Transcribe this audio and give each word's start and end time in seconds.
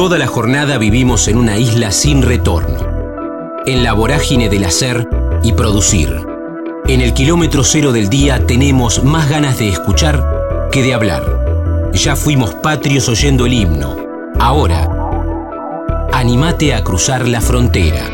Toda 0.00 0.16
la 0.16 0.26
jornada 0.26 0.78
vivimos 0.78 1.28
en 1.28 1.36
una 1.36 1.58
isla 1.58 1.92
sin 1.92 2.22
retorno, 2.22 2.78
en 3.66 3.84
la 3.84 3.92
vorágine 3.92 4.48
del 4.48 4.64
hacer 4.64 5.06
y 5.42 5.52
producir. 5.52 6.26
En 6.88 7.02
el 7.02 7.12
kilómetro 7.12 7.62
cero 7.64 7.92
del 7.92 8.08
día 8.08 8.46
tenemos 8.46 9.04
más 9.04 9.28
ganas 9.28 9.58
de 9.58 9.68
escuchar 9.68 10.24
que 10.72 10.82
de 10.82 10.94
hablar. 10.94 11.90
Ya 11.92 12.16
fuimos 12.16 12.54
patrios 12.54 13.10
oyendo 13.10 13.44
el 13.44 13.52
himno. 13.52 13.94
Ahora, 14.38 14.88
animate 16.14 16.72
a 16.72 16.82
cruzar 16.82 17.28
la 17.28 17.42
frontera. 17.42 18.08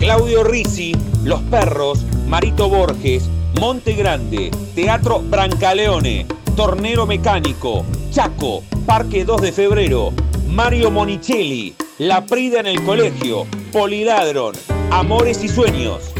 Claudio 0.00 0.42
Risi, 0.42 0.96
Los 1.22 1.42
Perros, 1.42 2.04
Marito 2.26 2.68
Borges, 2.68 3.28
Monte 3.60 3.92
Grande, 3.92 4.50
Teatro 4.74 5.20
Brancaleone, 5.20 6.26
Tornero 6.58 7.06
Mecánico, 7.06 7.86
Chaco, 8.10 8.64
Parque 8.84 9.24
2 9.24 9.42
de 9.42 9.52
Febrero, 9.52 10.12
Mario 10.48 10.90
Monicelli, 10.90 11.72
La 11.98 12.26
Prida 12.26 12.58
en 12.58 12.66
el 12.66 12.82
Colegio, 12.82 13.46
Poliladron, 13.70 14.56
Amores 14.90 15.44
y 15.44 15.48
Sueños. 15.48 16.12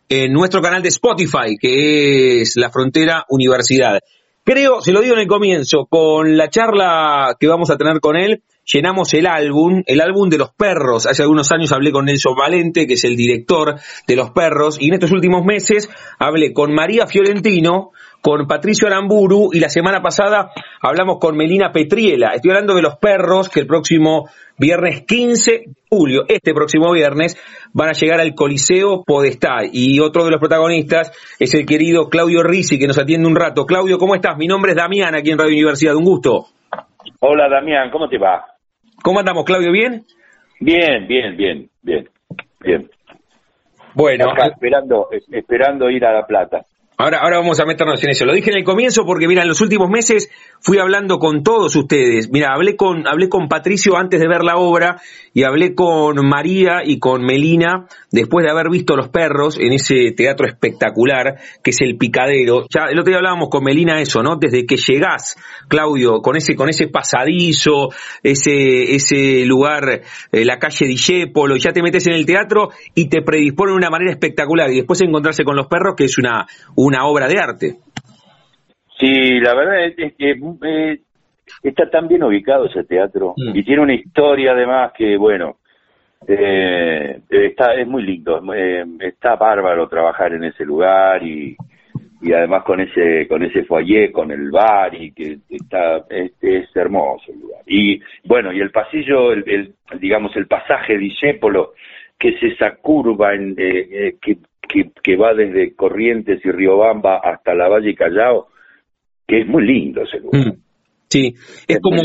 en 0.10 0.34
nuestro 0.34 0.62
canal 0.62 0.82
de 0.82 0.90
Spotify, 0.90 1.56
que 1.58 2.42
es 2.42 2.58
La 2.58 2.70
Frontera 2.70 3.24
Universidad. 3.30 4.02
Creo, 4.44 4.82
se 4.82 4.92
lo 4.92 5.00
digo 5.00 5.14
en 5.14 5.22
el 5.22 5.28
comienzo, 5.28 5.86
con 5.86 6.36
la 6.36 6.50
charla 6.50 7.38
que 7.40 7.48
vamos 7.48 7.70
a 7.70 7.78
tener 7.78 8.02
con 8.02 8.18
él, 8.18 8.44
llenamos 8.66 9.14
el 9.14 9.26
álbum, 9.26 9.84
el 9.86 10.02
álbum 10.02 10.30
de 10.30 10.38
los 10.38 10.54
perros. 10.54 11.06
Hace 11.06 11.22
algunos 11.22 11.50
años 11.54 11.72
hablé 11.72 11.94
con 11.94 12.04
Nelson 12.04 12.36
Valente, 12.36 12.88
que 12.88 12.96
es 12.96 13.06
el 13.06 13.16
director 13.16 13.80
de 14.06 14.16
los 14.18 14.32
perros, 14.32 14.76
y 14.82 14.90
en 14.90 14.96
estos 14.96 15.14
últimos 15.14 15.46
meses 15.46 15.90
hablé 16.18 16.52
con 16.52 16.74
María 16.74 17.08
Fiorentino, 17.08 17.92
con 18.22 18.48
Patricio 18.48 18.88
Aramburu 18.88 19.50
y 19.54 19.60
la 19.60 19.70
semana 19.70 20.02
pasada 20.02 20.52
hablamos 20.82 21.18
con 21.20 21.38
Melina 21.38 21.72
Petriela. 21.72 22.32
Estoy 22.34 22.52
hablando 22.52 22.76
de 22.76 22.82
los 22.82 22.98
perros 22.98 23.50
que 23.50 23.62
el 23.62 23.68
próximo 23.68 24.30
viernes 24.58 25.06
15 25.06 25.52
de 25.52 25.66
julio, 25.90 26.24
este 26.28 26.54
próximo 26.54 26.92
viernes, 26.92 27.38
van 27.74 27.90
a 27.90 27.94
llegar 27.94 28.20
al 28.20 28.36
Coliseo 28.36 29.04
Podestá. 29.06 29.60
Y 29.72 30.00
otro 30.00 30.26
de 30.26 30.32
los 30.32 30.40
protagonistas 30.40 31.12
es 31.40 31.54
el 31.54 31.66
querido 31.66 32.10
Claudio 32.10 32.44
Risi, 32.44 32.78
que 32.78 32.88
nos 32.88 33.00
atiende 33.00 33.28
un 33.28 33.36
rato. 33.36 33.66
Claudio, 33.66 33.98
¿cómo 33.98 34.16
estás? 34.16 34.38
Mi 34.38 34.48
nombre 34.48 34.72
es 34.72 34.78
Damián, 34.78 35.16
aquí 35.16 35.32
en 35.32 35.40
Radio 35.40 35.54
Universidad. 35.54 35.96
Un 35.96 36.06
gusto. 36.06 36.46
Hola, 37.22 37.50
Damián, 37.50 37.90
¿cómo 37.90 38.08
te 38.08 38.18
va? 38.18 38.46
¿Cómo 39.02 39.20
andamos, 39.20 39.46
Claudio? 39.46 39.72
¿Bien? 39.72 40.04
Bien, 40.60 41.08
bien, 41.08 41.38
bien, 41.38 41.70
bien, 41.82 42.10
bien. 42.60 42.90
Bueno. 43.94 44.34
esperando, 44.52 45.08
esperando 45.32 45.90
ir 45.90 46.06
a 46.06 46.14
La 46.14 46.28
Plata. 46.28 46.66
Ahora, 47.02 47.20
ahora 47.22 47.38
vamos 47.38 47.58
a 47.62 47.66
meternos 47.66 48.04
en 48.04 48.10
eso. 48.10 48.26
Lo 48.26 48.34
dije 48.34 48.52
en 48.52 48.58
el 48.58 48.66
comienzo 48.66 49.06
porque, 49.06 49.26
mira, 49.26 49.44
en 49.44 49.48
los 49.48 49.62
últimos 49.62 49.90
meses 49.90 50.30
fui 50.60 50.80
hablando 50.80 51.18
con 51.18 51.44
todos 51.44 51.74
ustedes. 51.78 52.30
Mira, 52.30 52.54
hablé 52.54 52.76
con, 52.76 53.08
hablé 53.08 53.30
con 53.30 53.48
Patricio 53.48 53.96
antes 53.96 54.20
de 54.20 54.28
ver 54.28 54.44
la 54.44 54.58
obra 54.58 55.00
y 55.34 55.44
hablé 55.44 55.76
con 55.76 56.28
María 56.28 56.82
y 56.84 57.00
con 57.00 57.24
Melina 57.24 57.88
después 58.12 58.44
de 58.44 58.52
haber 58.52 58.70
visto 58.70 58.98
Los 58.98 59.08
Perros 59.08 59.58
en 59.58 59.72
ese 59.72 60.12
teatro 60.12 60.46
espectacular 60.46 61.38
que 61.64 61.70
es 61.70 61.80
El 61.80 61.96
Picadero. 61.96 62.66
Ya 62.70 62.88
el 62.92 63.00
otro 63.00 63.12
día 63.12 63.20
hablábamos 63.20 63.48
con 63.48 63.64
Melina 63.64 64.02
eso, 64.02 64.22
¿no? 64.22 64.36
Desde 64.36 64.66
que 64.66 64.76
llegás, 64.76 65.38
Claudio, 65.70 66.22
con 66.22 66.36
ese, 66.36 66.58
con 66.58 66.68
ese 66.68 66.90
pasadizo, 66.90 67.92
ese, 68.24 68.94
ese 68.94 69.46
lugar, 69.46 70.02
eh, 70.34 70.44
la 70.44 70.60
calle 70.60 70.86
Dijépolo, 70.86 71.56
ya 71.56 71.72
te 71.72 71.82
metes 71.82 72.08
en 72.08 72.14
el 72.16 72.26
teatro 72.26 72.72
y 72.94 73.08
te 73.08 73.22
predispone 73.22 73.72
de 73.72 73.78
una 73.78 73.90
manera 73.90 74.12
espectacular. 74.12 74.70
Y 74.70 74.76
después 74.76 75.00
encontrarse 75.00 75.46
con 75.46 75.56
Los 75.56 75.68
Perros, 75.68 75.96
que 75.96 76.04
es 76.04 76.18
una, 76.18 76.46
una 76.76 76.89
obra 76.98 77.28
de 77.28 77.40
arte. 77.40 77.76
Sí, 79.00 79.40
la 79.40 79.56
verdad 79.56 79.86
es 79.86 80.14
que 80.16 80.32
eh, 80.66 81.00
está 81.64 81.90
tan 81.90 82.08
bien 82.08 82.24
ubicado 82.24 82.66
ese 82.66 82.84
teatro 82.84 83.34
mm. 83.38 83.56
y 83.58 83.64
tiene 83.64 83.82
una 83.82 83.94
historia 83.94 84.52
además 84.52 84.92
que, 84.98 85.16
bueno, 85.18 85.58
eh, 86.28 87.22
está 87.30 87.74
es 87.76 87.88
muy 87.88 88.04
lindo, 88.04 88.42
eh, 88.54 88.86
está 89.00 89.36
bárbaro 89.36 89.88
trabajar 89.88 90.34
en 90.34 90.44
ese 90.44 90.66
lugar 90.66 91.24
y, 91.24 91.56
y 92.22 92.34
además 92.34 92.64
con 92.64 92.82
ese 92.82 93.26
con 93.28 93.42
ese 93.44 93.64
foyer, 93.64 94.12
con 94.12 94.32
el 94.32 94.52
bar 94.52 94.94
y 94.94 95.14
que 95.14 95.38
está 95.50 96.04
este 96.10 96.58
es 96.60 96.76
hermoso 96.76 97.32
el 97.32 97.40
lugar. 97.40 97.62
Y 97.66 98.02
bueno, 98.26 98.52
y 98.52 98.60
el 98.60 98.72
pasillo, 98.72 99.32
el, 99.32 99.74
digamos 100.00 100.36
el 100.36 100.48
pasaje 100.48 100.98
Discépolo, 100.98 101.74
que 102.18 102.30
es 102.30 102.44
esa 102.44 102.76
curva 102.76 103.34
en, 103.34 103.56
eh, 103.58 104.16
que 104.22 104.38
que, 104.70 105.16
va 105.16 105.34
desde 105.34 105.76
Corrientes 105.76 106.40
y 106.46 106.52
Riobamba 106.52 107.20
hasta 107.24 107.54
la 107.54 107.68
Valle 107.68 107.96
Callao, 107.96 108.48
que 109.28 109.42
es 109.42 109.48
muy 109.48 109.66
lindo 109.66 110.04
ese 110.04 110.20
lugar. 110.20 110.54
Mm. 110.54 110.58
Sí, 111.10 111.34
es, 111.68 111.80
como 111.82 112.02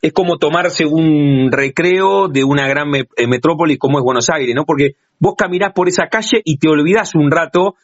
es 0.00 0.12
como 0.12 0.38
tomarse 0.38 0.86
un 0.86 1.50
recreo 1.50 2.28
de 2.28 2.44
una 2.44 2.68
gran 2.68 2.94
eh, 2.94 3.26
metrópoli 3.26 3.76
como 3.76 3.98
es 3.98 4.04
Buenos 4.04 4.30
Aires, 4.30 4.54
¿no? 4.54 4.64
Porque 4.64 4.92
vos 5.18 5.34
caminás 5.36 5.72
por 5.72 5.88
esa 5.88 6.06
calle 6.06 6.40
y 6.44 6.58
te 6.58 6.68
olvidás 6.68 7.16
un 7.16 7.30
rato, 7.30 7.74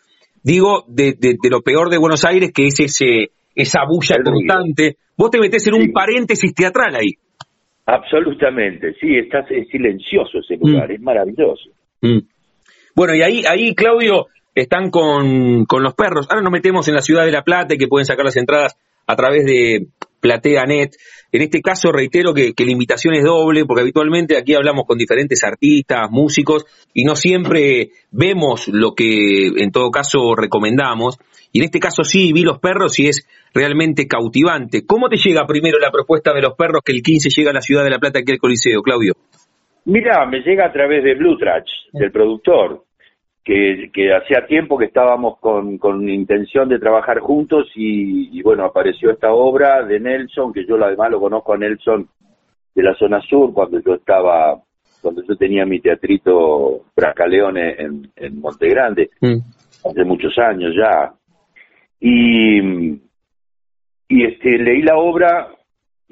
digo, 0.43 0.85
de, 0.87 1.17
lo 1.51 1.63
peor 1.63 1.91
de 1.91 1.99
Buenos 1.99 2.25
Aires, 2.25 2.53
que 2.55 2.67
es 2.67 2.79
ese 2.79 3.31
esa 3.55 3.81
bulla 3.87 4.17
constante. 4.25 4.97
Vos 5.17 5.31
te 5.31 5.39
metés 5.39 5.67
en 5.67 5.75
un 5.75 5.93
paréntesis 5.93 6.55
teatral 6.55 6.95
ahí. 6.95 7.15
Absolutamente, 7.85 8.95
sí, 9.01 9.17
estás, 9.17 9.51
es 9.51 9.69
silencioso 9.69 10.39
ese 10.39 10.57
lugar, 10.57 10.89
mm. 10.89 10.93
es 10.93 11.01
maravilloso. 11.01 11.71
Mm. 12.01 12.19
Bueno, 12.95 13.15
y 13.15 13.23
ahí, 13.23 13.43
ahí 13.47 13.75
Claudio, 13.75 14.27
están 14.55 14.91
con, 14.91 15.65
con 15.65 15.83
los 15.83 15.95
perros. 15.95 16.27
Ahora 16.31 16.43
nos 16.43 16.53
metemos 16.53 16.87
en 16.89 16.95
la 16.95 17.03
ciudad 17.03 17.25
de 17.25 17.33
La 17.33 17.43
Plata, 17.43 17.77
que 17.77 17.89
pueden 17.89 18.07
sacar 18.07 18.25
las 18.25 18.37
entradas 18.37 18.77
a 19.07 19.17
través 19.17 19.45
de 19.45 19.87
PlateaNet. 20.21 20.95
En 21.33 21.43
este 21.43 21.61
caso, 21.61 21.91
reitero 21.91 22.33
que, 22.35 22.53
que, 22.53 22.65
la 22.65 22.73
invitación 22.73 23.15
es 23.15 23.25
doble, 23.25 23.65
porque 23.65 23.83
habitualmente 23.83 24.37
aquí 24.37 24.55
hablamos 24.55 24.85
con 24.87 24.99
diferentes 24.99 25.43
artistas, 25.45 26.11
músicos, 26.11 26.65
y 26.95 27.05
no 27.05 27.17
siempre 27.17 27.91
vemos 28.11 28.69
lo 28.69 28.95
que 28.95 29.49
en 29.57 29.71
todo 29.73 29.91
caso 29.91 30.35
recomendamos. 30.37 31.19
Y 31.53 31.59
en 31.59 31.65
este 31.65 31.81
caso 31.81 32.05
sí, 32.05 32.33
vi 32.33 32.43
los 32.43 32.59
perros 32.59 32.99
y 32.99 33.09
es 33.09 33.29
realmente 33.53 34.07
cautivante. 34.07 34.87
¿Cómo 34.87 35.09
te 35.09 35.17
llega 35.17 35.47
primero 35.47 35.79
la 35.79 35.91
propuesta 35.91 36.33
de 36.33 36.41
los 36.41 36.55
perros 36.55 36.83
que 36.85 36.93
el 36.93 37.03
15 37.03 37.29
llega 37.29 37.51
a 37.51 37.55
la 37.55 37.61
ciudad 37.61 37.85
de 37.85 37.91
La 37.91 37.99
Plata 37.99 38.21
aquí 38.21 38.33
al 38.33 38.39
Coliseo, 38.39 38.81
Claudio? 38.81 39.15
Mira, 39.85 40.25
me 40.27 40.41
llega 40.41 40.67
a 40.67 40.73
través 40.73 41.03
de 41.03 41.15
Blue 41.15 41.37
Trash, 41.37 41.69
del 41.93 42.11
productor, 42.11 42.85
que, 43.45 43.91
que 43.93 44.15
hacía 44.15 44.47
tiempo 44.47 44.79
que 44.79 44.87
estábamos 44.87 45.39
con, 45.39 45.79
con 45.79 46.09
intención 46.09 46.69
de 46.69 46.79
trabajar 46.79 47.19
juntos 47.19 47.71
y, 47.75 48.41
bueno, 48.43 48.65
apareció 48.65 49.11
esta 49.11 49.33
obra 49.33 49.85
de 49.85 49.99
Nelson, 49.99 50.53
que 50.53 50.65
yo 50.65 50.77
además 50.83 51.11
lo 51.11 51.21
conozco 51.21 51.53
a 51.53 51.59
Nelson 51.59 52.09
de 52.75 52.83
la 52.83 52.95
zona 52.95 53.21
sur, 53.21 53.53
cuando 53.53 53.81
yo 53.81 53.95
estaba, 53.95 54.61
cuando 55.01 55.23
yo 55.29 55.37
tenía 55.37 55.67
mi 55.67 55.81
teatrito 55.81 56.87
Bracaleone 56.97 57.75
en, 57.79 58.11
en 58.17 58.41
Monte 58.41 58.69
Grande, 58.69 59.11
mm. 59.21 59.39
hace 59.89 60.05
muchos 60.05 60.39
años 60.39 60.73
ya. 60.75 61.13
Y, 62.01 62.93
y 64.09 64.25
este, 64.25 64.59
leí 64.59 64.83
la 64.83 64.97
obra 64.97 65.49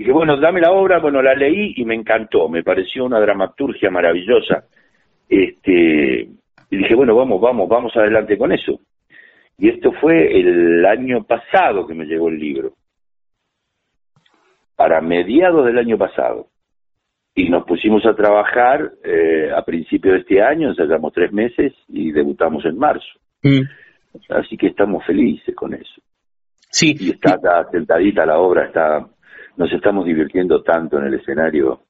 Dije, 0.01 0.13
bueno, 0.13 0.39
dame 0.39 0.63
la 0.63 0.73
obra, 0.73 0.99
bueno, 0.99 1.21
la 1.21 1.35
leí 1.35 1.75
y 1.77 1.85
me 1.85 1.95
encantó, 1.95 2.49
me 2.49 2.63
pareció 2.63 3.05
una 3.05 3.21
dramaturgia 3.21 3.91
maravillosa. 3.91 4.65
Este, 5.31 6.29
y 6.71 6.77
dije, 6.77 6.95
bueno, 6.95 7.15
vamos, 7.15 7.41
vamos, 7.41 7.69
vamos 7.69 7.97
adelante 7.97 8.37
con 8.37 8.53
eso. 8.53 8.81
Y 9.57 9.69
esto 9.69 9.93
fue 9.93 10.39
el 10.41 10.85
año 10.85 11.23
pasado 11.25 11.87
que 11.87 11.95
me 11.95 12.05
llegó 12.05 12.29
el 12.29 12.39
libro. 12.39 12.73
Para 14.75 15.01
mediados 15.01 15.67
del 15.67 15.79
año 15.79 15.97
pasado. 15.97 16.49
Y 17.35 17.49
nos 17.49 17.65
pusimos 17.65 18.05
a 18.07 18.15
trabajar 18.15 18.91
eh, 19.05 19.51
a 19.55 19.63
principios 19.63 20.15
de 20.15 20.21
este 20.21 20.43
año, 20.43 20.71
ensayamos 20.71 21.13
tres 21.13 21.33
meses 21.33 21.73
y 21.89 22.11
debutamos 22.11 22.65
en 22.65 22.77
marzo. 22.77 23.21
Mm. 23.43 23.61
Así 24.31 24.57
que 24.57 24.69
estamos 24.69 25.05
felices 25.07 25.55
con 25.55 25.75
eso. 25.75 26.03
Sí. 26.71 26.97
Y 26.99 27.11
está, 27.11 27.35
está 27.35 27.71
sentadita 27.71 28.27
la 28.27 28.39
obra, 28.39 28.67
está 28.67 29.07
nos 29.57 29.71
estamos 29.73 30.07
divirtiendo 30.07 30.63
tanto 30.63 30.99
en 30.99 31.07
el 31.07 31.15
escenario. 31.15 31.83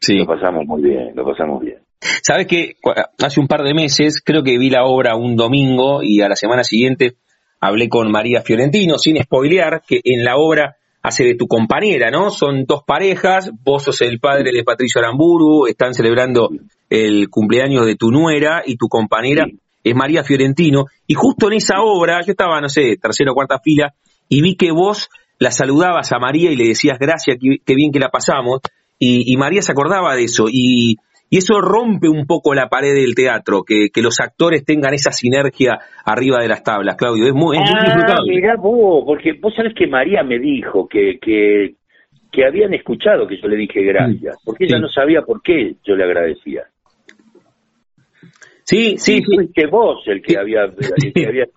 Sí. 0.00 0.18
Lo 0.18 0.26
pasamos 0.26 0.66
muy 0.66 0.82
bien, 0.82 1.14
lo 1.14 1.24
pasamos 1.24 1.62
bien. 1.62 1.83
Sabes 2.22 2.46
que 2.46 2.76
hace 3.18 3.40
un 3.40 3.48
par 3.48 3.62
de 3.62 3.74
meses 3.74 4.22
creo 4.24 4.42
que 4.42 4.58
vi 4.58 4.70
la 4.70 4.84
obra 4.84 5.16
un 5.16 5.36
domingo 5.36 6.02
y 6.02 6.20
a 6.20 6.28
la 6.28 6.36
semana 6.36 6.64
siguiente 6.64 7.16
hablé 7.60 7.88
con 7.88 8.10
María 8.10 8.42
Fiorentino, 8.42 8.98
sin 8.98 9.22
spoilear, 9.22 9.82
que 9.86 10.00
en 10.04 10.24
la 10.24 10.36
obra 10.36 10.76
hace 11.02 11.24
de 11.24 11.34
tu 11.34 11.46
compañera, 11.46 12.10
¿no? 12.10 12.30
Son 12.30 12.64
dos 12.64 12.82
parejas, 12.86 13.50
vos 13.62 13.84
sos 13.84 14.00
el 14.02 14.20
padre 14.20 14.50
de 14.52 14.64
Patricio 14.64 15.00
Aramburu, 15.00 15.66
están 15.66 15.94
celebrando 15.94 16.50
el 16.90 17.28
cumpleaños 17.28 17.86
de 17.86 17.96
tu 17.96 18.10
nuera 18.10 18.62
y 18.64 18.76
tu 18.76 18.88
compañera 18.88 19.46
es 19.84 19.94
María 19.94 20.24
Fiorentino, 20.24 20.86
y 21.06 21.12
justo 21.12 21.48
en 21.48 21.58
esa 21.58 21.82
obra, 21.82 22.22
yo 22.22 22.32
estaba, 22.32 22.58
no 22.60 22.70
sé, 22.70 22.96
tercera 22.96 23.32
o 23.32 23.34
cuarta 23.34 23.60
fila, 23.62 23.94
y 24.30 24.40
vi 24.40 24.56
que 24.56 24.72
vos 24.72 25.10
la 25.38 25.50
saludabas 25.50 26.10
a 26.12 26.18
María 26.18 26.50
y 26.50 26.56
le 26.56 26.68
decías 26.68 26.98
gracias, 26.98 27.36
qué, 27.38 27.74
bien 27.74 27.92
que 27.92 27.98
la 27.98 28.08
pasamos, 28.08 28.60
y, 28.98 29.36
María 29.36 29.60
se 29.60 29.72
acordaba 29.72 30.16
de 30.16 30.24
eso, 30.24 30.46
y, 30.50 30.96
eso 31.38 31.60
rompe 31.60 32.08
un 32.08 32.26
poco 32.26 32.54
la 32.54 32.68
pared 32.68 32.94
del 32.94 33.14
teatro, 33.14 33.62
que, 33.64 33.88
los 34.02 34.20
actores 34.20 34.64
tengan 34.64 34.92
esa 34.94 35.10
sinergia 35.10 35.78
arriba 36.04 36.42
de 36.42 36.48
las 36.48 36.62
tablas, 36.62 36.96
Claudio, 36.96 37.26
es 37.26 37.34
muy, 37.34 37.56
es 37.56 37.62
ah, 37.64 38.16
Mirá 38.26 38.56
vos, 38.56 39.04
porque 39.06 39.32
vos 39.40 39.54
sabés 39.54 39.74
que 39.74 39.86
María 39.86 40.22
me 40.22 40.38
dijo 40.38 40.86
que, 40.86 41.18
que, 41.20 41.74
que 42.30 42.44
habían 42.44 42.74
escuchado 42.74 43.26
que 43.26 43.40
yo 43.40 43.48
le 43.48 43.56
dije 43.56 43.82
gracias, 43.82 44.36
porque 44.44 44.64
ella 44.64 44.78
no 44.78 44.88
sabía 44.88 45.22
por 45.22 45.40
qué 45.42 45.76
yo 45.84 45.96
le 45.96 46.04
agradecía. 46.04 46.64
Sí, 48.64 48.96
sí, 48.96 49.18
sí. 49.18 49.22
Fuiste 49.34 49.66
vos 49.66 50.02
el 50.06 50.22
que, 50.22 50.38
había, 50.38 50.66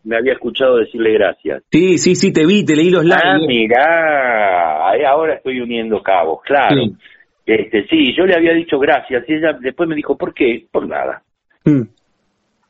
me 0.04 0.18
había 0.18 0.34
escuchado 0.34 0.78
decirle 0.78 1.14
gracias. 1.14 1.64
Sí, 1.72 1.98
sí, 1.98 2.16
sí, 2.16 2.34
te 2.34 2.46
vi, 2.46 2.66
te 2.66 2.76
leí 2.76 2.90
los 2.90 3.06
labios. 3.06 3.44
Ah, 3.44 3.48
mirá, 3.48 5.10
ahora 5.10 5.36
estoy 5.36 5.62
uniendo 5.62 6.04
cabos, 6.04 6.42
claro. 6.44 6.76
Sí. 6.76 6.96
Este, 7.48 7.88
sí, 7.88 8.14
yo 8.14 8.26
le 8.26 8.36
había 8.36 8.52
dicho 8.52 8.78
gracias 8.78 9.24
y 9.26 9.36
ella 9.36 9.54
después 9.54 9.88
me 9.88 9.96
dijo, 9.96 10.18
¿por 10.18 10.34
qué? 10.34 10.66
Por 10.70 10.86
nada. 10.86 11.24
Mm. 11.64 11.84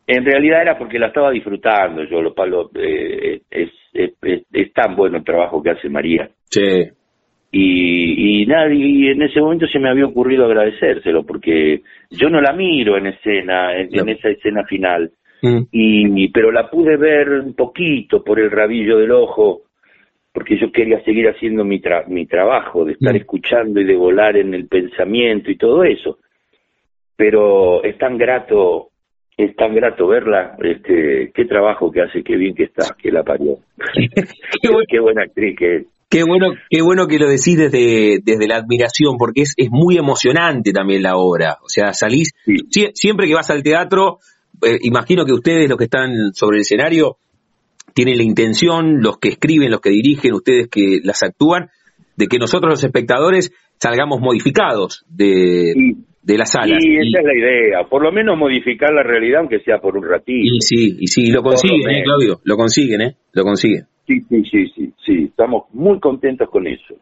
En 0.06 0.24
realidad 0.24 0.62
era 0.62 0.78
porque 0.78 1.00
la 1.00 1.08
estaba 1.08 1.32
disfrutando, 1.32 2.04
yo 2.04 2.22
lo 2.22 2.36
palo, 2.36 2.70
eh, 2.76 3.42
es, 3.50 3.72
es, 3.92 4.14
es, 4.54 4.74
tan 4.74 4.96
bueno 4.96 5.18
el 5.18 5.24
trabajo 5.24 5.64
que 5.64 5.72
hace 5.72 5.90
María. 5.90 6.30
Sí. 6.46 6.90
Y, 7.52 8.44
y 8.44 8.46
nadie 8.46 9.14
en 9.14 9.24
ese 9.24 9.42
momento 9.42 9.66
se 9.68 9.80
me 9.80 9.90
había 9.90 10.06
ocurrido 10.06 10.46
agradecérselo 10.46 11.26
porque 11.26 11.82
yo 12.12 12.30
no 12.30 12.40
la 12.40 12.54
miro 12.54 12.98
en 12.98 13.08
escena 13.08 13.76
en, 13.76 14.10
esa 14.10 14.30
escena 14.30 14.64
final 14.66 15.12
mm. 15.42 15.62
y 15.72 16.28
pero 16.30 16.52
la 16.52 16.70
pude 16.70 16.98
ver 16.98 17.30
un 17.30 17.56
poquito 17.56 18.22
por 18.22 18.40
el 18.40 18.52
rabillo 18.52 18.98
del 18.98 19.12
ojo 19.12 19.62
porque 20.38 20.60
yo 20.60 20.72
quería 20.72 21.04
seguir 21.04 21.28
haciendo 21.28 21.66
mi 21.66 21.82
mi 22.10 22.28
trabajo 22.28 22.86
de 22.86 22.92
estar 22.92 23.16
mm. 23.16 23.18
escuchando 23.18 23.82
y 23.82 23.86
de 23.86 23.96
volar 23.96 24.38
en 24.38 24.54
el 24.54 24.68
pensamiento 24.68 25.50
y 25.50 25.58
todo 25.58 25.84
eso 25.84 26.20
pero 27.16 27.84
es 27.84 27.98
tan 27.98 28.20
grato 28.20 28.90
es 29.36 29.56
tan 29.56 29.74
grato 29.74 30.08
verla, 30.08 30.56
este, 30.64 31.32
qué 31.34 31.46
trabajo 31.46 31.92
que 31.92 32.04
hace, 32.04 32.24
qué 32.24 32.36
bien 32.36 32.54
que 32.54 32.66
está, 32.66 32.96
que 33.02 33.12
la 33.12 33.24
parió. 33.24 33.58
qué, 34.90 35.00
buena 35.00 35.24
actriz 35.24 35.56
que 35.58 35.76
es. 35.78 35.86
Qué 36.08 36.24
bueno, 36.24 36.54
qué 36.70 36.82
bueno 36.84 37.08
que 37.08 37.18
lo 37.18 37.28
decís 37.28 37.58
desde, 37.58 38.20
desde 38.24 38.48
la 38.48 38.58
admiración, 38.58 39.18
porque 39.18 39.42
es, 39.42 39.54
es 39.58 39.70
muy 39.72 39.98
emocionante 39.98 40.72
también 40.72 41.04
la 41.04 41.18
obra. 41.18 41.58
O 41.64 41.70
sea, 41.70 41.94
salís, 41.94 42.34
siempre 42.94 43.28
que 43.28 43.36
vas 43.36 43.50
al 43.50 43.62
teatro, 43.62 44.20
eh, 44.64 44.78
imagino 44.82 45.26
que 45.26 45.34
ustedes, 45.34 45.68
los 45.68 45.78
que 45.78 45.84
están 45.86 46.34
sobre 46.34 46.58
el 46.58 46.62
escenario, 46.62 47.18
tienen 47.98 48.18
la 48.18 48.24
intención, 48.24 49.02
los 49.02 49.18
que 49.18 49.30
escriben, 49.30 49.72
los 49.72 49.82
que 49.82 49.90
dirigen, 49.90 50.36
ustedes 50.36 50.68
que 50.68 51.00
las 51.04 51.24
actúan, 51.24 51.72
de 52.16 52.28
que 52.28 52.38
nosotros 52.38 52.70
los 52.70 52.84
espectadores 52.84 53.52
salgamos 53.80 54.22
modificados 54.22 55.04
de, 55.10 55.74
de 56.22 56.38
las 56.38 56.52
salas. 56.52 56.78
Sí, 56.80 56.96
esa 56.96 57.22
es 57.22 57.26
la 57.26 57.34
idea, 57.34 57.90
por 57.90 58.04
lo 58.04 58.12
menos 58.12 58.38
modificar 58.38 58.94
la 58.94 59.02
realidad, 59.02 59.40
aunque 59.40 59.62
sea 59.62 59.80
por 59.80 59.98
un 59.98 60.04
ratito. 60.08 60.46
Y 60.46 60.62
sí, 60.62 60.96
y 61.00 61.08
sí, 61.08 61.32
lo 61.32 61.42
consiguen, 61.42 61.90
eh, 61.90 62.04
Claudio, 62.04 62.40
lo 62.44 62.56
consiguen, 62.56 63.02
¿eh? 63.02 63.16
Lo 63.34 63.42
consiguen. 63.42 63.86
Sí, 64.06 64.22
sí, 64.30 64.44
sí, 64.44 64.68
sí, 64.76 64.94
sí, 65.04 65.24
estamos 65.32 65.64
muy 65.74 66.00
contentos 66.00 66.52
con 66.52 66.68
eso. 66.68 66.94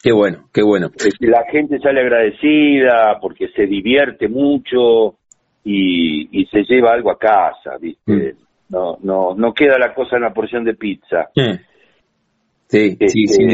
Qué 0.00 0.12
bueno, 0.12 0.44
qué 0.54 0.62
bueno. 0.62 0.88
La 1.18 1.42
gente 1.50 1.80
sale 1.80 2.00
agradecida 2.02 3.18
porque 3.20 3.48
se 3.56 3.66
divierte 3.66 4.28
mucho 4.28 5.16
y, 5.64 6.46
se 6.52 6.62
lleva 6.62 6.92
algo 6.92 7.10
a 7.10 7.18
casa, 7.18 7.76
¿viste? 7.80 8.34
Mm. 8.34 8.47
No, 8.68 8.98
no, 9.02 9.34
no 9.34 9.54
queda 9.54 9.78
la 9.78 9.94
cosa 9.94 10.16
en 10.16 10.22
la 10.22 10.32
porción 10.32 10.64
de 10.64 10.74
pizza. 10.74 11.28
Sí, 11.34 12.96
sí, 12.98 13.08
sí, 13.08 13.24
este, 13.24 13.44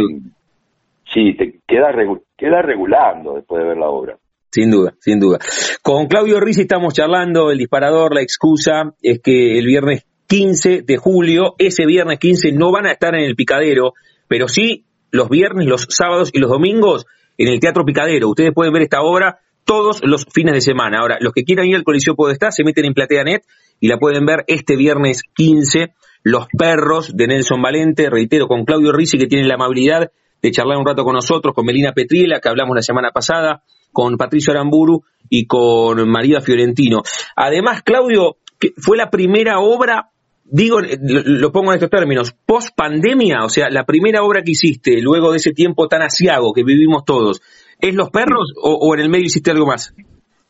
Sí, 1.12 1.34
te 1.36 1.60
queda, 1.66 1.92
queda 2.36 2.62
regulando 2.62 3.34
después 3.34 3.62
de 3.62 3.68
ver 3.68 3.76
la 3.76 3.88
obra. 3.88 4.18
Sin 4.50 4.70
duda, 4.70 4.94
sin 5.00 5.20
duda. 5.20 5.38
Con 5.82 6.06
Claudio 6.06 6.40
Rizzi 6.40 6.62
estamos 6.62 6.94
charlando, 6.94 7.50
el 7.50 7.58
disparador, 7.58 8.14
la 8.14 8.22
excusa 8.22 8.94
es 9.02 9.20
que 9.20 9.58
el 9.58 9.66
viernes 9.66 10.06
15 10.26 10.82
de 10.82 10.96
julio. 10.96 11.54
Ese 11.58 11.86
viernes 11.86 12.18
15 12.18 12.52
no 12.52 12.72
van 12.72 12.86
a 12.86 12.92
estar 12.92 13.14
en 13.14 13.24
el 13.24 13.36
Picadero, 13.36 13.92
pero 14.28 14.48
sí 14.48 14.84
los 15.10 15.28
viernes, 15.28 15.66
los 15.66 15.86
sábados 15.90 16.30
y 16.32 16.38
los 16.38 16.50
domingos 16.50 17.06
en 17.38 17.48
el 17.48 17.60
Teatro 17.60 17.84
Picadero. 17.84 18.28
Ustedes 18.28 18.52
pueden 18.52 18.72
ver 18.72 18.82
esta 18.82 19.02
obra 19.02 19.38
todos 19.64 20.00
los 20.02 20.26
fines 20.32 20.54
de 20.54 20.60
semana. 20.60 21.00
Ahora, 21.00 21.18
los 21.20 21.32
que 21.32 21.44
quieran 21.44 21.66
ir 21.66 21.76
al 21.76 21.84
Coliseo 21.84 22.14
estar, 22.30 22.52
se 22.52 22.64
meten 22.64 22.84
en 22.84 22.94
PlateaNet 22.94 23.44
y 23.80 23.88
la 23.88 23.98
pueden 23.98 24.24
ver 24.26 24.44
este 24.46 24.76
viernes 24.76 25.22
15. 25.34 25.94
Los 26.22 26.46
perros 26.56 27.16
de 27.16 27.26
Nelson 27.26 27.60
Valente, 27.60 28.08
reitero, 28.08 28.46
con 28.48 28.64
Claudio 28.64 28.92
Rizzi, 28.92 29.18
que 29.18 29.26
tiene 29.26 29.46
la 29.46 29.54
amabilidad 29.54 30.10
de 30.40 30.50
charlar 30.50 30.78
un 30.78 30.86
rato 30.86 31.04
con 31.04 31.14
nosotros, 31.14 31.54
con 31.54 31.66
Melina 31.66 31.92
Petriela, 31.92 32.40
que 32.40 32.48
hablamos 32.48 32.74
la 32.74 32.82
semana 32.82 33.10
pasada, 33.10 33.62
con 33.92 34.16
Patricio 34.16 34.52
Aramburu 34.52 35.04
y 35.28 35.46
con 35.46 36.08
María 36.08 36.40
Fiorentino. 36.40 37.02
Además, 37.36 37.82
Claudio, 37.82 38.36
fue 38.76 38.96
la 38.96 39.10
primera 39.10 39.58
obra 39.58 40.10
digo, 40.44 40.80
lo 40.80 41.52
pongo 41.52 41.72
en 41.72 41.76
estos 41.76 41.90
términos, 41.90 42.34
post 42.46 42.76
pandemia, 42.76 43.44
o 43.44 43.48
sea, 43.48 43.70
la 43.70 43.84
primera 43.84 44.22
obra 44.22 44.42
que 44.42 44.52
hiciste 44.52 45.00
luego 45.00 45.30
de 45.30 45.38
ese 45.38 45.52
tiempo 45.52 45.88
tan 45.88 46.02
asiago 46.02 46.52
que 46.52 46.62
vivimos 46.62 47.04
todos, 47.04 47.40
¿es 47.80 47.94
Los 47.94 48.10
Perros 48.10 48.52
o, 48.62 48.94
en 48.94 49.00
el 49.00 49.08
medio 49.08 49.24
hiciste 49.24 49.50
algo 49.50 49.66
más? 49.66 49.94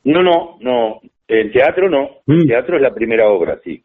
No, 0.05 0.23
no, 0.23 0.57
no, 0.61 1.01
el 1.29 1.53
teatro 1.53 1.89
no, 1.89 2.23
el 2.27 2.45
mm. 2.45 2.47
teatro 2.47 2.77
es 2.77 2.83
la 2.83 2.95
primera 2.95 3.29
obra, 3.29 3.59
sí. 3.63 3.83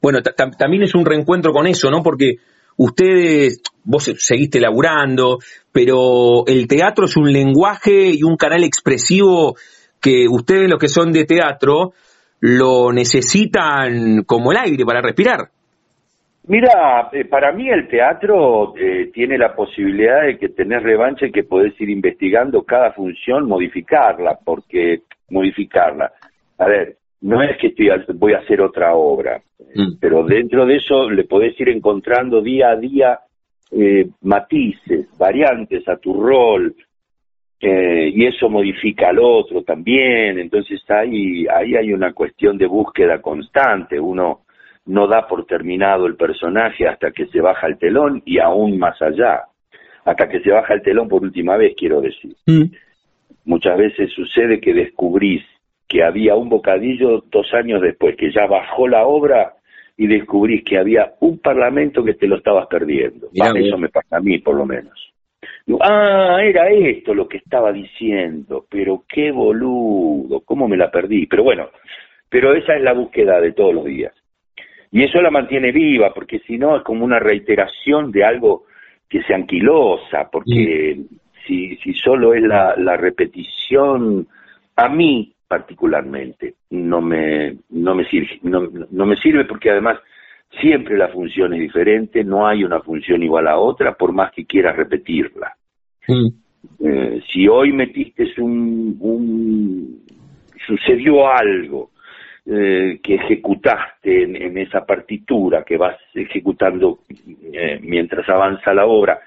Bueno, 0.00 0.20
también 0.58 0.82
es 0.82 0.94
un 0.94 1.04
reencuentro 1.04 1.52
con 1.52 1.66
eso, 1.66 1.90
¿no? 1.90 2.02
Porque 2.02 2.36
ustedes, 2.76 3.62
vos 3.84 4.04
seguiste 4.18 4.60
laburando, 4.60 5.38
pero 5.72 6.46
el 6.46 6.66
teatro 6.68 7.06
es 7.06 7.16
un 7.16 7.32
lenguaje 7.32 8.10
y 8.10 8.22
un 8.22 8.36
canal 8.36 8.62
expresivo 8.64 9.56
que 10.00 10.26
ustedes 10.28 10.68
los 10.68 10.78
que 10.78 10.88
son 10.88 11.12
de 11.12 11.24
teatro 11.24 11.92
lo 12.40 12.92
necesitan 12.92 14.22
como 14.24 14.52
el 14.52 14.58
aire 14.58 14.84
para 14.84 15.00
respirar. 15.00 15.50
Mira, 16.48 17.08
eh, 17.12 17.24
para 17.24 17.50
mí 17.52 17.68
el 17.68 17.88
teatro 17.88 18.74
eh, 18.76 19.10
tiene 19.12 19.36
la 19.36 19.54
posibilidad 19.54 20.22
de 20.22 20.38
que 20.38 20.50
tenés 20.50 20.82
revancha 20.82 21.26
y 21.26 21.32
que 21.32 21.42
podés 21.42 21.78
ir 21.80 21.90
investigando 21.90 22.62
cada 22.62 22.92
función, 22.92 23.48
modificarla, 23.48 24.38
porque 24.44 25.02
modificarla. 25.30 26.12
A 26.58 26.66
ver, 26.66 26.96
no 27.22 27.42
es 27.42 27.56
que 27.58 27.68
estoy, 27.68 27.90
voy 28.14 28.34
a 28.34 28.38
hacer 28.38 28.60
otra 28.60 28.94
obra, 28.94 29.42
mm. 29.58 29.98
pero 30.00 30.22
dentro 30.24 30.64
de 30.66 30.76
eso 30.76 31.10
le 31.10 31.24
podés 31.24 31.58
ir 31.60 31.68
encontrando 31.68 32.40
día 32.40 32.70
a 32.70 32.76
día 32.76 33.20
eh, 33.72 34.08
matices, 34.22 35.08
variantes 35.18 35.88
a 35.88 35.96
tu 35.96 36.14
rol, 36.14 36.76
eh, 37.58 38.12
y 38.14 38.24
eso 38.26 38.48
modifica 38.48 39.08
al 39.08 39.18
otro 39.18 39.62
también, 39.62 40.38
entonces 40.38 40.80
ahí, 40.90 41.46
ahí 41.48 41.74
hay 41.74 41.92
una 41.92 42.12
cuestión 42.12 42.56
de 42.56 42.66
búsqueda 42.66 43.20
constante, 43.20 43.98
uno 43.98 44.42
no 44.86 45.06
da 45.06 45.26
por 45.26 45.44
terminado 45.46 46.06
el 46.06 46.16
personaje 46.16 46.86
hasta 46.86 47.10
que 47.10 47.26
se 47.26 47.40
baja 47.40 47.66
el 47.66 47.78
telón 47.78 48.22
y 48.24 48.38
aún 48.38 48.78
más 48.78 49.00
allá, 49.02 49.42
hasta 50.04 50.28
que 50.28 50.40
se 50.40 50.50
baja 50.50 50.74
el 50.74 50.82
telón 50.82 51.08
por 51.08 51.22
última 51.22 51.56
vez, 51.56 51.74
quiero 51.76 52.00
decir. 52.00 52.34
Mm. 52.46 52.64
Muchas 53.44 53.76
veces 53.76 54.10
sucede 54.12 54.60
que 54.60 54.72
descubrís 54.72 55.42
que 55.88 56.02
había 56.02 56.34
un 56.34 56.48
bocadillo 56.48 57.24
dos 57.30 57.52
años 57.54 57.80
después, 57.80 58.16
que 58.16 58.32
ya 58.32 58.46
bajó 58.46 58.88
la 58.88 59.06
obra 59.06 59.54
y 59.96 60.06
descubrís 60.06 60.64
que 60.64 60.78
había 60.78 61.14
un 61.20 61.38
parlamento 61.38 62.04
que 62.04 62.14
te 62.14 62.26
lo 62.26 62.36
estabas 62.36 62.66
perdiendo. 62.66 63.28
eso 63.32 63.78
me 63.78 63.88
pasa 63.88 64.16
a 64.16 64.20
mí, 64.20 64.38
por 64.38 64.56
lo 64.56 64.66
menos. 64.66 64.92
Ah, 65.80 66.38
era 66.42 66.70
esto 66.70 67.14
lo 67.14 67.28
que 67.28 67.38
estaba 67.38 67.72
diciendo, 67.72 68.66
pero 68.68 69.04
qué 69.08 69.32
boludo, 69.32 70.40
cómo 70.40 70.68
me 70.68 70.76
la 70.76 70.90
perdí. 70.90 71.26
Pero 71.26 71.44
bueno, 71.44 71.70
pero 72.28 72.54
esa 72.54 72.76
es 72.76 72.82
la 72.82 72.92
búsqueda 72.92 73.40
de 73.40 73.52
todos 73.52 73.74
los 73.74 73.84
días. 73.84 74.12
Y 74.96 75.02
eso 75.02 75.20
la 75.20 75.30
mantiene 75.30 75.72
viva, 75.72 76.14
porque 76.14 76.38
si 76.40 76.56
no 76.56 76.76
es 76.76 76.82
como 76.82 77.04
una 77.04 77.18
reiteración 77.18 78.10
de 78.10 78.24
algo 78.24 78.64
que 79.08 79.22
se 79.24 79.34
anquilosa, 79.34 80.28
porque 80.32 80.98
si, 81.46 81.76
si 81.76 81.92
solo 81.92 82.32
es 82.32 82.42
la, 82.42 82.74
la 82.76 82.96
repetición, 82.96 84.26
a 84.74 84.88
mí 84.88 85.34
particularmente, 85.46 86.54
no 86.70 87.00
me, 87.02 87.56
no 87.70 87.94
me 87.94 88.04
sirve, 88.08 88.38
no, 88.42 88.68
no 88.90 89.06
me 89.06 89.16
sirve 89.16 89.44
porque 89.44 89.70
además 89.70 89.98
Siempre 90.60 90.96
la 90.96 91.08
función 91.08 91.52
es 91.54 91.60
diferente, 91.60 92.24
no 92.24 92.46
hay 92.46 92.64
una 92.64 92.80
función 92.80 93.22
igual 93.22 93.46
a 93.46 93.58
otra, 93.58 93.94
por 93.94 94.12
más 94.12 94.32
que 94.32 94.46
quieras 94.46 94.76
repetirla. 94.76 95.54
Eh, 96.80 97.20
si 97.30 97.46
hoy 97.46 97.72
metiste 97.72 98.32
un, 98.38 98.96
un 99.00 100.02
sucedió 100.66 101.28
algo 101.28 101.90
eh, 102.48 103.00
que 103.02 103.16
ejecutaste 103.16 104.22
en, 104.22 104.56
esa 104.56 104.86
partitura 104.86 105.64
que 105.64 105.76
vas 105.76 105.96
ejecutando 106.14 107.00
eh, 107.52 107.80
mientras 107.82 108.28
avanza 108.28 108.72
la 108.72 108.86
obra, 108.86 109.18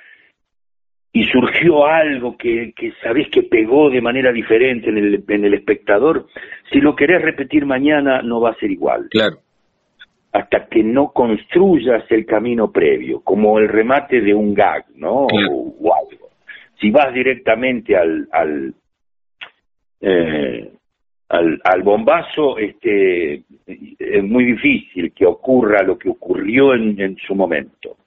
y 1.11 1.25
surgió 1.25 1.85
algo 1.85 2.37
que, 2.37 2.71
que 2.73 2.93
sabés 3.03 3.27
que 3.29 3.43
pegó 3.43 3.89
de 3.89 3.99
manera 3.99 4.31
diferente 4.31 4.89
en 4.89 4.97
el, 4.97 5.23
en 5.27 5.43
el 5.43 5.53
espectador, 5.53 6.27
si 6.71 6.79
lo 6.79 6.95
querés 6.95 7.21
repetir 7.21 7.65
mañana 7.65 8.21
no 8.21 8.39
va 8.39 8.51
a 8.51 8.55
ser 8.55 8.71
igual. 8.71 9.07
Claro. 9.09 9.39
hasta 10.31 10.67
que 10.67 10.81
no 10.81 11.11
construyas 11.11 12.03
el 12.11 12.25
camino 12.25 12.71
previo, 12.71 13.19
como 13.21 13.59
el 13.59 13.67
remate 13.67 14.21
de 14.21 14.33
un 14.33 14.53
gag, 14.53 14.85
¿no? 14.95 15.25
O, 15.25 15.93
algo. 15.93 16.29
Si 16.79 16.89
vas 16.89 17.13
directamente 17.13 17.97
al 17.97 18.29
al, 18.31 18.73
eh, 19.99 20.71
al, 21.29 21.61
al 21.63 21.83
bombazo, 21.83 22.57
este, 22.57 23.43
es 23.67 24.23
muy 24.23 24.45
difícil 24.45 25.13
que 25.13 25.25
ocurra 25.25 25.83
lo 25.83 25.97
que 25.97 26.09
ocurrió 26.09 26.73
en, 26.73 26.99
en 26.99 27.17
su 27.17 27.35
momento. 27.35 27.97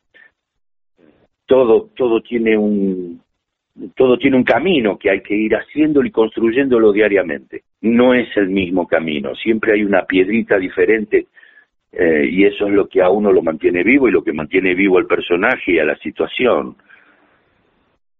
Todo 1.46 1.90
todo 1.94 2.20
tiene 2.20 2.56
un 2.56 3.20
todo 3.94 4.18
tiene 4.18 4.36
un 4.36 4.44
camino 4.44 4.98
que 4.98 5.10
hay 5.10 5.22
que 5.22 5.34
ir 5.34 5.54
haciéndolo 5.54 6.06
y 6.06 6.10
construyéndolo 6.10 6.92
diariamente. 6.92 7.62
No 7.80 8.12
es 8.12 8.28
el 8.36 8.48
mismo 8.48 8.86
camino, 8.86 9.34
siempre 9.36 9.74
hay 9.74 9.84
una 9.84 10.04
piedrita 10.04 10.58
diferente 10.58 11.26
eh, 11.92 12.26
y 12.28 12.44
eso 12.44 12.66
es 12.66 12.72
lo 12.72 12.88
que 12.88 13.02
a 13.02 13.10
uno 13.10 13.30
lo 13.30 13.42
mantiene 13.42 13.82
vivo 13.84 14.08
y 14.08 14.12
lo 14.12 14.24
que 14.24 14.32
mantiene 14.32 14.74
vivo 14.74 14.98
al 14.98 15.06
personaje 15.06 15.72
y 15.72 15.78
a 15.78 15.84
la 15.84 15.96
situación. 15.96 16.76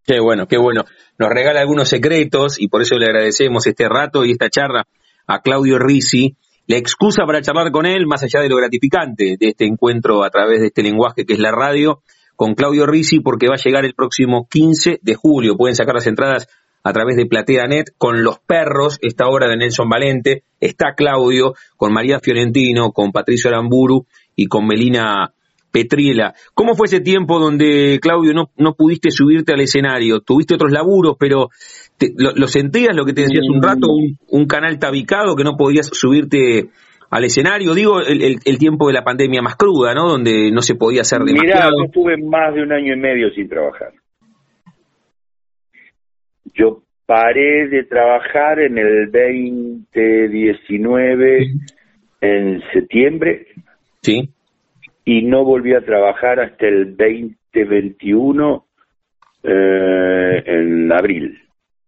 Qué 0.04 0.21
bueno, 0.21 0.47
qué 0.49 0.59
bueno. 0.59 0.85
Nos 1.18 1.30
regala 1.30 1.61
algunos 1.61 1.88
secretos 1.88 2.61
y 2.61 2.68
por 2.68 2.82
eso 2.82 2.97
le 2.97 3.06
agradecemos 3.06 3.66
este 3.66 3.88
rato 3.88 4.25
y 4.25 4.32
esta 4.32 4.50
charla 4.50 4.87
a 5.26 5.40
Claudio 5.40 5.78
Risi. 5.78 6.37
La 6.66 6.76
excusa 6.76 7.25
para 7.25 7.42
charlar 7.42 7.71
con 7.71 7.87
él, 7.87 8.06
más 8.06 8.23
allá 8.23 8.40
de 8.40 8.49
lo 8.49 8.56
gratificante 8.56 9.37
de 9.38 9.49
este 9.49 9.64
encuentro 9.64 10.25
a 10.25 10.30
través 10.30 10.61
de 10.61 10.66
este 10.66 10.82
lenguaje 10.82 11.25
que 11.25 11.35
es 11.35 11.38
la 11.38 11.52
radio, 11.52 12.02
con 12.35 12.54
Claudio 12.54 12.87
Risi 12.87 13.21
porque 13.21 13.47
va 13.47 13.54
a 13.54 13.62
llegar 13.62 13.85
el 13.85 13.94
próximo 13.94 14.49
15 14.50 14.99
de 15.02 15.14
julio. 15.14 15.56
Pueden 15.56 15.76
sacar 15.76 15.94
las 15.94 16.06
entradas 16.06 16.49
a 16.82 16.92
través 16.92 17.16
de 17.16 17.26
PlateaNet 17.26 17.92
con 17.97 18.25
Los 18.25 18.40
Perros, 18.40 18.99
esta 19.02 19.28
obra 19.28 19.49
de 19.49 19.56
Nelson 19.56 19.88
Valente. 19.88 20.44
Está 20.59 20.94
Claudio 20.97 21.54
con 21.76 21.92
María 21.92 22.18
Fiorentino, 22.21 22.90
con 22.90 23.12
Patricio 23.12 23.50
Aramburu 23.50 24.06
y 24.35 24.47
con 24.47 24.66
Melina 24.66 25.32
Petriela. 25.73 26.35
¿Cómo 26.55 26.75
fue 26.75 26.87
ese 26.87 27.00
tiempo 27.00 27.41
donde, 27.41 27.99
Claudio, 28.00 28.33
no, 28.35 28.50
no 28.57 28.75
pudiste 28.75 29.11
subirte 29.11 29.52
al 29.52 29.61
escenario? 29.61 30.21
Tuviste 30.21 30.55
otros 30.55 30.71
laburos, 30.71 31.17
pero 31.19 31.49
lo, 32.17 32.47
sentías 32.47 32.95
lo 32.95 33.05
que 33.05 33.12
te 33.12 33.23
decía 33.23 33.41
hace 33.41 33.50
un 33.50 33.62
rato? 33.62 33.88
Un, 33.88 34.17
un 34.29 34.47
canal 34.47 34.79
tabicado 34.79 35.35
que 35.35 35.43
no 35.45 35.57
podías 35.57 35.87
subirte 35.87 36.69
al 37.11 37.25
escenario, 37.25 37.75
digo, 37.75 38.00
el, 38.00 38.38
el, 38.43 38.59
tiempo 38.59 38.87
de 38.87 38.95
la 38.95 39.05
pandemia 39.05 39.43
más 39.43 39.57
cruda, 39.57 39.93
¿no? 39.93 40.09
Donde 40.09 40.50
no 40.50 40.62
se 40.62 40.76
podía 40.76 41.02
hacer 41.02 41.21
demasiado. 41.21 41.71
Mirá, 41.71 41.76
yo 41.76 41.85
estuve 41.85 42.17
más 42.17 42.55
de 42.55 42.62
un 42.62 42.73
año 42.73 42.95
y 42.95 42.99
medio 42.99 43.29
sin 43.35 43.50
trabajar. 43.50 43.93
Yo 46.55 46.83
paré 47.05 47.69
de 47.69 47.85
trabajar 47.85 48.61
en 48.61 48.79
el 48.79 49.12
2019, 49.12 51.49
en 52.23 52.62
septiembre. 52.73 53.47
Sí. 54.00 54.31
Y 55.04 55.23
no 55.23 55.44
volví 55.44 55.75
a 55.75 55.85
trabajar 55.85 56.40
hasta 56.40 56.66
el 56.66 56.97
2021, 56.97 58.66
eh, 59.42 60.42
en 60.47 60.92
abril. 60.92 61.38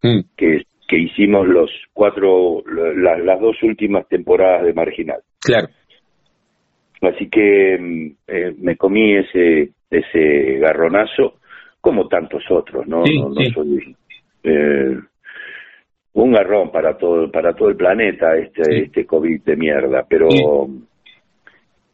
Mm. 0.02 0.21
Que 0.37 0.62
que 0.87 0.99
hicimos 0.99 1.47
los 1.49 1.71
cuatro, 1.92 2.62
las 2.66 3.40
dos 3.40 3.62
últimas 3.62 4.06
temporadas 4.09 4.64
de 4.64 4.75
Marginal. 4.75 5.21
Claro. 5.40 5.68
Así 7.00 7.28
que 7.28 7.78
mm, 7.78 8.16
eh, 8.26 8.54
me 8.59 8.76
comí 8.76 9.16
ese 9.16 9.71
ese 9.90 10.59
garronazo, 10.59 11.35
como 11.80 12.09
tantos 12.09 12.42
otros, 12.50 12.87
¿no? 12.87 13.04
no, 13.04 13.33
soy 13.54 13.97
eh, 14.42 14.99
un 16.14 16.33
garrón 16.33 16.73
para 16.73 16.99
todo 16.99 17.30
para 17.30 17.54
todo 17.54 17.68
el 17.68 17.76
planeta 17.76 18.37
este 18.37 18.85
este 18.85 19.06
covid 19.06 19.42
de 19.42 19.56
mierda, 19.56 20.04
pero 20.09 20.28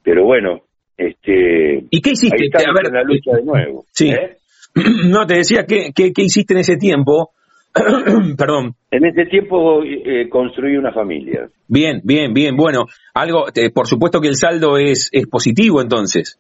pero 0.03 0.25
bueno, 0.25 0.63
este. 1.09 1.87
¿Y 1.91 2.01
qué 2.01 2.11
hiciste? 2.11 2.37
Ahí 2.43 2.65
a 2.67 2.73
ver, 2.73 2.87
en 2.87 2.95
la 2.95 3.03
lucha 3.03 3.33
de 3.37 3.43
nuevo. 3.43 3.85
Sí. 3.93 4.11
¿eh? 4.11 4.37
No 5.09 5.27
te 5.27 5.37
decía 5.37 5.65
qué, 5.67 5.91
qué, 5.95 6.13
qué 6.13 6.23
hiciste 6.23 6.55
en 6.55 6.61
ese 6.61 6.77
tiempo 6.77 7.33
Perdón. 8.37 8.75
En 8.91 9.05
ese 9.07 9.27
tiempo 9.27 9.83
eh, 9.85 10.29
construí 10.29 10.77
una 10.77 10.93
familia. 10.93 11.49
Bien, 11.69 12.01
bien, 12.03 12.33
bien. 12.35 12.57
Bueno, 12.57 12.87
algo, 13.15 13.47
eh, 13.55 13.71
por 13.71 13.87
supuesto 13.87 14.21
que 14.21 14.29
el 14.29 14.35
saldo 14.35 14.77
es, 14.77 15.09
es 15.13 15.27
positivo 15.29 15.81
entonces. 15.81 16.39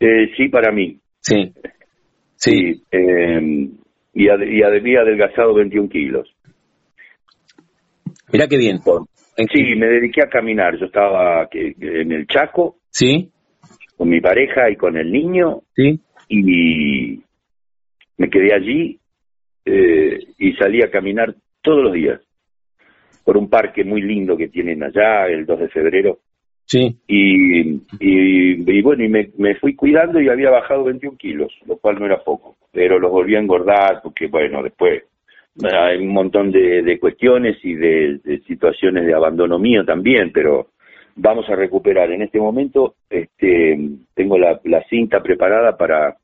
Eh, 0.00 0.30
sí, 0.36 0.48
para 0.48 0.72
mí. 0.72 0.98
Sí. 1.20 1.52
Sí. 2.36 2.82
Em, 2.90 3.70
y, 4.12 4.28
había 4.28 5.00
adelgazado 5.00 5.54
21 5.54 5.88
kilos. 5.88 6.28
Mirá 8.32 8.46
qué 8.46 8.58
bien. 8.58 8.78
sí, 8.80 9.74
me 9.76 9.86
dediqué 9.86 10.22
a 10.24 10.28
caminar. 10.28 10.78
Yo 10.78 10.86
estaba 10.86 11.48
en 11.52 12.12
el 12.12 12.26
Chaco. 12.26 12.76
Sí. 12.90 13.30
Con 13.96 14.08
mi 14.08 14.20
pareja 14.20 14.70
y 14.70 14.76
con 14.76 14.96
el 14.96 15.10
niño. 15.10 15.62
Sí. 15.74 15.98
Y 16.28 17.22
me 18.18 18.30
quedé 18.30 18.54
allí 18.54 18.98
eh, 19.64 20.18
y 20.38 20.52
salí 20.54 20.82
a 20.82 20.90
caminar 20.90 21.34
todos 21.62 21.84
los 21.84 21.92
días 21.92 22.20
por 23.24 23.36
un 23.36 23.50
parque 23.50 23.82
muy 23.82 24.02
lindo 24.02 24.36
que 24.36 24.48
tienen 24.48 24.84
allá, 24.84 25.26
el 25.26 25.44
2 25.44 25.60
de 25.60 25.68
febrero. 25.68 26.20
Sí. 26.64 26.96
Y, 27.08 27.82
y, 27.98 28.82
bueno, 28.82 29.04
y 29.04 29.08
me, 29.08 29.54
fui 29.56 29.74
cuidando 29.74 30.20
y 30.20 30.28
había 30.28 30.50
bajado 30.50 30.84
21 30.84 31.16
kilos, 31.16 31.52
lo 31.66 31.76
cual 31.76 31.98
no 31.98 32.06
era 32.06 32.22
poco, 32.22 32.56
pero 32.72 32.98
los 32.98 33.10
volví 33.10 33.34
a 33.34 33.40
engordar 33.40 34.00
porque, 34.02 34.28
bueno, 34.28 34.62
después 34.62 35.02
hay 35.64 35.98
un 35.98 36.12
montón 36.12 36.52
de, 36.52 36.98
cuestiones 37.00 37.56
y 37.64 37.74
de, 37.74 38.20
situaciones 38.46 39.06
de 39.06 39.14
abandono 39.14 39.58
mío 39.58 39.84
también, 39.84 40.30
pero 40.32 40.68
vamos 41.16 41.46
a 41.48 41.56
recuperar. 41.56 42.12
En 42.12 42.22
este 42.22 42.38
momento 42.38 42.94
este, 43.10 43.78
tengo 44.14 44.38
la, 44.38 44.60
la 44.64 44.84
cinta 44.88 45.22
preparada 45.22 45.76
para, 45.76 46.16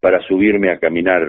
para 0.00 0.20
subirme 0.26 0.72
a 0.72 0.78
caminar 0.78 1.22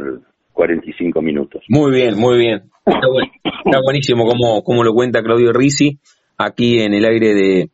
45 0.53 1.21
minutos. 1.21 1.63
Muy 1.69 1.91
bien, 1.91 2.17
muy 2.17 2.37
bien. 2.37 2.63
Está, 2.85 3.79
buenísimo 3.83 4.25
como, 4.25 4.63
como 4.63 4.83
lo 4.83 4.93
cuenta 4.93 5.21
Claudio 5.21 5.51
Risi 5.53 5.99
aquí 6.37 6.79
en 6.79 6.93
el 6.93 7.05
aire 7.05 7.33
de, 7.33 7.69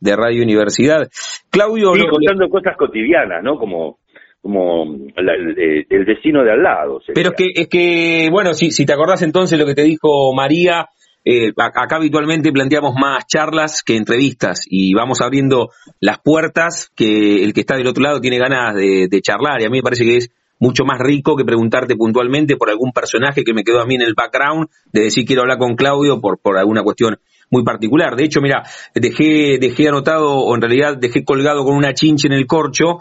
de 0.00 0.16
Radio 0.16 0.42
Universidad. 0.42 1.08
Claudio... 1.50 1.94
Sí, 1.94 2.06
contando 2.08 2.48
cosas 2.48 2.76
cotidianas, 2.76 3.42
¿no? 3.42 3.58
Como 3.58 3.98
como 4.42 4.84
el, 5.16 6.04
destino 6.06 6.42
de 6.42 6.52
al 6.52 6.62
lado. 6.62 7.02
Pero 7.14 7.28
es 7.28 7.34
que, 7.36 7.48
es 7.54 7.68
que, 7.68 8.28
bueno, 8.32 8.54
si, 8.54 8.70
si 8.70 8.86
te 8.86 8.94
acordás 8.94 9.20
entonces 9.20 9.58
lo 9.58 9.66
que 9.66 9.74
te 9.74 9.82
dijo 9.82 10.32
María, 10.34 10.88
eh, 11.24 11.52
acá 11.56 11.96
habitualmente 11.96 12.50
planteamos 12.50 12.94
más 12.94 13.26
charlas 13.26 13.82
que 13.82 13.96
entrevistas 13.96 14.62
y 14.66 14.94
vamos 14.94 15.20
abriendo 15.20 15.70
las 16.00 16.18
puertas 16.18 16.90
que 16.94 17.44
el 17.44 17.52
que 17.52 17.60
está 17.60 17.76
del 17.76 17.88
otro 17.88 18.02
lado 18.02 18.20
tiene 18.20 18.38
ganas 18.38 18.74
de, 18.74 19.20
charlar 19.22 19.60
y 19.60 19.64
a 19.66 19.68
mí 19.68 19.78
me 19.78 19.82
parece 19.82 20.04
que 20.04 20.16
es 20.16 20.30
mucho 20.58 20.84
más 20.84 20.98
rico 20.98 21.36
que 21.36 21.44
preguntarte 21.44 21.94
puntualmente 21.96 22.56
por 22.56 22.70
algún 22.70 22.92
personaje 22.92 23.44
que 23.44 23.52
me 23.52 23.64
quedó 23.64 23.80
a 23.80 23.86
mí 23.86 23.96
en 23.96 24.02
el 24.02 24.14
background, 24.14 24.68
de 24.92 25.02
decir 25.02 25.26
quiero 25.26 25.42
hablar 25.42 25.58
con 25.58 25.74
Claudio 25.74 26.20
por, 26.20 26.38
por 26.38 26.56
alguna 26.56 26.82
cuestión 26.82 27.18
muy 27.50 27.64
particular. 27.64 28.14
De 28.14 28.24
hecho, 28.24 28.40
mira, 28.40 28.62
dejé, 28.94 29.58
dejé 29.58 29.88
anotado, 29.88 30.32
o 30.32 30.54
en 30.54 30.60
realidad 30.60 30.96
dejé 30.98 31.24
colgado 31.24 31.64
con 31.64 31.76
una 31.76 31.92
chincha 31.94 32.28
en 32.28 32.34
el 32.34 32.46
corcho, 32.46 32.98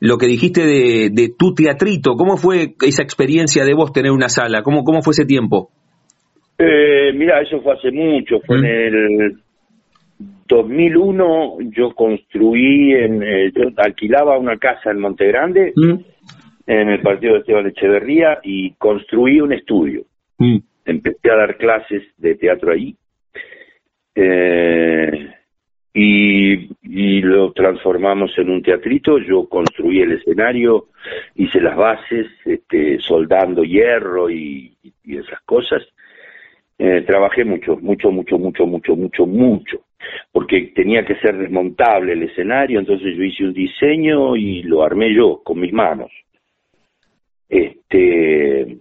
lo 0.00 0.18
que 0.18 0.26
dijiste 0.26 0.64
de, 0.64 1.10
de 1.10 1.34
tu 1.36 1.54
teatrito. 1.54 2.14
¿Cómo 2.14 2.36
fue 2.36 2.76
esa 2.82 3.02
experiencia 3.02 3.64
de 3.64 3.74
vos 3.74 3.92
tener 3.92 4.12
una 4.12 4.28
sala? 4.28 4.62
¿Cómo, 4.62 4.84
cómo 4.84 5.02
fue 5.02 5.12
ese 5.12 5.24
tiempo? 5.24 5.70
Eh, 6.58 7.12
mira, 7.14 7.40
eso 7.40 7.60
fue 7.62 7.74
hace 7.74 7.90
mucho, 7.90 8.40
fue 8.40 8.56
en 8.56 8.62
mm. 8.62 9.20
el 9.22 9.38
2001, 10.48 11.58
yo 11.70 11.94
construí, 11.94 12.94
en, 12.94 13.22
eh, 13.22 13.52
yo 13.54 13.70
alquilaba 13.76 14.38
una 14.38 14.56
casa 14.56 14.90
en 14.90 15.00
Monte 15.00 15.26
Grande, 15.26 15.72
mm 15.76 15.94
en 16.68 16.90
el 16.90 17.00
partido 17.00 17.32
de 17.32 17.38
Esteban 17.40 17.66
Echeverría 17.66 18.40
y 18.42 18.72
construí 18.72 19.40
un 19.40 19.54
estudio. 19.54 20.04
Mm. 20.36 20.58
Empecé 20.84 21.30
a 21.30 21.36
dar 21.36 21.56
clases 21.56 22.02
de 22.18 22.34
teatro 22.34 22.72
ahí 22.72 22.94
eh, 24.14 25.30
y, 25.94 26.68
lo 27.22 27.52
transformamos 27.52 28.36
en 28.36 28.50
un 28.50 28.62
teatrito. 28.62 29.18
Yo 29.18 29.48
construí 29.48 30.00
el 30.00 30.12
escenario, 30.12 30.88
hice 31.34 31.60
las 31.60 31.76
bases, 31.76 32.26
este, 32.44 32.98
soldando 33.00 33.64
hierro 33.64 34.30
y, 34.30 34.76
esas 35.04 35.40
cosas. 35.46 35.82
Eh, 36.80 37.02
trabajé 37.04 37.44
mucho, 37.44 37.76
mucho, 37.76 38.12
mucho, 38.12 38.38
mucho, 38.38 38.64
mucho, 38.64 38.94
mucho, 38.94 39.26
mucho, 39.26 39.80
porque 40.30 40.72
tenía 40.76 41.04
que 41.04 41.16
ser 41.16 41.36
desmontable 41.36 42.12
el 42.12 42.22
escenario, 42.22 42.78
entonces 42.78 43.16
yo 43.16 43.24
hice 43.24 43.44
un 43.46 43.52
diseño 43.52 44.36
y 44.36 44.62
lo 44.62 44.84
armé 44.84 45.12
yo 45.12 45.42
con 45.42 45.58
mis 45.58 45.72
manos. 45.72 46.12
Este, 47.48 48.76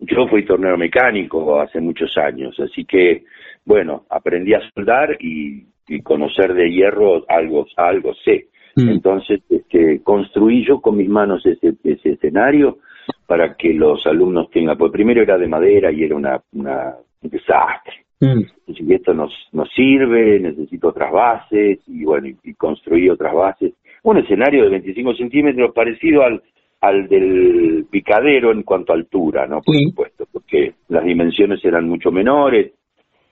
yo 0.00 0.28
fui 0.28 0.44
torneo 0.44 0.76
mecánico 0.76 1.58
hace 1.58 1.80
muchos 1.80 2.14
años, 2.18 2.54
así 2.60 2.84
que, 2.84 3.24
bueno, 3.64 4.04
aprendí 4.10 4.52
a 4.52 4.60
soldar 4.74 5.16
y, 5.18 5.64
conocer 6.02 6.52
de 6.52 6.70
hierro 6.70 7.24
algo, 7.30 7.66
algo 7.76 8.12
sé. 8.22 8.48
Mm. 8.76 8.90
Entonces, 8.90 9.40
este, 9.48 10.02
construí 10.02 10.66
yo 10.66 10.82
con 10.82 10.98
mis 10.98 11.08
manos 11.08 11.46
ese, 11.46 11.72
ese 11.82 12.10
escenario 12.10 12.80
para 13.26 13.54
que 13.54 13.72
los 13.72 14.06
alumnos 14.06 14.50
tengan, 14.50 14.76
pues 14.76 14.92
primero 14.92 15.22
era 15.22 15.38
de 15.38 15.48
madera 15.48 15.90
y 15.90 16.04
era 16.04 16.14
una, 16.14 16.42
una 16.52 16.94
un 17.22 17.30
desastre. 17.30 18.04
Mm. 18.20 18.42
Y 18.66 18.94
esto 18.94 19.14
nos, 19.14 19.32
nos 19.52 19.68
sirve, 19.72 20.40
necesito 20.40 20.88
otras 20.88 21.12
bases, 21.12 21.78
y 21.86 22.04
bueno, 22.04 22.28
y, 22.42 22.54
construí 22.54 23.08
otras 23.08 23.34
bases. 23.34 23.74
Un 24.02 24.18
escenario 24.18 24.64
de 24.64 24.70
25 24.70 25.14
centímetros 25.14 25.72
parecido 25.72 26.22
al, 26.22 26.42
al 26.80 27.08
del 27.08 27.86
picadero 27.90 28.52
en 28.52 28.62
cuanto 28.62 28.92
a 28.92 28.96
altura, 28.96 29.46
¿no? 29.46 29.60
Por 29.62 29.76
supuesto, 29.76 30.26
porque 30.32 30.74
las 30.88 31.04
dimensiones 31.04 31.64
eran 31.64 31.88
mucho 31.88 32.10
menores, 32.10 32.72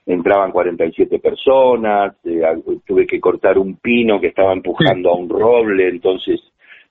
entraban 0.05 0.51
47 0.51 1.19
personas, 1.19 2.15
eh, 2.23 2.41
tuve 2.85 3.05
que 3.05 3.19
cortar 3.19 3.57
un 3.57 3.75
pino 3.75 4.19
que 4.21 4.27
estaba 4.27 4.53
empujando 4.53 5.09
a 5.11 5.17
un 5.17 5.29
roble, 5.29 5.89
entonces 5.89 6.39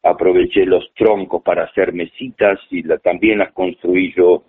aproveché 0.03 0.65
los 0.67 0.93
troncos 0.95 1.43
para 1.43 1.65
hacer 1.65 1.93
mesitas 1.93 2.61
y 2.71 2.83
también 3.03 3.38
las 3.38 3.53
construí 3.53 4.12
yo 4.15 4.43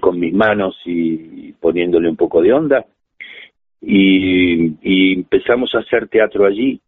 con 0.00 0.18
mis 0.18 0.34
manos 0.34 0.76
y 0.84 1.52
poniéndole 1.52 2.08
un 2.08 2.16
poco 2.16 2.42
de 2.42 2.52
onda. 2.52 2.84
Y, 3.80 5.14
empezamos 5.14 5.74
a 5.74 5.78
hacer 5.78 6.08
teatro 6.08 6.46
allí 6.46 6.80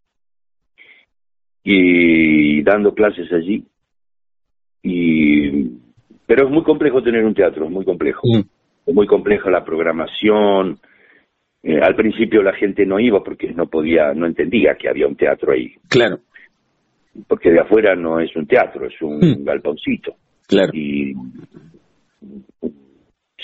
y 1.62 2.62
dando 2.62 2.94
clases 2.94 3.32
allí. 3.32 3.64
Y, 4.82 5.50
pero 6.26 6.46
es 6.46 6.50
muy 6.50 6.62
complejo 6.62 7.02
tener 7.02 7.24
un 7.24 7.34
teatro, 7.34 7.66
es 7.66 7.70
muy 7.70 7.84
complejo. 7.84 8.22
Mm. 8.24 8.40
Es 8.86 8.94
muy 8.94 9.06
compleja 9.06 9.50
la 9.50 9.64
programación. 9.64 10.78
Eh, 11.62 11.78
al 11.80 11.94
principio 11.94 12.42
la 12.42 12.54
gente 12.54 12.86
no 12.86 12.98
iba 12.98 13.22
porque 13.22 13.52
no 13.52 13.66
podía, 13.66 14.14
no 14.14 14.26
entendía 14.26 14.74
que 14.76 14.88
había 14.88 15.06
un 15.06 15.16
teatro 15.16 15.52
ahí. 15.52 15.74
Claro. 15.88 16.20
Porque 17.28 17.50
de 17.50 17.60
afuera 17.60 17.94
no 17.94 18.20
es 18.20 18.34
un 18.34 18.46
teatro, 18.46 18.86
es 18.86 19.00
un 19.02 19.18
mm. 19.18 19.44
galponcito. 19.44 20.16
Claro. 20.46 20.72
Y 20.74 21.14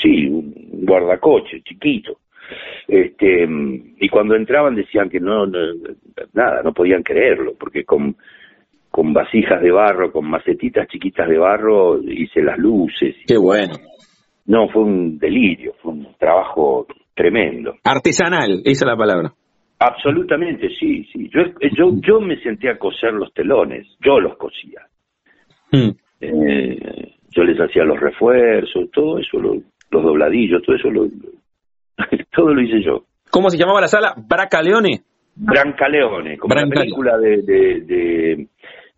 sí, 0.01 0.27
un 0.27 0.85
guardacoche 0.85 1.63
chiquito. 1.63 2.19
Este, 2.87 3.47
y 3.99 4.09
cuando 4.09 4.37
entraban 4.37 4.75
decían 4.75 5.09
que 5.09 5.19
no, 5.19 5.47
nada, 5.47 6.63
no 6.63 6.73
podían 6.73 7.03
creerlo, 7.03 7.55
porque 7.59 7.85
con, 7.85 8.17
con 8.91 9.13
vasijas 9.13 9.61
de 9.61 9.71
barro, 9.71 10.13
con 10.13 10.27
macetitas 10.27 10.87
chiquitas 10.89 11.29
de 11.29 11.39
barro, 11.39 12.01
hice 12.03 12.43
las 12.43 12.59
luces. 12.59 13.17
Qué 13.27 13.37
bueno. 13.37 13.75
No, 14.47 14.69
fue 14.69 14.83
un 14.85 15.19
delirio, 15.19 15.75
fue 15.83 15.93
un 15.93 16.07
trabajo 16.19 16.87
tremendo. 17.15 17.75
Artesanal, 17.83 18.61
esa 18.65 18.85
es 18.85 18.87
la 18.87 18.97
palabra. 18.97 19.33
Absolutamente, 19.79 20.69
sí, 20.79 21.05
sí. 21.13 21.29
Yo, 21.35 21.43
yo, 21.77 21.93
yo 22.01 22.21
me 22.21 22.41
senté 22.41 22.71
a 22.71 22.79
coser 22.79 23.13
los 23.13 23.33
telones, 23.35 23.87
yo 24.01 24.21
los 24.21 24.37
cosía. 24.37 24.81
Hmm. 25.73 25.91
Eh, 26.21 27.15
yo 27.31 27.45
les 27.45 27.59
hacía 27.61 27.85
los 27.85 28.01
refuerzos, 28.01 28.91
todo 28.93 29.19
eso 29.19 29.39
lo, 29.39 29.57
los 29.91 30.03
dobladillos, 30.03 30.63
todo 30.63 30.77
eso 30.77 30.91
lo, 30.91 31.07
todo 32.35 32.55
lo 32.55 32.61
hice 32.61 32.83
yo. 32.83 33.05
¿Cómo 33.31 33.51
se 33.51 33.59
llamaba 33.59 33.81
la 33.81 33.89
sala? 33.89 34.15
Bracaleone. 34.17 35.03
Brancaleone, 35.35 36.39
como 36.39 36.55
la 36.55 36.67
película 36.67 37.19
de, 37.19 37.43
de, 37.43 38.47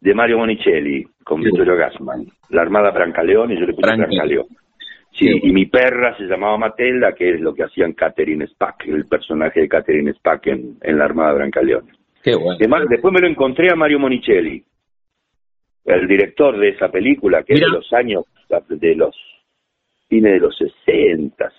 de, 0.00 0.14
Mario 0.14 0.38
Monicelli 0.38 1.04
con 1.24 1.40
Vittorio 1.42 1.76
Gassman. 1.76 2.26
La 2.50 2.62
Armada 2.62 2.92
Brancaleone, 2.92 3.58
yo 3.58 3.66
le 3.66 3.74
puse 3.74 3.96
Brancaleone. 3.96 4.48
Sí, 5.10 5.26
y 5.42 5.52
mi 5.52 5.66
perra 5.66 6.16
se 6.16 6.24
llamaba 6.24 6.56
Matilda, 6.58 7.12
que 7.12 7.34
es 7.34 7.40
lo 7.40 7.52
que 7.52 7.64
hacían 7.64 7.94
Catherine 7.94 8.46
Spack, 8.46 8.86
el 8.86 9.06
personaje 9.06 9.62
de 9.62 9.68
Catherine 9.68 10.12
Spack 10.12 10.46
en, 10.46 10.76
en 10.80 10.98
la 10.98 11.06
Armada 11.06 11.32
Brancaleone. 11.32 11.90
Qué 12.22 12.36
bueno. 12.36 12.86
después 12.88 13.12
me 13.12 13.20
lo 13.20 13.26
encontré 13.26 13.72
a 13.72 13.76
Mario 13.76 13.98
Monicelli, 13.98 14.62
el 15.84 16.06
director 16.06 16.58
de 16.58 16.68
esa 16.68 16.88
película, 16.88 17.42
que 17.42 17.54
es 17.54 17.60
de 17.60 17.68
los 17.68 17.92
años, 17.92 18.24
de 18.68 18.94
los 18.94 19.16
fines 20.08 20.32
de 20.32 20.40
los 20.40 20.56
60, 20.56 21.52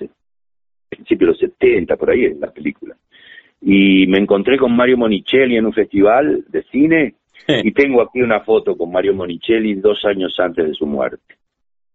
principio 0.89 1.27
de 1.27 1.33
los 1.33 1.39
70, 1.39 1.95
por 1.95 2.11
ahí 2.11 2.25
en 2.25 2.39
la 2.39 2.51
película. 2.51 2.95
Y 3.61 4.07
me 4.07 4.19
encontré 4.19 4.57
con 4.57 4.75
Mario 4.75 4.97
Monicelli 4.97 5.57
en 5.57 5.65
un 5.65 5.73
festival 5.73 6.45
de 6.47 6.63
cine 6.71 7.15
y 7.47 7.71
tengo 7.71 8.01
aquí 8.01 8.21
una 8.21 8.41
foto 8.41 8.75
con 8.75 8.91
Mario 8.91 9.13
Monicelli 9.13 9.75
dos 9.75 10.03
años 10.05 10.33
antes 10.39 10.67
de 10.67 10.73
su 10.73 10.85
muerte. 10.85 11.35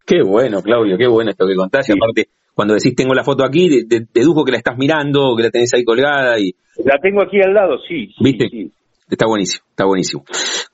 Qué 0.06 0.22
bueno, 0.22 0.60
Claudio, 0.62 0.98
qué 0.98 1.06
bueno 1.06 1.30
esto 1.30 1.46
que 1.46 1.54
contaste. 1.54 1.94
aparte, 1.94 2.28
cuando 2.54 2.74
decís 2.74 2.94
tengo 2.94 3.14
la 3.14 3.24
foto 3.24 3.42
aquí, 3.44 3.84
dedujo 4.12 4.44
que 4.44 4.52
la 4.52 4.58
estás 4.58 4.76
mirando, 4.76 5.34
que 5.36 5.44
la 5.44 5.50
tenés 5.50 5.72
ahí 5.74 5.84
colgada 5.84 6.38
y... 6.38 6.54
La 6.84 6.98
tengo 7.00 7.22
aquí 7.22 7.40
al 7.40 7.54
lado, 7.54 7.78
sí. 7.88 8.14
¿Viste? 8.20 8.48
Sí. 8.50 8.70
Está 9.08 9.26
buenísimo, 9.26 9.64
está 9.70 9.84
buenísimo. 9.86 10.24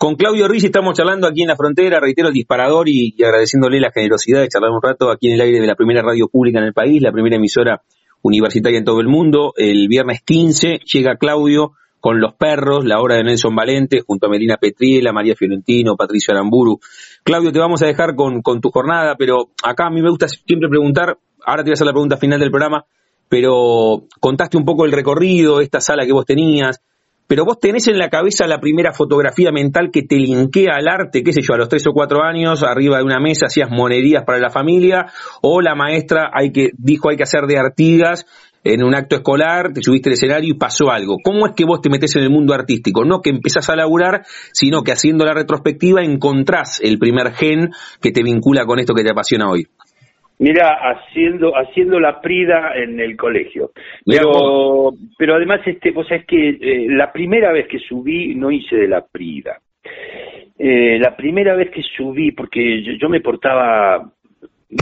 Con 0.01 0.15
Claudio 0.15 0.49
Rizzi 0.49 0.69
estamos 0.69 0.97
charlando 0.97 1.27
aquí 1.27 1.43
en 1.43 1.49
la 1.49 1.57
frontera, 1.57 2.01
reitero 2.01 2.29
el 2.29 2.33
disparador 2.33 2.89
y, 2.89 3.15
agradeciéndole 3.23 3.79
la 3.81 3.91
generosidad 3.93 4.41
de 4.41 4.49
charlar 4.49 4.71
un 4.71 4.81
rato 4.81 5.11
aquí 5.11 5.29
en 5.29 5.35
el 5.35 5.43
aire 5.43 5.61
de 5.61 5.67
la 5.67 5.75
primera 5.75 6.01
radio 6.01 6.27
pública 6.27 6.59
en 6.59 6.65
el 6.65 6.73
país, 6.73 7.03
la 7.03 7.13
primera 7.13 7.37
emisora 7.37 7.83
universitaria 8.23 8.79
en 8.79 8.87
todo 8.87 9.03
el 9.03 9.09
mundo. 9.09 9.53
El 9.59 9.89
viernes 9.89 10.23
15 10.23 10.79
llega 10.91 11.17
Claudio 11.17 11.73
con 12.01 12.19
Los 12.19 12.33
Perros, 12.33 12.87
la 12.87 12.99
obra 12.99 13.17
de 13.17 13.25
Nelson 13.25 13.55
Valente, 13.55 14.01
junto 14.01 14.27
a 14.27 14.31
Melina 14.31 14.57
Petriela, 14.57 15.13
María 15.13 15.35
Fiorentino, 15.37 15.97
Patricio 15.97 16.33
Aramburu. 16.33 16.81
Claudio, 17.23 17.53
te 17.53 17.59
vamos 17.59 17.83
a 17.83 17.87
dejar 17.87 18.15
con, 18.15 18.41
con 18.41 18.63
tu 18.63 18.71
jornada, 18.71 19.17
pero 19.19 19.51
acá 19.63 19.89
a 19.89 19.91
mí 19.91 20.01
me 20.01 20.09
gusta 20.09 20.29
siempre 20.29 20.71
preguntar, 20.71 21.19
ahora 21.45 21.63
te 21.63 21.69
voy 21.69 21.73
a 21.73 21.75
hacer 21.75 21.87
la 21.87 21.93
pregunta 21.93 22.17
final 22.17 22.41
del 22.41 22.51
programa, 22.51 22.87
pero 23.29 24.07
contaste 24.19 24.57
un 24.57 24.65
poco 24.65 24.87
el 24.87 24.93
recorrido, 24.93 25.61
esta 25.61 25.83
sala 25.83 26.07
que 26.07 26.13
vos 26.15 26.25
tenías, 26.25 26.81
pero 27.31 27.45
vos 27.45 27.61
tenés 27.61 27.87
en 27.87 27.97
la 27.97 28.09
cabeza 28.09 28.49
la 28.49 28.59
primera 28.59 28.93
fotografía 28.93 29.53
mental 29.53 29.93
que 29.93 30.03
te 30.03 30.17
linkea 30.17 30.73
al 30.75 30.89
arte, 30.89 31.23
qué 31.23 31.33
sé 31.33 31.43
yo, 31.43 31.55
a 31.55 31.59
los 31.59 31.69
tres 31.69 31.87
o 31.87 31.93
cuatro 31.93 32.25
años, 32.25 32.65
arriba 32.65 32.99
de 32.99 33.05
una 33.05 33.21
mesa 33.21 33.47
hacías 33.47 33.71
monedías 33.71 34.25
para 34.25 34.41
la 34.41 34.51
familia, 34.51 35.07
o 35.41 35.61
la 35.61 35.77
maestra 35.77 36.33
hay 36.35 36.51
que, 36.51 36.71
dijo 36.77 37.09
hay 37.09 37.17
que 37.17 37.23
hacer 37.23 37.43
de 37.47 37.57
artigas 37.57 38.27
en 38.65 38.83
un 38.83 38.97
acto 38.97 39.15
escolar, 39.15 39.73
te 39.73 39.81
subiste 39.81 40.09
al 40.09 40.15
escenario 40.15 40.51
y 40.51 40.59
pasó 40.59 40.91
algo. 40.91 41.19
¿Cómo 41.23 41.47
es 41.47 41.53
que 41.55 41.65
vos 41.65 41.81
te 41.81 41.89
metés 41.89 42.17
en 42.17 42.25
el 42.25 42.31
mundo 42.31 42.53
artístico? 42.53 43.05
No 43.05 43.21
que 43.21 43.31
empezás 43.31 43.71
a 43.71 43.77
laburar, 43.77 44.23
sino 44.53 44.83
que 44.83 44.91
haciendo 44.91 45.25
la 45.25 45.33
retrospectiva 45.33 46.03
encontrás 46.03 46.81
el 46.83 46.99
primer 46.99 47.33
gen 47.35 47.71
que 48.03 48.11
te 48.11 48.25
vincula 48.25 48.67
con 48.67 48.81
esto 48.81 48.93
que 48.93 49.05
te 49.05 49.13
apasiona 49.13 49.49
hoy. 49.49 49.69
Mira, 50.41 50.79
haciendo 50.81 51.55
haciendo 51.55 52.01
la 52.01 52.19
prida 52.19 52.73
en 52.75 52.99
el 52.99 53.15
colegio. 53.15 53.73
Pero 54.07 54.91
pero 55.19 55.35
además 55.35 55.61
este, 55.67 55.91
vos 55.91 56.09
sabés 56.09 56.25
que 56.25 56.49
eh, 56.49 56.87
la 56.89 57.13
primera 57.13 57.53
vez 57.53 57.69
que 57.69 57.79
subí 57.79 58.35
no 58.35 58.51
hice 58.51 58.75
de 58.75 58.89
la 58.89 59.05
prida. 59.05 59.59
Eh, 60.59 60.99
la 60.99 61.15
primera 61.15 61.55
vez 61.55 61.71
que 61.71 61.83
subí 61.83 62.33
porque 62.33 62.83
yo, 62.99 63.09
me 63.11 63.21
portaba 63.21 64.11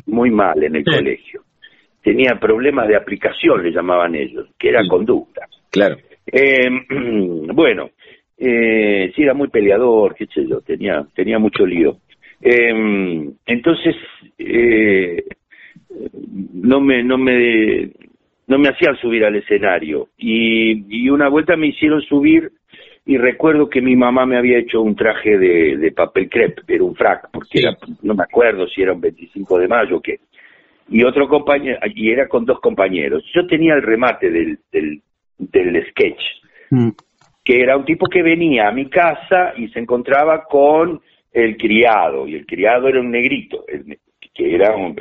muy 0.07 0.31
mal 0.31 0.63
en 0.63 0.77
el 0.77 0.85
colegio. 0.85 1.43
Tenía 2.05 2.39
problemas 2.39 2.87
de 2.87 2.97
aplicación, 2.97 3.61
le 3.61 3.73
llamaban 3.73 4.15
ellos, 4.15 4.49
que 4.57 4.69
era 4.69 4.87
conducta. 4.87 5.49
Claro. 5.71 5.97
Eh, 6.25 6.69
bueno, 7.53 7.91
eh, 8.37 9.11
sí 9.13 9.23
era 9.23 9.35
muy 9.35 9.49
peleador, 9.49 10.15
qué 10.15 10.27
sé 10.27 10.47
yo, 10.47 10.61
tenía 10.61 11.05
tenía 11.17 11.41
mucho 11.41 11.67
lío. 11.67 11.97
Eh, 12.41 13.33
entonces, 13.47 13.97
eh, 14.39 15.25
no 16.53 16.81
me, 16.81 17.03
no 17.03 17.19
me, 17.19 17.91
no 18.47 18.59
me 18.59 18.69
hacían 18.69 18.97
subir 18.97 19.25
al 19.25 19.37
escenario. 19.37 20.09
Y, 20.17 20.85
y 20.89 21.11
una 21.11 21.29
vuelta 21.29 21.57
me 21.57 21.69
hicieron 21.69 22.01
subir 22.03 22.51
y 23.09 23.17
recuerdo 23.17 23.71
que 23.71 23.81
mi 23.81 23.97
mamá 23.97 24.27
me 24.27 24.37
había 24.37 24.59
hecho 24.59 24.83
un 24.83 24.95
traje 24.95 25.39
de, 25.39 25.79
de 25.79 25.93
papel 25.93 26.29
crepe, 26.29 26.63
era 26.69 26.85
un 26.85 26.95
frac, 26.95 27.31
porque 27.33 27.61
era, 27.61 27.75
no 28.03 28.15
me 28.15 28.23
acuerdo 28.23 28.69
si 28.69 28.83
era 28.83 28.93
un 28.93 29.01
25 29.01 29.59
de 29.59 29.67
mayo 29.67 29.97
o 29.97 30.01
qué. 30.03 30.21
Y 30.91 31.03
otro 31.05 31.27
compañero, 31.27 31.79
y 31.95 32.11
era 32.11 32.29
con 32.29 32.45
dos 32.45 32.61
compañeros. 32.61 33.25
Yo 33.35 33.47
tenía 33.47 33.75
el 33.75 33.83
remate 33.83 34.31
del, 34.31 34.59
del, 34.71 35.01
del 35.39 35.87
sketch, 35.91 36.21
mm. 36.71 36.91
que 37.43 37.63
era 37.63 37.79
un 37.79 37.87
tipo 37.87 38.07
que 38.09 38.23
venía 38.23 38.69
a 38.69 38.73
mi 38.73 38.91
casa 38.91 39.55
y 39.57 39.69
se 39.69 39.79
encontraba 39.79 40.45
con 40.45 41.01
el 41.33 41.57
criado, 41.57 42.29
y 42.29 42.35
el 42.35 42.45
criado 42.45 42.89
era 42.89 43.01
un 43.01 43.11
negrito, 43.11 43.65
que 44.35 44.55
era 44.55 44.77
un, 44.77 44.97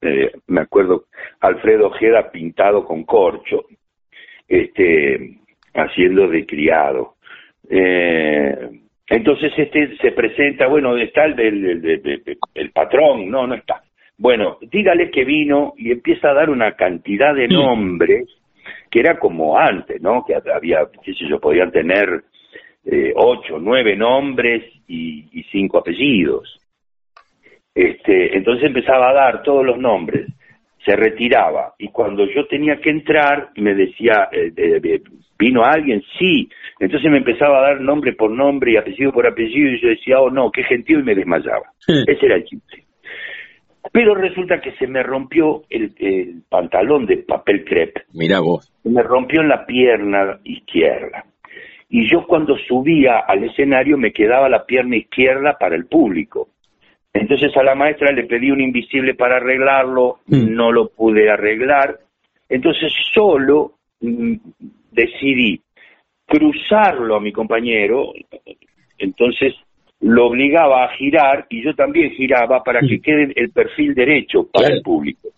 eh, 0.00 0.32
me 0.46 0.60
acuerdo, 0.60 1.04
Alfredo 1.40 1.88
Ojeda 1.88 2.30
pintado 2.30 2.84
con 2.84 3.04
corcho, 3.04 3.64
este, 4.46 5.38
haciendo 5.74 6.28
de 6.28 6.46
criado. 6.46 7.14
Eh, 7.68 8.70
entonces 9.08 9.52
este 9.56 9.96
se 9.96 10.12
presenta, 10.12 10.66
bueno, 10.66 10.96
está 10.96 11.24
el 11.24 11.36
del 11.36 12.38
el, 12.54 12.70
patrón, 12.70 13.30
no, 13.30 13.46
no 13.46 13.54
está. 13.54 13.82
Bueno, 14.16 14.58
dígale 14.60 15.10
que 15.10 15.24
vino 15.24 15.74
y 15.76 15.92
empieza 15.92 16.30
a 16.30 16.34
dar 16.34 16.50
una 16.50 16.72
cantidad 16.72 17.34
de 17.34 17.48
nombres 17.48 18.28
que 18.90 19.00
era 19.00 19.18
como 19.18 19.58
antes, 19.58 20.00
¿no? 20.00 20.24
Que 20.26 20.34
había, 20.34 20.88
qué 21.04 21.14
sé 21.14 21.28
yo, 21.28 21.38
podían 21.38 21.70
tener 21.70 22.24
eh, 22.84 23.12
ocho, 23.14 23.58
nueve 23.60 23.96
nombres 23.96 24.64
y 24.86 25.44
cinco 25.50 25.78
apellidos. 25.78 26.58
Este, 27.78 28.36
entonces 28.36 28.64
empezaba 28.64 29.10
a 29.10 29.14
dar 29.14 29.42
todos 29.44 29.64
los 29.64 29.78
nombres, 29.78 30.26
se 30.84 30.96
retiraba 30.96 31.74
y 31.78 31.90
cuando 31.90 32.26
yo 32.26 32.44
tenía 32.48 32.80
que 32.80 32.90
entrar 32.90 33.50
me 33.54 33.72
decía, 33.72 34.28
eh, 34.32 35.00
¿vino 35.38 35.62
alguien? 35.62 36.02
Sí. 36.18 36.48
Entonces 36.80 37.08
me 37.08 37.18
empezaba 37.18 37.58
a 37.58 37.68
dar 37.68 37.80
nombre 37.80 38.14
por 38.14 38.32
nombre 38.32 38.72
y 38.72 38.76
apellido 38.76 39.12
por 39.12 39.28
apellido 39.28 39.70
y 39.70 39.80
yo 39.80 39.90
decía, 39.90 40.18
oh 40.18 40.28
no, 40.28 40.50
qué 40.50 40.64
gentil 40.64 40.98
y 40.98 41.02
me 41.04 41.14
desmayaba. 41.14 41.70
Ese 41.86 42.26
era 42.26 42.34
el 42.34 42.44
chiste. 42.46 42.82
Pero 43.92 44.16
resulta 44.16 44.60
que 44.60 44.72
se 44.72 44.88
me 44.88 45.04
rompió 45.04 45.62
el, 45.70 45.92
el 45.98 46.42
pantalón 46.48 47.06
de 47.06 47.18
papel 47.18 47.64
crepe. 47.64 48.02
Mira 48.12 48.40
vos. 48.40 48.72
Se 48.82 48.90
me 48.90 49.04
rompió 49.04 49.40
en 49.40 49.48
la 49.50 49.64
pierna 49.64 50.40
izquierda. 50.42 51.26
Y 51.88 52.10
yo 52.10 52.26
cuando 52.26 52.56
subía 52.58 53.20
al 53.20 53.44
escenario 53.44 53.96
me 53.96 54.12
quedaba 54.12 54.48
la 54.48 54.66
pierna 54.66 54.96
izquierda 54.96 55.56
para 55.60 55.76
el 55.76 55.86
público. 55.86 56.48
Entonces 57.20 57.56
a 57.56 57.62
la 57.62 57.74
maestra 57.74 58.12
le 58.12 58.24
pedí 58.24 58.50
un 58.50 58.60
invisible 58.60 59.14
para 59.14 59.36
arreglarlo, 59.36 60.18
Mm. 60.28 60.54
no 60.54 60.70
lo 60.72 60.88
pude 60.88 61.28
arreglar. 61.30 61.98
Entonces 62.48 62.92
solo 63.12 63.72
mm, 64.00 64.34
decidí 64.92 65.60
cruzarlo 66.26 67.16
a 67.16 67.20
mi 67.20 67.32
compañero, 67.32 68.12
entonces 68.98 69.54
lo 70.00 70.26
obligaba 70.26 70.84
a 70.84 70.88
girar 70.96 71.46
y 71.50 71.62
yo 71.64 71.74
también 71.74 72.12
giraba 72.12 72.62
para 72.62 72.80
que 72.80 72.98
Mm. 72.98 73.02
quede 73.02 73.32
el 73.34 73.50
perfil 73.50 73.94
derecho 73.94 74.46
para 74.52 74.66
Claro. 74.66 74.76
el 74.76 74.82
público. 74.82 75.28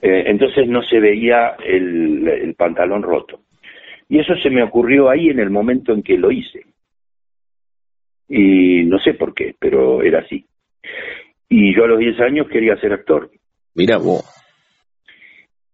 Eh, 0.00 0.24
entonces 0.26 0.66
no 0.66 0.82
se 0.82 0.98
veía 0.98 1.54
el, 1.64 2.26
el 2.26 2.54
pantalón 2.54 3.02
roto. 3.02 3.40
Y 4.08 4.18
eso 4.18 4.34
se 4.42 4.50
me 4.50 4.64
ocurrió 4.64 5.08
ahí 5.08 5.28
en 5.28 5.38
el 5.38 5.50
momento 5.50 5.92
en 5.92 6.02
que 6.02 6.18
lo 6.18 6.32
hice. 6.32 6.64
Y 8.28 8.82
no 8.84 8.98
sé 8.98 9.14
por 9.14 9.32
qué, 9.34 9.54
pero 9.58 10.02
era 10.02 10.18
así. 10.20 10.44
Y 11.48 11.74
yo 11.76 11.84
a 11.84 11.88
los 11.88 11.98
10 11.98 12.18
años 12.20 12.46
quería 12.50 12.76
ser 12.76 12.92
actor. 12.92 13.30
Mira 13.74 13.98
vos. 13.98 14.24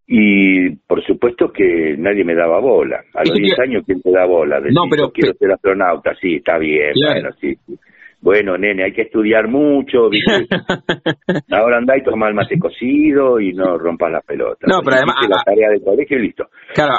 Y 0.06 0.70
por 0.86 1.04
supuesto 1.04 1.52
que 1.52 1.94
nadie 1.98 2.24
me 2.24 2.34
daba 2.34 2.60
bola. 2.60 2.96
A 3.14 3.20
los 3.20 3.30
Eso 3.32 3.42
10 3.42 3.56
te- 3.56 3.62
años, 3.62 3.82
¿quién 3.84 4.00
te 4.00 4.10
da 4.10 4.24
bola? 4.26 4.56
Decís, 4.60 4.74
No, 4.74 4.82
pero- 4.90 5.04
yo 5.04 5.12
quiero 5.12 5.34
ser 5.38 5.52
astronauta, 5.52 6.12
sí, 6.20 6.36
está 6.36 6.56
bien, 6.58 6.92
Claro. 6.94 7.20
bueno, 7.20 7.36
sí. 7.40 7.54
sí. 7.66 7.74
Bueno, 8.20 8.58
nene, 8.58 8.82
hay 8.82 8.92
que 8.92 9.02
estudiar 9.02 9.46
mucho, 9.46 10.08
¿viste? 10.10 10.48
Ahora 11.52 11.78
andá 11.78 11.96
y 11.96 12.02
toma 12.02 12.26
el 12.28 12.34
mate 12.34 12.58
cocido 12.58 13.38
y 13.38 13.52
no 13.52 13.78
rompas 13.78 14.10
la 14.10 14.20
pelota. 14.22 14.66
No, 14.66 14.80
pero 14.82 14.96
además- 14.96 15.16
la 15.28 15.42
tarea 15.44 15.68
de 15.70 15.80
colegio 15.80 16.18
y 16.18 16.22
listo. 16.22 16.48
Claro, 16.74 16.94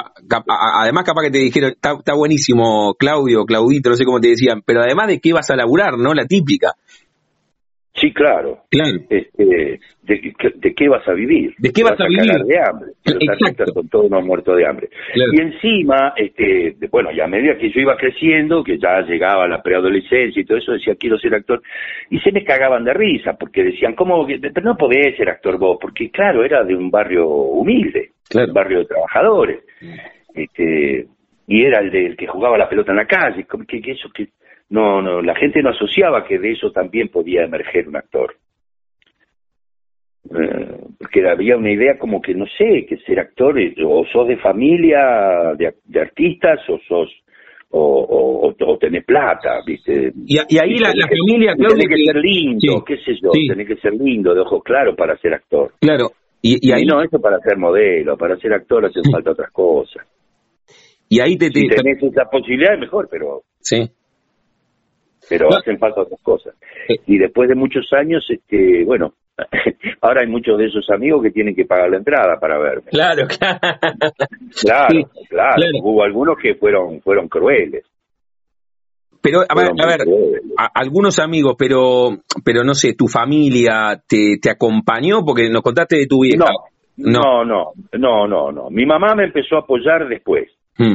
además 0.80 1.04
capaz 1.04 1.22
que 1.24 1.30
te 1.30 1.38
dijeron, 1.38 1.70
está, 1.72 1.92
está 1.98 2.14
buenísimo 2.14 2.94
Claudio, 2.98 3.44
Claudito, 3.44 3.90
no 3.90 3.96
sé 3.96 4.04
cómo 4.06 4.18
te 4.20 4.28
decían, 4.28 4.62
pero 4.64 4.80
además 4.80 5.08
de 5.08 5.20
qué 5.20 5.34
vas 5.34 5.50
a 5.50 5.56
laburar, 5.56 5.98
¿no? 5.98 6.14
La 6.14 6.24
típica. 6.24 6.72
Sí, 8.00 8.12
claro. 8.14 8.60
Claro. 8.70 8.98
Este, 9.10 9.78
de, 10.02 10.32
de 10.54 10.74
qué 10.74 10.88
vas 10.88 11.06
a 11.06 11.12
vivir? 11.12 11.54
¿De 11.58 11.68
qué 11.68 11.82
Te 11.82 11.82
vas 11.82 11.92
a 11.92 11.96
cagar 12.04 12.10
vivir? 12.10 12.44
de 12.46 12.58
hambre. 12.58 12.90
Exacto. 13.04 13.66
son 13.74 13.88
todos 13.88 14.06
unos 14.06 14.24
muertos 14.24 14.56
de 14.56 14.66
hambre. 14.66 14.88
Claro. 15.12 15.30
Y 15.34 15.40
encima, 15.40 16.14
este, 16.16 16.76
de- 16.78 16.88
bueno, 16.88 17.10
y 17.12 17.20
a 17.20 17.26
medida 17.26 17.58
que 17.58 17.70
yo 17.70 17.80
iba 17.80 17.96
creciendo, 17.96 18.64
que 18.64 18.78
ya 18.78 19.02
llegaba 19.02 19.46
la 19.46 19.62
preadolescencia 19.62 20.40
y 20.40 20.44
todo 20.46 20.56
eso, 20.58 20.72
decía, 20.72 20.94
quiero 20.98 21.18
ser 21.18 21.34
actor. 21.34 21.60
Y 22.08 22.18
se 22.20 22.32
me 22.32 22.42
cagaban 22.42 22.84
de 22.84 22.94
risa, 22.94 23.34
porque 23.38 23.64
decían, 23.64 23.94
¿cómo? 23.94 24.26
Pero 24.26 24.62
no 24.62 24.76
podés 24.76 25.16
ser 25.16 25.28
actor 25.28 25.58
vos, 25.58 25.76
porque 25.80 26.10
claro, 26.10 26.42
era 26.44 26.64
de 26.64 26.74
un 26.74 26.90
barrio 26.90 27.26
humilde, 27.28 28.12
Claro. 28.30 28.48
un 28.48 28.54
barrio 28.54 28.78
de 28.78 28.84
trabajadores. 28.86 29.58
Este, 30.34 31.06
y 31.46 31.64
era 31.64 31.80
el 31.80 31.90
del 31.90 32.16
que 32.16 32.26
jugaba 32.26 32.56
la 32.56 32.68
pelota 32.68 32.92
en 32.92 32.96
la 32.98 33.06
calle, 33.06 33.44
que, 33.68 33.80
que 33.82 33.90
eso 33.92 34.08
que... 34.14 34.28
No, 34.70 35.02
no, 35.02 35.20
la 35.20 35.34
gente 35.34 35.62
no 35.62 35.70
asociaba 35.70 36.24
que 36.24 36.38
de 36.38 36.52
eso 36.52 36.70
también 36.70 37.08
podía 37.08 37.42
emerger 37.44 37.88
un 37.88 37.96
actor. 37.96 38.36
Eh, 40.30 40.76
porque 40.98 41.26
había 41.28 41.56
una 41.56 41.72
idea 41.72 41.98
como 41.98 42.20
que 42.20 42.34
no 42.34 42.44
sé 42.46 42.84
que 42.86 42.98
ser 42.98 43.18
actor 43.18 43.56
o 43.84 44.04
sos 44.12 44.28
de 44.28 44.36
familia 44.36 45.54
de, 45.56 45.74
de 45.84 46.00
artistas 46.00 46.60
o 46.68 46.78
sos 46.86 47.08
o, 47.70 48.44
o, 48.60 48.76
tenés 48.78 49.04
plata 49.04 49.60
viste 49.66 50.12
Y, 50.26 50.36
y 50.48 50.58
ahí 50.58 50.76
la, 50.78 50.88
la 50.94 51.08
que- 51.08 51.16
familia, 51.16 51.54
tenés 51.56 51.88
que 51.88 51.94
que- 51.94 52.04
ser 52.04 52.16
lindo 52.16 52.60
Sí, 52.60 52.82
qué 52.86 52.96
sé 52.98 53.14
yo 53.20 53.30
sí. 53.32 53.46
tenés 53.48 53.66
que 53.66 53.76
ser 53.76 53.94
lindo 53.94 54.34
de 54.34 54.40
ojos 54.40 54.62
claros 54.62 54.94
para 54.94 55.16
ser 55.16 55.32
actor. 55.34 55.72
Claro, 55.80 56.10
y, 56.42 56.68
y 56.68 56.72
ahí, 56.72 56.84
no 56.84 57.02
eso 57.02 57.18
para 57.20 57.38
ser 57.40 57.56
modelo 57.56 58.16
para 58.18 58.36
ser 58.36 58.52
actor 58.52 58.84
hacen 58.84 59.02
falta 59.10 59.30
otras 59.32 59.50
cosas. 59.50 60.06
Y 61.08 61.18
ahí 61.20 61.36
te, 61.38 61.50
te- 61.50 61.60
si 61.60 61.66
tenés 61.68 62.00
esa 62.02 62.26
posibilidad 62.30 62.74
es 62.74 62.80
mejor 62.80 63.08
pero 63.10 63.42
sí, 63.60 63.88
pero 65.30 65.48
No. 65.48 65.56
hacen 65.56 65.78
falta 65.78 66.02
otras 66.02 66.20
cosas. 66.22 66.54
Y 67.06 67.16
después 67.16 67.48
de 67.48 67.54
muchos 67.54 67.88
años, 67.92 68.26
este, 68.28 68.84
bueno, 68.84 69.14
ahora 70.02 70.20
hay 70.22 70.28
muchos 70.28 70.58
de 70.58 70.66
esos 70.66 70.90
amigos 70.90 71.22
que 71.22 71.30
tienen 71.30 71.54
que 71.54 71.64
pagar 71.64 71.88
la 71.90 71.96
entrada 71.98 72.38
para 72.38 72.58
verme. 72.58 72.90
claro, 72.90 73.26
claro. 73.28 73.58
Claro, 74.60 74.88
Sí, 74.90 75.04
claro, 75.30 75.54
claro. 75.56 75.78
Hubo 75.82 76.02
algunos 76.02 76.36
que 76.36 76.54
fueron 76.56 77.00
fueron 77.00 77.28
crueles. 77.28 77.84
Pero, 79.22 79.40
a 79.46 79.54
ver, 79.54 79.68
a 79.78 79.86
ver, 79.86 80.00
a- 80.56 80.70
algunos 80.74 81.18
amigos, 81.18 81.54
pero, 81.58 82.08
pero 82.42 82.64
no 82.64 82.72
sé, 82.74 82.94
tu 82.94 83.06
familia 83.06 84.02
te, 84.08 84.38
te 84.40 84.50
acompañó 84.50 85.22
porque 85.24 85.48
nos 85.50 85.60
contaste 85.62 85.96
de 85.98 86.06
tu 86.06 86.22
vieja. 86.22 86.44
No, 86.96 87.44
no, 87.44 87.44
no, 87.44 87.72
no, 87.98 88.26
no, 88.26 88.50
no. 88.52 88.70
Mi 88.70 88.86
mamá 88.86 89.14
me 89.14 89.24
empezó 89.24 89.56
a 89.56 89.60
apoyar 89.60 90.08
después. 90.08 90.48
Mm, 90.78 90.94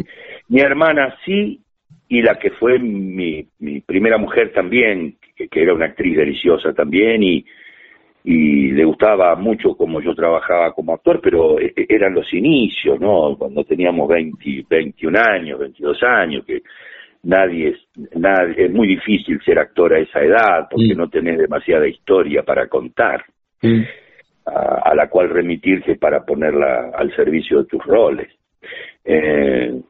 Mi 0.49 0.59
hermana 0.61 1.15
sí, 1.23 1.61
y 2.07 2.21
la 2.21 2.35
que 2.35 2.51
fue 2.51 2.79
mi, 2.79 3.45
mi 3.59 3.81
primera 3.81 4.17
mujer 4.17 4.51
también, 4.53 5.15
que, 5.35 5.47
que 5.47 5.61
era 5.63 5.73
una 5.73 5.85
actriz 5.85 6.15
deliciosa 6.17 6.73
también, 6.73 7.23
y, 7.23 7.45
y 8.23 8.71
le 8.71 8.85
gustaba 8.85 9.35
mucho 9.35 9.75
como 9.75 10.01
yo 10.01 10.13
trabajaba 10.15 10.73
como 10.73 10.93
actor, 10.93 11.19
pero 11.21 11.59
e- 11.59 11.73
e- 11.75 11.85
eran 11.89 12.13
los 12.13 12.31
inicios, 12.33 12.99
¿no? 12.99 13.35
Cuando 13.37 13.63
teníamos 13.63 14.07
20, 14.07 14.65
21 14.69 15.15
años, 15.19 15.59
22 15.59 16.03
años, 16.03 16.45
que 16.45 16.61
nadie 17.23 17.69
es, 17.69 17.77
nadie, 18.15 18.65
es 18.65 18.71
muy 18.71 18.87
difícil 18.87 19.39
ser 19.43 19.57
actor 19.59 19.93
a 19.93 19.99
esa 19.99 20.21
edad, 20.21 20.67
porque 20.69 20.93
Mm. 20.93 20.97
no 20.97 21.09
tenés 21.09 21.37
demasiada 21.39 21.87
historia 21.87 22.43
para 22.43 22.67
contar, 22.67 23.23
mm. 23.61 23.81
a, 24.47 24.91
a 24.91 24.95
la 24.95 25.07
cual 25.09 25.29
remitirse 25.29 25.95
para 25.95 26.23
ponerla 26.23 26.91
al 26.95 27.15
servicio 27.15 27.59
de 27.59 27.65
tus 27.65 27.83
roles. 27.83 28.29
Eh, 29.03 29.81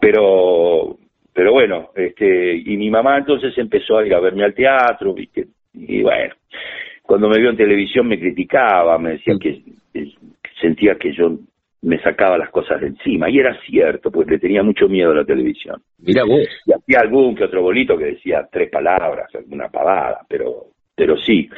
pero 0.00 0.98
pero 1.34 1.52
bueno, 1.52 1.90
este, 1.94 2.56
y 2.56 2.76
mi 2.76 2.88
mamá 2.88 3.18
entonces 3.18 3.52
empezó 3.58 3.98
a 3.98 4.06
ir 4.06 4.14
a 4.14 4.20
verme 4.20 4.44
al 4.44 4.54
teatro, 4.54 5.12
¿viste? 5.12 5.48
y 5.74 6.02
bueno, 6.02 6.34
cuando 7.02 7.28
me 7.28 7.38
vio 7.38 7.50
en 7.50 7.56
televisión 7.56 8.06
me 8.06 8.18
criticaba, 8.18 8.98
me 8.98 9.12
decía 9.12 9.34
que, 9.38 9.60
que 9.92 10.12
sentía 10.60 10.94
que 10.94 11.12
yo 11.12 11.36
me 11.82 12.00
sacaba 12.00 12.38
las 12.38 12.48
cosas 12.50 12.80
de 12.80 12.86
encima, 12.88 13.28
y 13.28 13.38
era 13.38 13.54
cierto, 13.60 14.10
porque 14.10 14.32
le 14.32 14.38
tenía 14.38 14.62
mucho 14.62 14.88
miedo 14.88 15.12
a 15.12 15.16
la 15.16 15.24
televisión. 15.24 15.82
Mira 15.98 16.24
vos. 16.24 16.40
Y 16.64 16.72
hacía 16.72 17.00
algún 17.00 17.34
que 17.34 17.44
otro 17.44 17.62
bolito 17.62 17.98
que 17.98 18.06
decía 18.06 18.48
tres 18.50 18.70
palabras, 18.70 19.28
alguna 19.34 19.68
pavada, 19.68 20.20
pero, 20.26 20.68
pero 20.96 21.16
sí. 21.18 21.48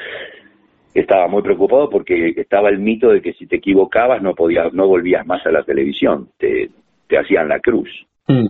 Estaba 0.92 1.28
muy 1.28 1.42
preocupado 1.42 1.88
porque 1.88 2.34
estaba 2.36 2.70
el 2.70 2.78
mito 2.78 3.10
de 3.10 3.20
que 3.20 3.34
si 3.34 3.46
te 3.46 3.56
equivocabas 3.56 4.20
no 4.20 4.34
podías, 4.34 4.72
no 4.72 4.88
volvías 4.88 5.24
más 5.26 5.46
a 5.46 5.52
la 5.52 5.62
televisión, 5.62 6.30
te, 6.38 6.70
te 7.06 7.18
hacían 7.18 7.48
la 7.48 7.60
cruz. 7.60 7.88
Mm. 8.26 8.46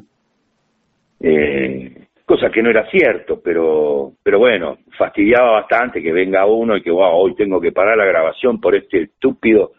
Eh, 1.21 2.07
cosa 2.25 2.51
que 2.51 2.63
no 2.63 2.71
era 2.71 2.89
cierto, 2.91 3.41
pero, 3.43 4.13
pero 4.23 4.39
bueno, 4.39 4.79
fastidiaba 4.99 5.53
bastante 5.53 6.03
que 6.03 6.13
venga 6.13 6.47
uno 6.47 6.77
y 6.77 6.83
que 6.83 6.91
wow, 6.91 7.13
hoy 7.15 7.35
tengo 7.35 7.61
que 7.61 7.73
parar 7.73 7.97
la 7.97 8.05
grabación 8.05 8.61
por 8.61 8.75
este 8.75 9.03
estúpido 9.03 9.73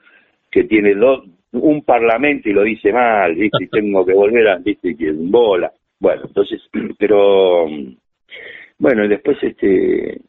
que 0.49 0.63
tiene 0.63 0.95
un 1.51 1.83
parlamento 1.83 2.49
y 2.49 2.53
lo 2.53 2.63
dice 2.63 2.93
mal, 2.93 3.35
¿viste? 3.35 3.67
tengo 3.71 4.05
que 4.05 4.13
volver 4.13 4.47
a, 4.47 4.57
¿viste? 4.57 4.95
bola. 5.13 5.71
Bueno, 5.99 6.23
entonces, 6.25 6.61
pero 6.97 7.67
bueno, 8.79 9.05
y 9.05 9.07
después 9.07 9.37
este 9.41 10.21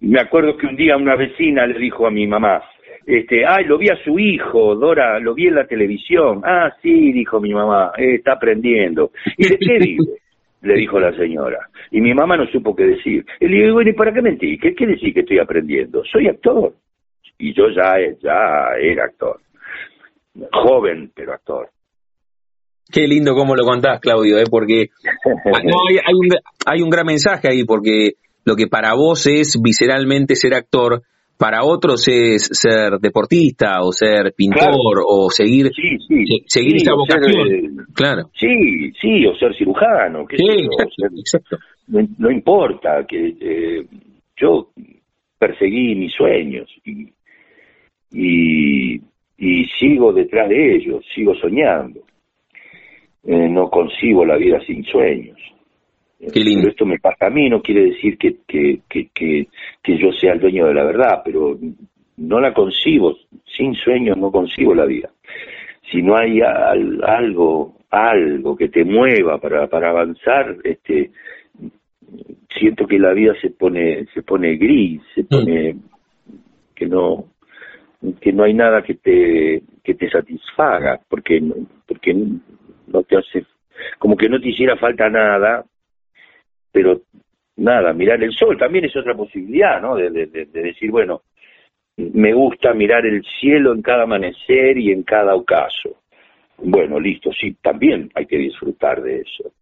me 0.00 0.20
acuerdo 0.20 0.56
que 0.56 0.66
un 0.66 0.76
día 0.76 0.96
una 0.96 1.16
vecina 1.16 1.66
le 1.66 1.78
dijo 1.78 2.06
a 2.06 2.10
mi 2.10 2.26
mamá, 2.26 2.62
este, 3.08 3.46
ay, 3.46 3.64
lo 3.64 3.78
vi 3.78 3.88
a 3.88 3.96
su 4.04 4.18
hijo, 4.18 4.74
Dora, 4.74 5.18
lo 5.18 5.32
vi 5.32 5.46
en 5.46 5.54
la 5.54 5.66
televisión. 5.66 6.42
Ah, 6.44 6.70
sí, 6.82 7.10
dijo 7.10 7.40
mi 7.40 7.54
mamá, 7.54 7.92
eh, 7.96 8.16
está 8.16 8.34
aprendiendo. 8.34 9.12
¿Y 9.38 9.48
de 9.48 9.56
qué 9.56 9.78
vive? 9.78 10.04
Le 10.60 10.74
dijo 10.74 11.00
la 11.00 11.16
señora. 11.16 11.68
Y 11.90 12.02
mi 12.02 12.12
mamá 12.12 12.36
no 12.36 12.46
supo 12.48 12.76
qué 12.76 12.84
decir. 12.84 13.24
Y 13.40 13.46
le 13.46 13.62
digo, 13.62 13.74
bueno, 13.74 13.90
¿y 13.90 13.94
para 13.94 14.12
qué 14.12 14.20
mentir? 14.20 14.58
¿Qué 14.60 14.74
quiere 14.74 14.94
decir 14.94 15.14
que 15.14 15.20
estoy 15.20 15.38
aprendiendo? 15.38 16.02
Soy 16.04 16.26
actor. 16.26 16.74
Y 17.38 17.54
yo 17.54 17.70
ya, 17.70 17.94
ya 18.20 18.76
era 18.78 19.04
actor. 19.04 19.40
Joven, 20.52 21.10
pero 21.14 21.32
actor. 21.32 21.70
Qué 22.92 23.06
lindo 23.06 23.34
cómo 23.34 23.54
lo 23.54 23.64
contás, 23.64 24.00
Claudio, 24.00 24.36
¿eh? 24.36 24.44
porque 24.50 24.88
no, 25.64 25.76
hay, 25.88 25.96
hay 25.96 26.14
un, 26.14 26.28
hay 26.66 26.82
un 26.82 26.90
gran 26.90 27.06
mensaje 27.06 27.48
ahí, 27.48 27.64
porque 27.64 28.14
lo 28.44 28.54
que 28.54 28.66
para 28.66 28.92
vos 28.94 29.26
es 29.26 29.58
visceralmente 29.62 30.34
ser 30.34 30.52
actor, 30.52 31.04
para 31.38 31.64
otros 31.64 32.06
es 32.08 32.48
ser 32.52 32.98
deportista 33.00 33.80
o 33.82 33.92
ser 33.92 34.32
pintor 34.36 34.58
Claro. 34.58 35.02
o 35.06 35.30
seguir, 35.30 35.70
Sí, 35.74 35.96
sí. 36.06 36.26
se- 36.26 36.44
seguir 36.60 36.80
sí, 36.80 36.84
esa 36.84 36.94
o 36.94 37.04
ser, 37.06 37.20
vocación. 37.20 37.86
Claro. 37.94 38.22
Sí, 38.34 38.90
sí, 39.00 39.26
o 39.26 39.34
ser 39.36 39.54
cirujano. 39.56 40.20
o 40.22 40.26
exacto, 40.30 40.90
ser- 40.96 41.10
exacto. 41.16 41.58
no, 41.86 42.00
no 42.18 42.30
importa, 42.30 43.06
que 43.06 43.36
eh, 43.40 43.86
yo 44.36 44.70
perseguí 45.38 45.94
mis 45.94 46.12
sueños 46.12 46.68
y, 46.84 47.08
y, 48.12 49.00
y 49.38 49.64
sigo 49.78 50.12
detrás 50.12 50.48
de 50.48 50.76
ellos, 50.76 51.04
sigo 51.14 51.34
soñando. 51.36 52.00
Eh, 53.24 53.48
no 53.48 53.68
concibo 53.68 54.24
la 54.24 54.36
vida 54.36 54.58
sin 54.66 54.84
sueños. 54.84 55.36
Qué 56.18 56.40
lindo. 56.40 56.62
Pero 56.62 56.70
esto 56.70 56.86
me 56.86 56.98
pasa 56.98 57.26
a 57.26 57.30
mí, 57.30 57.48
no 57.48 57.62
quiere 57.62 57.86
decir 57.86 58.18
que, 58.18 58.38
que, 58.46 58.80
que, 58.88 59.08
que, 59.14 59.48
que 59.82 59.98
yo 59.98 60.12
sea 60.12 60.32
el 60.32 60.40
dueño 60.40 60.66
de 60.66 60.74
la 60.74 60.84
verdad, 60.84 61.22
pero 61.24 61.56
no 62.16 62.40
la 62.40 62.52
concibo, 62.52 63.16
sin 63.56 63.74
sueños 63.74 64.16
no 64.16 64.30
concibo 64.30 64.74
la 64.74 64.84
vida. 64.84 65.10
Si 65.90 66.02
no 66.02 66.16
hay 66.16 66.40
algo, 66.40 67.76
algo 67.90 68.56
que 68.56 68.68
te 68.68 68.84
mueva 68.84 69.38
para, 69.38 69.68
para 69.68 69.90
avanzar, 69.90 70.56
este, 70.64 71.10
siento 72.58 72.86
que 72.86 72.98
la 72.98 73.12
vida 73.12 73.34
se 73.40 73.50
pone, 73.50 74.06
se 74.12 74.22
pone 74.22 74.56
gris, 74.56 75.00
se 75.14 75.22
mm. 75.22 75.26
pone 75.28 75.76
que 76.74 76.86
no, 76.86 77.24
que 78.20 78.32
no 78.32 78.44
hay 78.44 78.54
nada 78.54 78.82
que 78.82 78.94
te, 78.94 79.62
que 79.82 79.94
te 79.94 80.10
satisfaga, 80.10 81.00
porque, 81.08 81.42
porque 81.86 82.14
no 82.14 83.02
te 83.02 83.16
hace, 83.16 83.44
como 83.98 84.16
que 84.16 84.28
no 84.28 84.40
te 84.40 84.48
hiciera 84.48 84.76
falta 84.76 85.08
nada, 85.08 85.64
pero 86.72 87.00
nada, 87.56 87.92
mirar 87.92 88.22
el 88.22 88.32
sol 88.32 88.56
también 88.56 88.84
es 88.84 88.96
otra 88.96 89.14
posibilidad, 89.14 89.80
¿no? 89.80 89.96
De, 89.96 90.10
de, 90.10 90.46
decir, 90.46 90.90
bueno, 90.90 91.22
me 91.96 92.32
gusta 92.32 92.72
mirar 92.72 93.04
el 93.06 93.24
cielo 93.40 93.74
en 93.74 93.82
cada 93.82 94.04
amanecer 94.04 94.78
y 94.78 94.92
en 94.92 95.02
cada 95.02 95.34
ocaso. 95.34 95.96
Bueno, 96.58 96.98
listo, 96.98 97.30
sí, 97.32 97.56
también 97.62 98.10
hay 98.14 98.26
que 98.26 98.38
disfrutar 98.38 99.02
de 99.02 99.20
eso. 99.20 99.52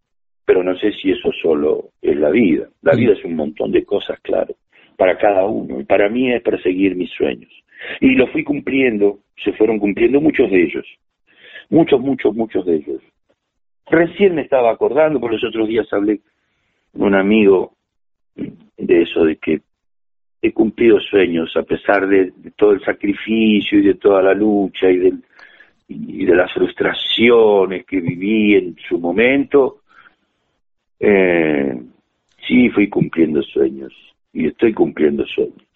Pero 0.45 0.63
no 0.63 0.77
sé 0.77 0.93
si 0.93 1.11
eso 1.11 1.31
solo 1.43 1.91
es 2.01 2.17
la 2.17 2.31
vida. 2.31 2.69
La 2.83 2.95
vida 2.95 3.13
es 3.13 3.25
un 3.25 3.35
montón 3.35 3.73
de 3.73 3.85
cosas, 3.85 4.19
claro, 4.21 4.55
para 4.97 5.19
cada 5.19 5.45
uno. 5.45 5.81
Y 5.81 5.85
para 5.85 6.09
mí 6.09 6.33
es 6.33 6.43
perseguir 6.43 6.95
mis 6.95 7.11
sueños. 7.11 7.51
Y 8.01 8.15
lo 8.15 8.29
fui 8.29 8.45
cumpliendo, 8.45 9.19
se 9.43 9.53
fueron 9.55 9.79
cumpliendo 9.79 10.21
muchos 10.21 10.51
de 10.51 10.63
ellos. 10.63 10.87
Muchos, 11.69 12.01
muchos, 12.01 12.35
muchos 12.35 12.65
de 12.65 12.77
ellos. 12.77 13.03
Recién 13.89 14.35
me 14.35 14.43
estaba 14.43 14.71
acordando, 14.71 15.21
por 15.21 15.33
los 15.33 15.43
otros 15.45 15.69
días 15.69 15.93
hablé 15.93 16.21
un 16.97 17.15
amigo 17.15 17.73
de 18.35 19.03
eso, 19.03 19.25
de 19.25 19.37
que 19.37 19.61
he 20.43 20.53
cumplido 20.53 21.01
sueños 21.01 21.51
a 21.57 21.63
pesar 21.63 22.07
de, 22.07 22.33
todo 22.57 22.73
el 22.73 22.85
sacrificio 22.85 23.79
y 23.79 23.83
de 23.83 23.95
toda 23.95 24.23
la 24.23 24.35
lucha 24.35 24.91
y, 24.91 25.13
y 25.89 26.25
de 26.25 26.35
las 26.35 26.53
frustraciones 26.53 27.85
que 27.87 28.01
viví 28.01 28.55
en 28.55 28.77
su 28.89 28.99
momento. 28.99 29.81
Eh, 30.99 31.77
sí, 32.47 32.71
fui 32.71 32.89
cumpliendo 32.89 33.43
sueños 33.43 33.93
y 34.33 34.47
estoy 34.47 34.73
cumpliendo 34.73 35.25
sueños. 35.27 35.67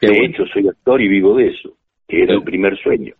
de 0.00 0.24
hecho, 0.24 0.46
soy 0.46 0.68
actor 0.68 1.00
y 1.00 1.08
vivo 1.08 1.36
de 1.36 1.48
eso, 1.48 1.76
que 2.06 2.22
era 2.22 2.34
el 2.34 2.42
primer 2.42 2.78
sueño. 2.78 3.14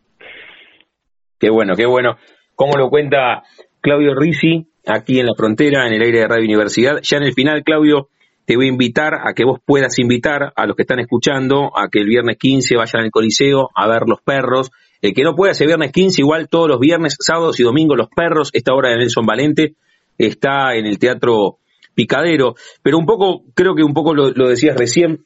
Qué 1.39 1.51
bueno, 1.51 1.75
qué 1.75 1.87
bueno. 1.87 2.17
¿Cómo 2.55 2.77
lo 2.77 2.91
cuenta 2.91 3.43
Claudio 3.81 4.15
Risi 4.15 4.70
aquí 4.87 5.21
en 5.21 5.27
la 5.27 5.35
frontera, 5.37 5.87
en 5.87 5.95
el 5.95 6.03
aire 6.03 6.21
de 6.21 6.29
Radio 6.29 6.45
Universidad? 6.45 7.01
Ya 7.03 7.17
en 7.19 7.25
el 7.25 7.33
final, 7.33 7.63
Claudio, 7.65 8.09
te 8.51 8.57
voy 8.57 8.67
a 8.67 8.69
invitar 8.69 9.15
a 9.15 9.33
que 9.33 9.45
vos 9.45 9.61
puedas 9.65 9.99
invitar 9.99 10.53
a 10.57 10.67
los 10.67 10.75
que 10.75 10.83
están 10.83 10.99
escuchando 10.99 11.71
a 11.79 11.89
que 11.89 12.01
el 12.01 12.07
viernes 12.07 12.37
15 12.37 12.77
vayan 12.77 13.05
al 13.05 13.11
Coliseo 13.11 13.69
a 13.75 13.87
ver 13.87 14.03
los 14.07 14.21
perros. 14.23 14.71
El 15.01 15.15
que 15.15 15.23
no 15.23 15.37
pueda 15.37 15.53
ese 15.53 15.67
viernes 15.67 15.93
15, 15.93 16.23
igual 16.23 16.49
todos 16.49 16.69
los 16.69 16.81
viernes, 16.81 17.17
sábados 17.21 17.61
y 17.61 17.63
domingos, 17.63 17.97
los 17.97 18.09
perros, 18.09 18.51
esta 18.53 18.75
hora 18.75 18.91
de 18.91 18.97
Nelson 18.97 19.25
Valente 19.25 19.75
está 20.19 20.75
en 20.75 20.87
el 20.87 20.99
Teatro 20.99 21.59
Picadero. 21.95 22.55
Pero 22.83 22.99
un 22.99 23.07
poco, 23.07 23.45
creo 23.55 23.75
que 23.75 23.85
un 23.85 23.95
poco 23.95 24.15
lo, 24.15 24.31
lo 24.31 24.49
decías 24.49 24.77
recién, 24.77 25.25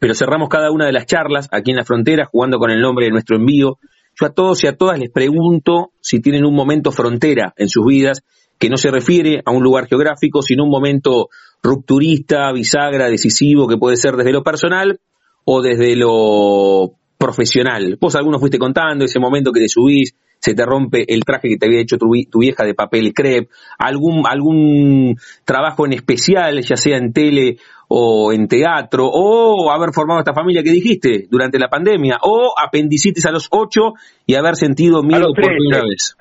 pero 0.00 0.14
cerramos 0.14 0.48
cada 0.48 0.70
una 0.70 0.86
de 0.86 0.92
las 0.92 1.06
charlas 1.06 1.48
aquí 1.52 1.70
en 1.70 1.76
la 1.76 1.84
frontera 1.84 2.26
jugando 2.26 2.58
con 2.58 2.70
el 2.70 2.80
nombre 2.80 3.06
de 3.06 3.12
nuestro 3.12 3.36
envío. 3.36 3.78
Yo 4.20 4.26
a 4.26 4.30
todos 4.30 4.64
y 4.64 4.66
a 4.66 4.76
todas 4.76 4.98
les 4.98 5.10
pregunto 5.10 5.92
si 6.00 6.20
tienen 6.20 6.44
un 6.44 6.54
momento 6.54 6.90
frontera 6.90 7.54
en 7.56 7.68
sus 7.68 7.86
vidas 7.86 8.24
que 8.58 8.68
no 8.68 8.76
se 8.76 8.90
refiere 8.90 9.42
a 9.44 9.50
un 9.50 9.62
lugar 9.62 9.86
geográfico, 9.86 10.42
sino 10.42 10.64
un 10.64 10.70
momento 10.70 11.28
rupturista, 11.62 12.52
bisagra, 12.52 13.08
decisivo, 13.08 13.68
que 13.68 13.76
puede 13.76 13.96
ser 13.96 14.16
desde 14.16 14.32
lo 14.32 14.42
personal 14.42 15.00
o 15.44 15.62
desde 15.62 15.96
lo 15.96 16.92
profesional. 17.16 17.96
Vos 18.00 18.14
algunos 18.14 18.40
fuiste 18.40 18.58
contando 18.58 19.04
ese 19.04 19.18
momento 19.18 19.52
que 19.52 19.60
te 19.60 19.68
subís, 19.68 20.14
se 20.40 20.54
te 20.54 20.64
rompe 20.64 21.04
el 21.12 21.24
traje 21.24 21.48
que 21.48 21.56
te 21.56 21.66
había 21.66 21.80
hecho 21.80 21.98
tu, 21.98 22.10
vieja 22.38 22.64
de 22.64 22.74
papel 22.74 23.12
crepe, 23.12 23.48
algún, 23.78 24.24
algún 24.26 25.16
trabajo 25.44 25.84
en 25.84 25.94
especial, 25.94 26.60
ya 26.62 26.76
sea 26.76 26.96
en 26.96 27.12
tele 27.12 27.58
o 27.88 28.32
en 28.32 28.46
teatro, 28.48 29.08
o 29.10 29.70
haber 29.70 29.90
formado 29.92 30.20
esta 30.20 30.34
familia 30.34 30.62
que 30.62 30.70
dijiste 30.70 31.26
durante 31.30 31.58
la 31.58 31.68
pandemia, 31.68 32.18
o 32.22 32.54
apendicitis 32.56 33.24
a 33.26 33.32
los 33.32 33.48
ocho 33.50 33.94
y 34.26 34.34
haber 34.34 34.56
sentido 34.56 35.02
miedo 35.02 35.32
por 35.34 35.44
primera 35.44 35.82
vez. 35.82 36.16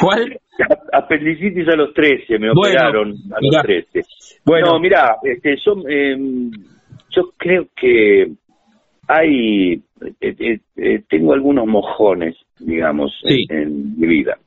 ¿Cuál? 0.00 0.40
Apendicitis 0.92 1.68
a 1.68 1.76
los 1.76 1.92
trece, 1.92 2.38
me 2.38 2.50
operaron 2.50 3.14
a 3.30 3.38
los 3.40 3.62
trece. 3.62 4.02
Bueno, 4.44 4.72
no, 4.72 4.80
mira, 4.80 5.16
este, 5.22 5.58
son, 5.58 5.82
em, 5.90 6.50
yo 7.10 7.32
creo 7.36 7.66
que 7.76 8.32
hay, 9.08 9.74
eh, 9.74 10.14
eh, 10.20 10.58
eh, 10.76 11.02
tengo 11.08 11.32
algunos 11.32 11.66
mojones, 11.66 12.36
digamos, 12.58 13.12
en, 13.24 13.98
mi 13.98 14.06
vida. 14.06 14.38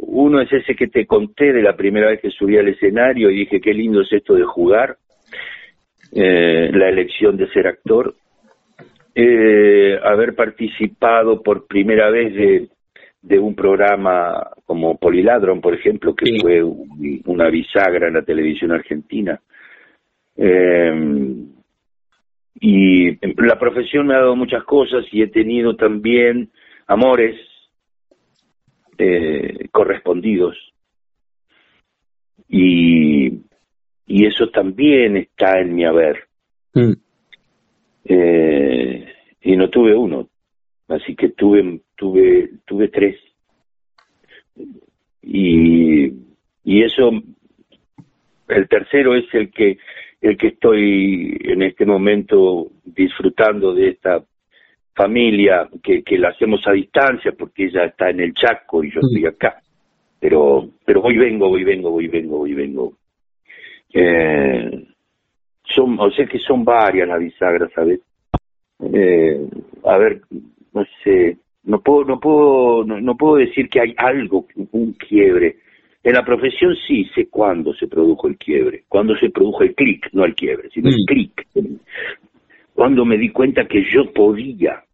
Uno 0.00 0.40
es 0.40 0.52
ese 0.52 0.74
que 0.74 0.88
te 0.88 1.06
conté 1.06 1.52
de 1.52 1.62
la 1.62 1.76
primera 1.76 2.08
vez 2.08 2.20
que 2.20 2.30
subí 2.30 2.56
al 2.56 2.68
escenario 2.68 3.30
y 3.30 3.40
dije 3.40 3.60
qué 3.60 3.72
lindo 3.72 4.02
es 4.02 4.12
esto 4.12 4.34
de 4.34 4.44
jugar, 4.44 4.96
la 6.12 6.88
elección 6.88 7.36
de 7.36 7.48
ser 7.48 7.66
actor, 7.66 8.14
haber 10.02 10.34
participado 10.34 11.42
por 11.42 11.66
primera 11.66 12.10
vez 12.10 12.34
de, 12.34 12.68
de 13.22 13.38
un 13.38 13.54
programa 13.54 14.48
como 14.64 14.96
Poliladron, 14.96 15.60
por 15.60 15.74
ejemplo, 15.74 16.14
que 16.14 16.38
fue 16.40 16.62
una 16.62 17.48
bisagra 17.48 18.08
en 18.08 18.14
la 18.14 18.22
televisión 18.22 18.72
argentina. 18.72 19.40
Eh, 20.36 20.92
y 22.60 23.10
la 23.42 23.58
profesión 23.58 24.06
me 24.06 24.14
ha 24.14 24.18
dado 24.18 24.36
muchas 24.36 24.64
cosas 24.64 25.04
y 25.12 25.22
he 25.22 25.28
tenido 25.28 25.76
también 25.76 26.50
amores 26.86 27.36
eh, 28.98 29.68
correspondidos. 29.70 30.56
Y, 32.48 33.28
y 34.06 34.26
eso 34.26 34.48
también 34.50 35.16
está 35.16 35.60
en 35.60 35.74
mi 35.74 35.84
haber. 35.84 36.28
Mm. 36.74 36.92
Eh, 38.04 39.06
y 39.42 39.56
no 39.56 39.68
tuve 39.68 39.94
uno, 39.94 40.28
así 40.88 41.14
que 41.14 41.30
tuve 41.30 41.80
tuve 41.94 42.50
tuve 42.64 42.88
tres. 42.88 43.16
Y, 45.22 46.06
y 46.64 46.82
eso, 46.82 47.10
el 48.48 48.68
tercero 48.68 49.14
es 49.14 49.26
el 49.34 49.50
que 49.50 49.78
el 50.20 50.36
que 50.36 50.48
estoy 50.48 51.38
en 51.44 51.62
este 51.62 51.86
momento 51.86 52.68
disfrutando 52.84 53.74
de 53.74 53.90
esta 53.90 54.24
familia 54.98 55.68
que, 55.82 56.02
que 56.02 56.18
la 56.18 56.30
hacemos 56.30 56.60
a 56.66 56.72
distancia 56.72 57.32
porque 57.38 57.66
ella 57.66 57.84
está 57.84 58.10
en 58.10 58.20
el 58.20 58.34
Chaco 58.34 58.82
y 58.82 58.90
yo 58.90 59.00
estoy 59.00 59.26
acá. 59.26 59.60
Pero, 60.20 60.68
pero 60.84 61.00
voy 61.00 61.16
vengo, 61.16 61.48
voy 61.48 61.62
vengo, 61.62 61.90
voy 61.90 62.08
vengo, 62.08 62.38
voy 62.38 62.54
vengo. 62.54 62.94
Eh, 63.94 64.86
son, 65.62 65.98
o 66.00 66.10
sea 66.10 66.26
que 66.26 66.38
son 66.40 66.64
varias 66.64 67.06
las 67.06 67.20
bisagras, 67.20 67.70
¿sabes? 67.72 68.00
Eh, 68.92 69.48
a 69.84 69.98
ver, 69.98 70.22
no 70.72 70.84
sé, 71.04 71.38
no 71.64 71.80
puedo, 71.80 72.04
no 72.04 72.18
puedo, 72.18 72.84
no 72.84 73.16
puedo 73.16 73.36
decir 73.36 73.68
que 73.68 73.80
hay 73.80 73.94
algo, 73.96 74.46
un 74.72 74.94
quiebre 74.94 75.56
en 76.08 76.14
la 76.14 76.24
profesión 76.24 76.74
sí 76.86 77.04
sé 77.14 77.28
cuándo 77.28 77.74
se 77.74 77.88
produjo 77.88 78.28
el 78.28 78.38
quiebre, 78.38 78.84
cuándo 78.88 79.16
se 79.16 79.30
produjo 79.30 79.62
el 79.62 79.74
clic, 79.74 80.08
no 80.12 80.24
el 80.24 80.34
quiebre, 80.34 80.70
sino 80.70 80.88
el 80.88 81.02
mm. 81.02 81.06
clic. 81.06 81.46
Cuando 82.72 83.04
me 83.04 83.18
di 83.18 83.30
cuenta 83.30 83.66
que 83.66 83.84
yo 83.92 84.12
podía, 84.12 84.84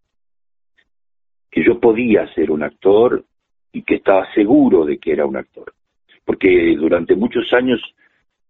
que 1.55 1.62
yo 1.62 1.79
podía 1.79 2.27
ser 2.35 2.51
un 2.51 2.64
actor 2.64 3.23
y 3.73 3.83
que 3.83 3.95
estaba 3.95 4.27
seguro 4.35 4.85
de 4.85 4.99
que 4.99 5.12
era 5.12 5.25
un 5.25 5.37
actor. 5.37 5.73
Porque 6.25 6.75
durante 6.77 7.14
muchos 7.14 7.53
años 7.53 7.81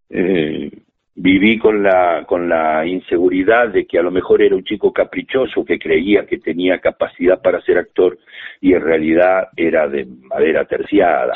eh, 0.09 0.71
viví 1.15 1.59
con 1.59 1.83
la, 1.83 2.25
con 2.27 2.49
la 2.49 2.87
inseguridad 2.87 3.69
de 3.69 3.85
que 3.85 3.99
a 3.99 4.03
lo 4.03 4.11
mejor 4.11 4.41
era 4.41 4.57
un 4.57 4.65
chico 4.65 4.91
caprichoso 4.91 5.67
que 5.67 5.79
creía 5.79 6.25
que 6.25 6.39
tenía 6.39 6.79
capacidad 6.79 7.43
para 7.43 7.61
ser 7.61 7.77
actor 7.77 8.17
y 8.63 8.73
en 8.73 8.81
realidad 8.81 9.49
era 9.55 9.87
de 9.87 10.07
madera 10.07 10.65
terciada. 10.65 11.33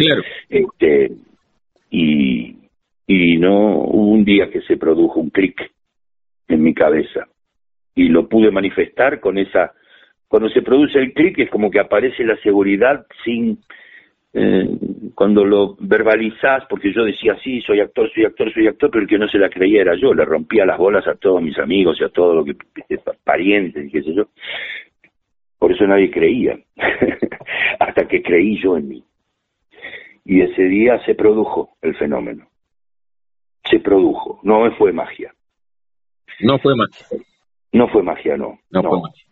Este, 0.49 1.11
y, 1.91 2.57
y 3.07 3.37
no 3.37 3.81
hubo 3.81 4.13
un 4.13 4.25
día 4.25 4.49
que 4.49 4.63
se 4.63 4.79
produjo 4.79 5.21
un 5.21 5.29
clic 5.29 5.71
en 6.49 6.63
mi 6.63 6.73
cabeza 6.73 7.27
y 7.95 8.09
lo 8.09 8.27
pude 8.27 8.51
manifestar 8.51 9.21
con 9.21 9.37
esa 9.37 9.75
cuando 10.29 10.49
se 10.51 10.63
produce 10.63 10.99
el 10.99 11.13
clic 11.13 11.39
es 11.39 11.51
como 11.51 11.71
que 11.71 11.81
aparece 11.81 12.23
la 12.25 12.37
seguridad 12.43 13.07
sin 13.25 13.59
eh, 14.35 14.69
cuando 15.15 15.45
lo 15.45 15.77
verbalizás, 15.81 16.65
porque 16.69 16.93
yo 16.93 17.03
decía, 17.03 17.37
sí, 17.43 17.61
soy 17.63 17.81
actor, 17.81 18.11
soy 18.13 18.27
actor, 18.27 18.53
soy 18.53 18.67
actor, 18.67 18.91
pero 18.91 19.03
el 19.03 19.09
que 19.09 19.19
no 19.19 19.27
se 19.27 19.39
la 19.39 19.49
creía 19.49 19.81
era 19.81 19.97
yo, 19.97 20.13
le 20.13 20.25
rompía 20.25 20.67
las 20.67 20.79
bolas 20.79 21.07
a 21.09 21.15
todos 21.15 21.43
mis 21.43 21.59
amigos 21.59 21.99
y 22.01 22.05
a 22.05 22.11
todos 22.11 22.37
los 22.37 22.45
que, 22.45 22.99
parientes 23.25 23.87
y 23.87 23.91
qué 23.91 24.03
sé 24.03 24.15
yo. 24.15 24.29
Por 25.59 25.73
eso 25.73 25.87
nadie 25.87 26.11
creía, 26.11 26.59
hasta 27.81 28.07
que 28.07 28.23
creí 28.23 28.61
yo 28.63 28.77
en 28.77 28.89
mí. 28.89 29.05
Y 30.25 30.43
ese 30.43 30.63
día 30.65 31.03
se 31.07 31.15
produjo 31.15 31.71
el 31.81 31.97
fenómeno. 31.97 32.47
Se 33.65 33.81
produjo, 33.81 34.41
no 34.43 34.71
fue 34.77 34.93
magia. 34.93 35.35
No 36.41 36.59
fue 36.59 36.77
magia. 36.77 37.07
No 37.73 37.89
fue 37.89 38.03
magia, 38.03 38.37
no. 38.37 38.59
No, 38.71 38.83
fue 38.83 39.01
magia. 39.01 39.25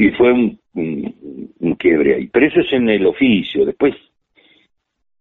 Y 0.00 0.10
fue 0.12 0.32
un, 0.32 0.60
un, 0.74 1.74
quiebre 1.74 2.14
ahí. 2.14 2.28
Pero 2.28 2.46
eso 2.46 2.60
es 2.60 2.72
en 2.72 2.88
el 2.88 3.04
oficio. 3.04 3.66
Después, 3.66 3.96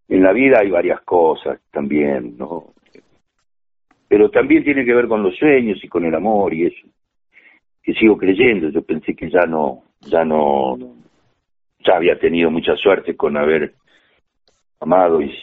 en 0.07 0.21
la 0.21 0.31
vida 0.33 0.59
hay 0.59 0.69
varias 0.69 1.01
cosas 1.01 1.59
también, 1.71 2.37
¿no? 2.37 2.75
Pero 4.07 4.29
también 4.29 4.63
tiene 4.63 4.85
que 4.85 4.93
ver 4.93 5.07
con 5.07 5.23
los 5.23 5.35
sueños 5.35 5.83
y 5.83 5.87
con 5.87 6.05
el 6.05 6.13
amor 6.13 6.53
y 6.53 6.67
eso. 6.67 6.87
Que 7.81 7.95
sigo 7.95 8.17
creyendo. 8.17 8.69
Yo 8.69 8.83
pensé 8.83 9.15
que 9.15 9.31
ya 9.31 9.47
no, 9.47 9.81
ya 10.01 10.23
no, 10.23 10.77
ya 11.79 11.95
había 11.95 12.19
tenido 12.19 12.51
mucha 12.51 12.75
suerte 12.75 13.15
con 13.15 13.35
haber 13.35 13.73
amado 14.79 15.23
y, 15.23 15.33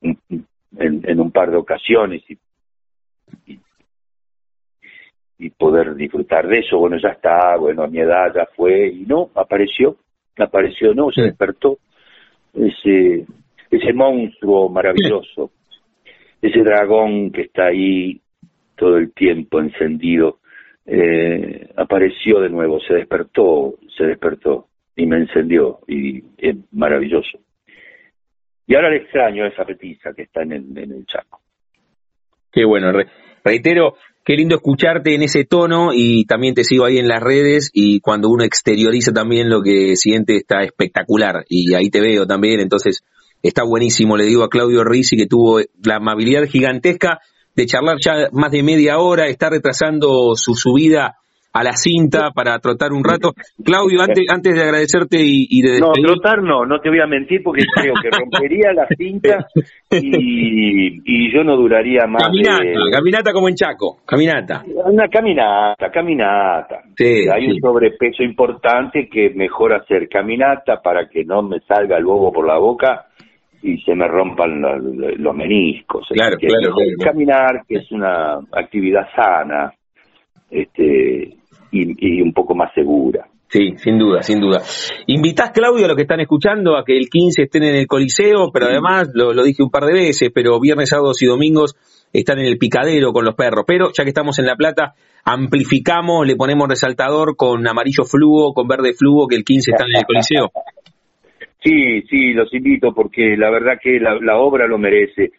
en, 0.00 1.20
un 1.20 1.30
par 1.30 1.50
de 1.50 1.58
ocasiones 1.58 2.22
y, 2.30 2.38
y, 5.40 5.50
poder 5.50 5.94
disfrutar 5.94 6.46
de 6.46 6.58
eso. 6.60 6.78
Bueno, 6.78 6.96
ya 6.98 7.10
está, 7.10 7.56
bueno, 7.56 7.82
a 7.82 7.88
mi 7.88 7.98
edad 7.98 8.32
ya 8.34 8.46
fue 8.54 8.88
y 8.88 9.00
no, 9.06 9.30
apareció, 9.34 9.96
apareció, 10.38 10.94
no, 10.94 11.10
se 11.10 11.22
despertó 11.22 11.78
ese, 12.54 13.26
ese 13.70 13.92
monstruo 13.92 14.68
maravilloso, 14.68 15.50
ese 16.40 16.60
dragón 16.60 17.30
que 17.30 17.42
está 17.42 17.66
ahí 17.66 18.20
todo 18.76 18.96
el 18.96 19.12
tiempo 19.12 19.60
encendido, 19.60 20.38
eh, 20.86 21.68
apareció 21.76 22.40
de 22.40 22.48
nuevo, 22.48 22.80
se 22.80 22.94
despertó, 22.94 23.74
se 23.96 24.04
despertó 24.04 24.66
y 24.96 25.06
me 25.06 25.18
encendió 25.18 25.80
y 25.86 26.22
es 26.38 26.56
maravilloso. 26.72 27.38
Y 28.66 28.74
ahora 28.74 28.90
le 28.90 28.98
extraño 28.98 29.46
esa 29.46 29.64
petiza 29.64 30.12
que 30.14 30.22
está 30.22 30.42
en 30.42 30.52
el, 30.52 30.78
en 30.78 30.92
el 30.92 31.06
Chaco. 31.06 31.40
Qué 32.52 32.64
bueno, 32.64 32.92
reitero, 33.44 33.96
qué 34.30 34.36
lindo 34.36 34.54
escucharte 34.54 35.16
en 35.16 35.24
ese 35.24 35.44
tono 35.44 35.90
y 35.92 36.24
también 36.24 36.54
te 36.54 36.62
sigo 36.62 36.84
ahí 36.84 36.98
en 36.98 37.08
las 37.08 37.20
redes 37.20 37.68
y 37.72 37.98
cuando 37.98 38.28
uno 38.28 38.44
exterioriza 38.44 39.12
también 39.12 39.50
lo 39.50 39.60
que 39.60 39.96
siente 39.96 40.36
está 40.36 40.62
espectacular 40.62 41.44
y 41.48 41.74
ahí 41.74 41.90
te 41.90 42.00
veo 42.00 42.28
también, 42.28 42.60
entonces 42.60 43.02
está 43.42 43.64
buenísimo, 43.64 44.16
le 44.16 44.26
digo 44.26 44.44
a 44.44 44.48
Claudio 44.48 44.84
Rizzi 44.84 45.16
que 45.16 45.26
tuvo 45.26 45.58
la 45.82 45.96
amabilidad 45.96 46.44
gigantesca 46.44 47.18
de 47.56 47.66
charlar 47.66 47.96
ya 48.00 48.28
más 48.30 48.52
de 48.52 48.62
media 48.62 48.98
hora, 48.98 49.26
está 49.26 49.50
retrasando 49.50 50.36
su 50.36 50.54
subida 50.54 51.16
a 51.52 51.64
la 51.64 51.72
cinta 51.72 52.30
para 52.32 52.58
trotar 52.58 52.92
un 52.92 53.02
rato. 53.02 53.32
Claudio, 53.64 54.00
antes, 54.02 54.24
antes 54.28 54.54
de 54.54 54.62
agradecerte 54.62 55.16
y, 55.20 55.62
de 55.62 55.72
despedir... 55.72 56.06
No, 56.06 56.12
trotar 56.12 56.42
no, 56.42 56.64
no 56.64 56.80
te 56.80 56.88
voy 56.88 57.00
a 57.00 57.06
mentir 57.06 57.42
porque 57.42 57.64
creo 57.74 57.94
que 58.00 58.10
rompería 58.10 58.72
la 58.72 58.86
cinta 58.96 59.46
y, 59.90 61.00
y 61.04 61.32
yo 61.32 61.42
no 61.42 61.56
duraría 61.56 62.06
más 62.06 62.22
Caminata, 62.22 62.90
caminata 62.92 63.32
como 63.32 63.48
en 63.48 63.54
Chaco, 63.54 63.98
caminata. 64.06 64.62
Una 64.66 65.08
caminata, 65.08 65.90
caminata. 65.90 66.82
Sí, 66.96 67.28
Hay 67.32 67.46
un 67.46 67.60
sobrepeso 67.60 68.22
importante 68.22 69.08
que 69.08 69.30
mejor 69.30 69.74
hacer 69.74 70.08
caminata 70.08 70.80
para 70.82 71.08
que 71.08 71.24
no 71.24 71.42
me 71.42 71.60
salga 71.60 71.96
el 71.96 72.04
bobo 72.04 72.32
por 72.32 72.46
la 72.46 72.58
boca 72.58 73.06
y 73.62 73.78
se 73.82 73.94
me 73.94 74.06
rompan 74.06 74.62
los 74.62 75.34
meniscos. 75.34 76.06
Claro, 76.10 76.36
claro, 76.38 76.74
Caminar, 77.02 77.62
que 77.68 77.76
es 77.76 77.92
una 77.92 78.38
actividad 78.52 79.06
sana, 79.14 79.72
este 80.50 81.39
y, 81.70 82.22
un 82.22 82.32
poco 82.32 82.54
más 82.54 82.72
segura. 82.74 83.26
Sí, 83.48 83.74
sin 83.76 83.98
duda, 83.98 84.22
sin 84.22 84.40
duda. 84.40 84.62
Invitás, 85.06 85.50
Claudio, 85.50 85.84
a 85.84 85.88
los 85.88 85.96
que 85.96 86.02
están 86.02 86.20
escuchando 86.20 86.76
a 86.76 86.84
que 86.84 86.96
el 86.96 87.08
15 87.08 87.42
estén 87.42 87.64
en 87.64 87.74
el 87.74 87.86
Coliseo, 87.86 88.50
pero 88.52 88.66
además, 88.66 89.10
lo, 89.12 89.32
dije 89.42 89.62
un 89.62 89.70
par 89.70 89.84
de 89.84 89.92
veces, 89.92 90.30
pero 90.32 90.60
viernes, 90.60 90.90
sábados 90.90 91.20
y 91.22 91.26
domingos 91.26 91.74
están 92.12 92.38
en 92.38 92.46
el 92.46 92.58
picadero 92.58 93.12
con 93.12 93.24
los 93.24 93.34
perros. 93.34 93.64
Pero 93.66 93.90
ya 93.92 94.04
que 94.04 94.10
estamos 94.10 94.38
en 94.38 94.46
La 94.46 94.54
Plata, 94.54 94.94
amplificamos, 95.24 96.26
le 96.26 96.36
ponemos 96.36 96.68
resaltador 96.68 97.36
con 97.36 97.66
amarillo 97.66 98.04
fluo, 98.04 98.54
con 98.54 98.68
verde 98.68 98.92
fluo, 98.94 99.26
que 99.26 99.36
el 99.36 99.44
15 99.44 99.72
están 99.72 99.88
en 99.92 99.98
el 99.98 100.06
Coliseo. 100.06 100.50
Sí, 101.62 102.02
sí, 102.08 102.32
los 102.32 102.52
invito 102.54 102.94
porque 102.94 103.36
la 103.36 103.50
verdad 103.50 103.78
que 103.82 104.00
la, 104.00 104.38
obra 104.38 104.66
lo 104.66 104.78
merece, 104.78 105.32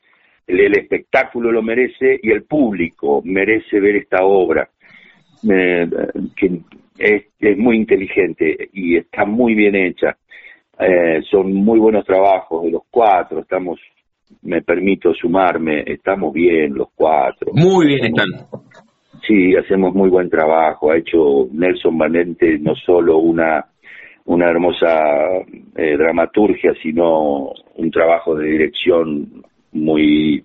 el 0.45 0.77
espectáculo 0.77 1.51
lo 1.51 1.63
merece 1.63 2.19
y 2.21 2.29
el 2.29 2.43
público 2.43 3.23
merece 3.25 3.79
ver 3.79 3.95
esta 3.95 4.23
obra 4.23 4.69
que 5.41 6.61
es, 6.97 7.57
muy 7.57 7.77
inteligente 7.77 8.69
y 8.73 8.97
está 8.97 9.25
muy 9.25 9.55
bien 9.55 9.75
hecha. 9.75 10.17
Eh, 10.79 11.21
son 11.29 11.53
muy 11.53 11.79
buenos 11.79 12.05
trabajos 12.05 12.63
de 12.63 12.71
los 12.71 12.83
cuatro, 12.89 13.39
estamos, 13.39 13.79
me 14.41 14.61
permito 14.61 15.13
sumarme, 15.13 15.83
estamos 15.85 16.33
bien 16.33 16.73
los 16.73 16.89
cuatro. 16.95 17.51
Muy 17.53 17.87
bien 17.87 18.05
están. 18.05 18.29
Sí, 19.27 19.55
hacemos 19.55 19.93
muy 19.93 20.09
buen 20.09 20.29
trabajo. 20.29 20.91
Ha 20.91 20.97
hecho 20.97 21.47
Nelson 21.51 21.97
Valente 21.97 22.57
no 22.57 22.75
solo 22.75 23.19
una, 23.19 23.63
una 24.25 24.49
hermosa 24.49 24.97
eh, 25.75 25.95
dramaturgia, 25.97 26.73
sino 26.81 27.51
un 27.75 27.91
trabajo 27.91 28.35
de 28.35 28.47
dirección 28.47 29.43
muy, 29.73 30.43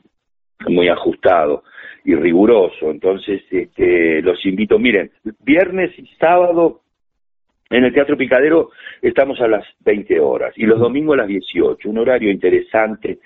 muy 0.69 0.89
ajustado 0.89 1.63
y 2.07 2.15
riguroso. 2.15 2.91
Entonces, 2.91 3.43
este, 3.51 4.23
los 4.23 4.45
invito, 4.47 4.79
miren, 4.79 5.11
viernes 5.45 5.91
y 5.99 6.07
sábado 6.19 6.83
en 7.69 7.85
el 7.85 7.93
Teatro 7.93 8.17
Picadero 8.17 8.71
estamos 9.03 9.41
a 9.41 9.49
las 9.49 9.65
20 9.81 10.21
horas 10.21 10.55
y 10.57 10.67
los 10.67 10.79
domingos 10.79 11.15
a 11.15 11.23
las 11.23 11.27
18, 11.27 11.91
un 11.91 11.99
horario 11.99 12.31
interesante 12.31 13.19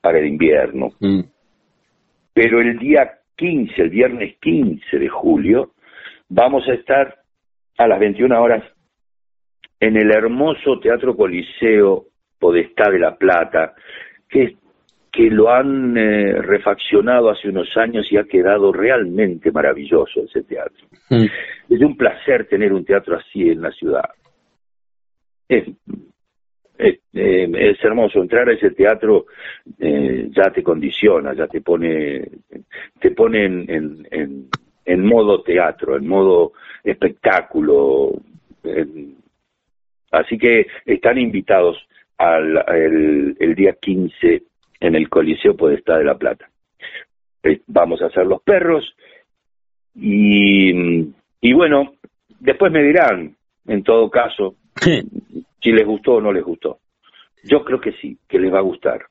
para 0.00 0.20
el 0.20 0.26
invierno. 0.26 0.90
Mm. 1.00 1.22
Pero 2.32 2.60
el 2.60 2.78
día 2.78 3.18
15, 3.34 3.82
el 3.82 3.90
viernes 3.90 4.36
15 4.40 4.96
de 4.96 5.08
julio, 5.08 5.72
vamos 6.28 6.68
a 6.68 6.74
estar 6.74 7.16
a 7.78 7.88
las 7.88 7.98
21 7.98 8.40
horas 8.40 8.62
en 9.80 9.96
el 9.96 10.12
hermoso 10.12 10.78
Teatro 10.78 11.16
Coliseo 11.16 12.04
Podestá 12.38 12.90
de 12.90 13.00
la 13.00 13.16
Plata, 13.16 13.74
que 14.28 14.56
que 15.12 15.28
lo 15.30 15.50
han 15.50 15.96
eh, 15.96 16.40
refaccionado 16.40 17.30
hace 17.30 17.48
unos 17.48 17.76
años 17.76 18.10
y 18.12 18.16
ha 18.16 18.24
quedado 18.24 18.72
realmente 18.72 19.50
maravilloso 19.50 20.22
ese 20.24 20.42
teatro. 20.42 20.86
Mm. 21.08 21.24
Es 21.68 21.80
un 21.80 21.96
placer 21.96 22.46
tener 22.46 22.72
un 22.72 22.84
teatro 22.84 23.16
así 23.16 23.48
en 23.48 23.62
la 23.62 23.72
ciudad. 23.72 24.08
Es, 25.48 25.64
es, 26.78 26.98
eh, 27.12 27.76
hermoso 27.82 28.22
entrar 28.22 28.48
a 28.48 28.52
ese 28.52 28.70
teatro 28.70 29.26
eh, 29.78 30.28
ya 30.30 30.50
te 30.50 30.62
condiciona 30.62 31.34
ya 31.34 31.46
te 31.48 31.60
pone 31.60 32.26
te 33.00 33.10
pone 33.10 33.44
en, 33.44 34.06
en, 34.10 34.48
en, 34.84 35.04
modo 35.04 35.42
teatro 35.42 35.96
en 35.96 36.06
modo 36.06 36.52
espectáculo 36.84 38.12
así 40.12 40.38
que 40.38 40.68
están 40.86 41.18
invitados 41.18 41.76
al 42.16 42.64
el, 42.68 43.36
el 43.40 43.54
día 43.56 43.74
15 43.78 44.44
en 44.80 44.94
el 44.96 45.08
Coliseo 45.08 45.56
Podestá 45.56 45.98
de 45.98 46.04
La 46.04 46.16
Plata. 46.16 46.48
Eh, 47.42 47.60
vamos 47.66 48.02
a 48.02 48.06
hacer 48.06 48.26
los 48.26 48.42
perros 48.42 48.94
y, 49.94 50.72
y 51.40 51.52
bueno, 51.52 51.92
después 52.40 52.72
me 52.72 52.82
dirán, 52.82 53.36
en 53.66 53.82
todo 53.82 54.10
caso, 54.10 54.56
si 54.80 55.72
les 55.72 55.86
gustó 55.86 56.14
o 56.14 56.20
no 56.20 56.32
les 56.32 56.44
gustó. 56.44 56.78
Yo 57.44 57.64
creo 57.64 57.80
que 57.80 57.92
sí, 57.92 58.18
que 58.28 58.38
les 58.38 58.52
va 58.52 58.58
a 58.58 58.62
gustar. 58.62 59.06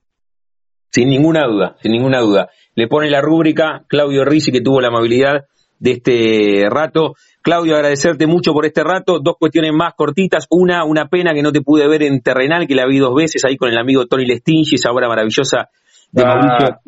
Sin 0.92 1.10
ninguna 1.10 1.46
duda, 1.46 1.76
sin 1.80 1.92
ninguna 1.92 2.20
duda. 2.20 2.50
Le 2.76 2.88
pone 2.88 3.10
la 3.10 3.22
rúbrica 3.22 3.84
Claudio 3.88 4.26
Rizzi, 4.26 4.52
que 4.52 4.62
tuvo 4.62 4.82
la 4.82 4.88
amabilidad 4.88 5.46
de 5.80 5.92
este 5.92 6.70
rato. 6.70 7.16
Claudio, 7.42 7.76
agradecerte 7.76 8.28
mucho 8.28 8.54
por 8.54 8.66
este 8.66 8.84
rato. 8.84 9.20
Dos 9.20 9.36
cuestiones 9.40 9.72
más 9.74 9.94
cortitas. 9.96 10.46
Una, 10.50 10.84
una 10.84 11.08
pena 11.08 11.34
que 11.34 11.42
no 11.42 11.52
te 11.52 11.62
pude 11.62 11.88
ver 11.88 12.04
en 12.04 12.22
Terrenal, 12.22 12.68
que 12.68 12.76
la 12.76 12.86
vi 12.86 13.00
dos 13.00 13.16
veces 13.16 13.44
ahí 13.46 13.58
con 13.58 13.70
el 13.70 13.78
amigo 13.78 14.06
Tony 14.06 14.26
Lestingi, 14.26 14.76
esa 14.76 14.92
obra 14.92 15.08
maravillosa 15.08 15.70
de 16.12 16.24
ah, 16.24 16.26
Mauricio. 16.26 16.80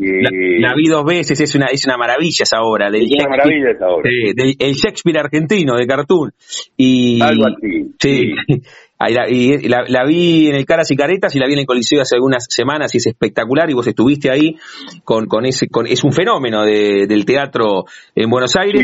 La, 0.59 0.73
vi 0.75 0.87
dos 0.87 1.05
veces, 1.05 1.39
es 1.39 1.55
una, 1.55 1.67
es 1.67 1.85
una 1.85 1.97
maravilla 1.97 2.43
esa 2.43 2.61
obra. 2.61 2.89
Del 2.89 3.03
es 3.03 3.11
una 3.19 3.29
maravilla 3.29 3.71
esa 3.71 3.87
obra. 3.87 4.09
del, 4.09 4.55
el 4.59 4.73
Shakespeare 4.73 5.19
argentino, 5.19 5.75
de 5.75 5.87
Cartoon. 5.87 6.31
Y, 6.75 7.21
Algo 7.21 7.45
así. 7.47 7.93
sí. 7.99 8.33
la, 9.09 9.29
y 9.29 9.57
la, 9.67 10.05
vi 10.05 10.49
en 10.49 10.55
el 10.55 10.65
Caras 10.65 10.91
y 10.91 10.95
Caretas 10.95 11.35
y 11.35 11.39
la 11.39 11.47
vi 11.47 11.53
en 11.53 11.59
el 11.59 11.65
Coliseo 11.65 12.01
hace 12.01 12.15
algunas 12.15 12.45
semanas 12.49 12.93
y 12.93 12.97
es 12.97 13.07
espectacular 13.07 13.69
y 13.69 13.73
vos 13.73 13.87
estuviste 13.87 14.29
ahí 14.29 14.55
con, 15.03 15.27
con 15.27 15.45
ese, 15.45 15.67
con, 15.69 15.87
es 15.87 16.03
un 16.03 16.11
fenómeno 16.11 16.63
de, 16.63 17.07
del 17.07 17.25
teatro 17.25 17.85
en 18.15 18.29
Buenos 18.29 18.55
Aires 18.55 18.83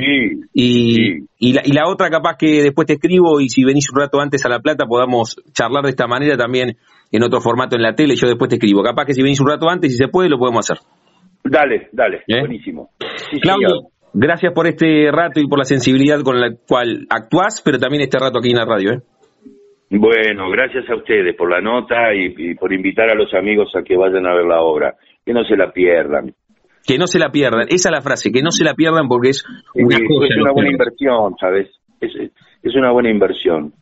y, 0.54 1.26
Y, 1.40 1.54
la, 1.54 1.62
y 1.64 1.72
la 1.72 1.88
otra 1.88 2.10
capaz 2.10 2.38
que 2.38 2.64
después 2.64 2.88
te 2.88 2.94
escribo 2.94 3.40
y 3.40 3.50
si 3.50 3.64
venís 3.64 3.92
un 3.92 4.00
rato 4.00 4.20
antes 4.20 4.46
a 4.46 4.50
La 4.50 4.60
Plata 4.60 4.86
podamos 4.86 5.36
charlar 5.54 5.84
de 5.84 5.92
esta 5.92 6.08
manera 6.08 6.38
también 6.38 6.78
en 7.12 7.24
otro 7.24 7.40
formato 7.40 7.76
en 7.76 7.82
la 7.82 7.94
tele, 7.94 8.16
yo 8.16 8.28
después 8.28 8.50
te 8.50 8.56
escribo, 8.56 8.84
capaz 8.84 9.06
que 9.06 9.14
si 9.14 9.22
venís 9.22 9.40
un 9.40 9.48
rato 9.48 9.70
antes, 9.70 9.92
si 9.92 9.98
se 9.98 10.08
puede, 10.08 10.30
lo 10.30 10.38
podemos 10.38 10.70
hacer. 10.70 10.84
Dale, 11.44 11.90
dale, 11.92 12.24
¿Eh? 12.28 12.40
buenísimo. 12.40 12.90
Claudio, 13.42 13.90
gracias 14.14 14.54
por 14.54 14.68
este 14.68 15.10
rato 15.12 15.40
y 15.40 15.48
por 15.48 15.60
la 15.60 15.66
sensibilidad 15.66 16.22
con 16.22 16.40
la 16.40 16.54
cual 16.68 17.06
actuás, 17.10 17.62
pero 17.64 17.80
también 17.80 18.04
este 18.04 18.18
rato 18.20 18.40
aquí 18.40 18.50
en 18.50 18.58
la 18.58 18.66
radio. 18.66 18.94
¿eh? 18.94 19.02
Bueno, 19.90 20.50
gracias 20.50 20.90
a 20.90 20.96
ustedes 20.96 21.36
por 21.36 21.50
la 21.50 21.62
nota 21.62 22.14
y, 22.14 22.56
por 22.56 22.74
invitar 22.74 23.10
a 23.10 23.16
los 23.16 23.34
amigos 23.34 23.70
a 23.76 23.84
que 23.84 23.96
vayan 23.96 24.26
a 24.26 24.36
ver 24.36 24.46
la 24.46 24.62
obra, 24.62 24.96
que 25.26 25.34
no 25.34 25.44
se 25.46 25.56
la 25.56 25.72
pierdan. 25.72 26.34
Que 26.86 26.98
no 26.98 27.08
se 27.08 27.20
la 27.20 27.30
pierdan, 27.30 27.68
esa 27.70 27.90
es 27.90 27.92
la 27.92 28.02
frase, 28.02 28.32
que 28.32 28.42
no 28.42 28.52
se 28.52 28.64
la 28.64 28.74
pierdan 28.74 29.08
porque 29.08 29.30
es 29.30 29.46
una, 29.74 29.96
es 29.96 30.38
una 30.40 30.52
buena 30.52 30.72
inversión, 30.72 31.36
¿sabes? 31.40 31.70
Es, 32.00 32.12
es 32.64 32.76
una 32.76 32.92
buena 32.92 33.10
inversión. 33.10 33.74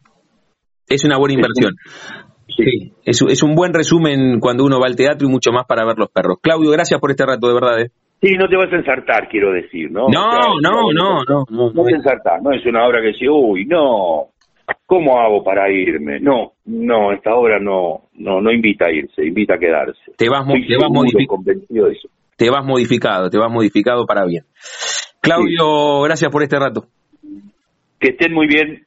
Es 0.88 1.04
una 1.04 1.18
buena 1.18 1.34
inversión. 1.34 1.74
Sí, 2.48 2.94
es, 3.04 3.22
es, 3.22 3.44
un 3.44 3.56
buen 3.56 3.74
resumen 3.74 4.40
cuando 4.40 4.64
uno 4.64 4.80
va 4.80 4.88
al 4.88 4.96
teatro 4.96 5.28
y 5.28 5.32
mucho 5.32 5.52
más 5.52 5.66
para 5.66 5.86
ver 5.86 5.98
los 5.98 6.10
perros. 6.10 6.38
Claudio, 6.42 6.72
gracias 6.72 7.00
por 7.00 7.12
este 7.12 7.26
rato, 7.26 7.48
de 7.48 7.54
verdad. 7.54 7.82
¿eh? 7.82 7.92
Sí, 8.22 8.34
no 8.38 8.48
te 8.48 8.56
vas 8.56 8.72
a 8.72 8.78
ensartar, 8.78 9.28
quiero 9.28 9.52
decir, 9.52 9.92
¿no? 9.92 10.08
No, 10.08 10.60
no, 10.62 10.92
no, 10.94 11.24
no, 11.28 11.46
no. 11.50 11.72
No 11.72 11.84
te 11.84 11.96
ensartar, 11.96 12.42
no 12.42 12.52
es 12.54 12.66
una 12.66 12.88
obra 12.88 13.02
que 13.02 13.10
dice, 13.10 13.28
uy, 13.30 13.66
no, 13.66 14.30
¿cómo 14.86 15.20
hago 15.20 15.44
para 15.44 15.70
irme? 15.72 16.20
No, 16.20 16.54
no, 16.66 17.12
esta 17.12 17.36
obra 17.36 17.60
no, 17.60 18.10
no, 18.14 18.42
no 18.42 18.52
invita 18.52 18.86
a 18.88 18.92
irse, 18.92 19.26
invita 19.26 19.56
a 19.56 19.60
quedarse. 19.60 20.14
Te 20.18 20.30
vas, 20.30 20.46
te 20.46 20.78
vas 20.78 20.90
modificado. 20.90 21.44
Te 22.38 22.50
vas 22.50 22.66
modificado, 22.66 23.30
te 23.30 23.38
vas 23.38 23.52
modificado 23.52 24.06
para 24.06 24.26
bien. 24.26 24.44
Claudio, 25.22 26.02
gracias 26.02 26.32
por 26.32 26.44
este 26.44 26.60
rato. 26.60 26.88
Que 28.00 28.10
estén 28.10 28.34
muy 28.34 28.48
bien 28.48 28.86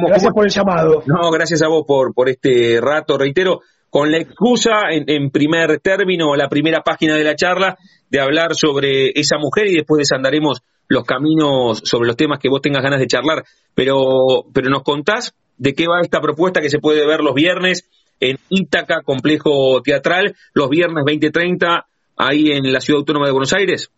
gracias 0.06 0.32
por 0.32 0.46
el 0.46 0.50
llamado. 0.50 1.02
No, 1.04 1.30
gracias 1.30 1.60
a 1.60 1.68
vos 1.68 1.84
por, 1.86 2.14
por 2.14 2.30
este 2.30 2.80
rato, 2.80 3.18
reitero, 3.18 3.60
con 3.92 4.10
la 4.10 4.16
excusa, 4.16 4.90
en, 4.90 5.04
en 5.06 5.30
primer 5.30 5.78
término, 5.80 6.34
la 6.34 6.48
primera 6.48 6.80
página 6.80 7.14
de 7.14 7.24
la 7.24 7.36
charla, 7.36 7.76
de 8.08 8.20
hablar 8.20 8.54
sobre 8.54 9.10
esa 9.10 9.36
mujer 9.36 9.66
y 9.66 9.74
después 9.74 9.98
desandaremos 9.98 10.62
los 10.88 11.04
caminos 11.04 11.82
sobre 11.84 12.06
los 12.06 12.16
temas 12.16 12.38
que 12.38 12.48
vos 12.48 12.62
tengas 12.62 12.82
ganas 12.82 13.00
de 13.00 13.06
charlar, 13.06 13.44
pero, 13.74 14.46
pero 14.54 14.70
nos 14.70 14.82
contás 14.82 15.34
de 15.58 15.74
qué 15.74 15.84
va 15.86 16.00
esta 16.00 16.22
propuesta 16.22 16.62
que 16.62 16.70
se 16.70 16.78
puede 16.78 17.06
ver 17.06 17.20
los 17.20 17.34
viernes 17.34 17.86
en 18.18 18.38
Ítaca, 18.48 19.02
complejo 19.04 19.82
teatral, 19.82 20.36
los 20.54 20.70
viernes 20.70 21.04
2030, 21.04 21.86
ahí 22.16 22.50
en 22.50 22.72
la 22.72 22.80
Ciudad 22.80 23.00
Autónoma 23.00 23.26
de 23.26 23.32
Buenos 23.32 23.52
Aires. 23.52 23.90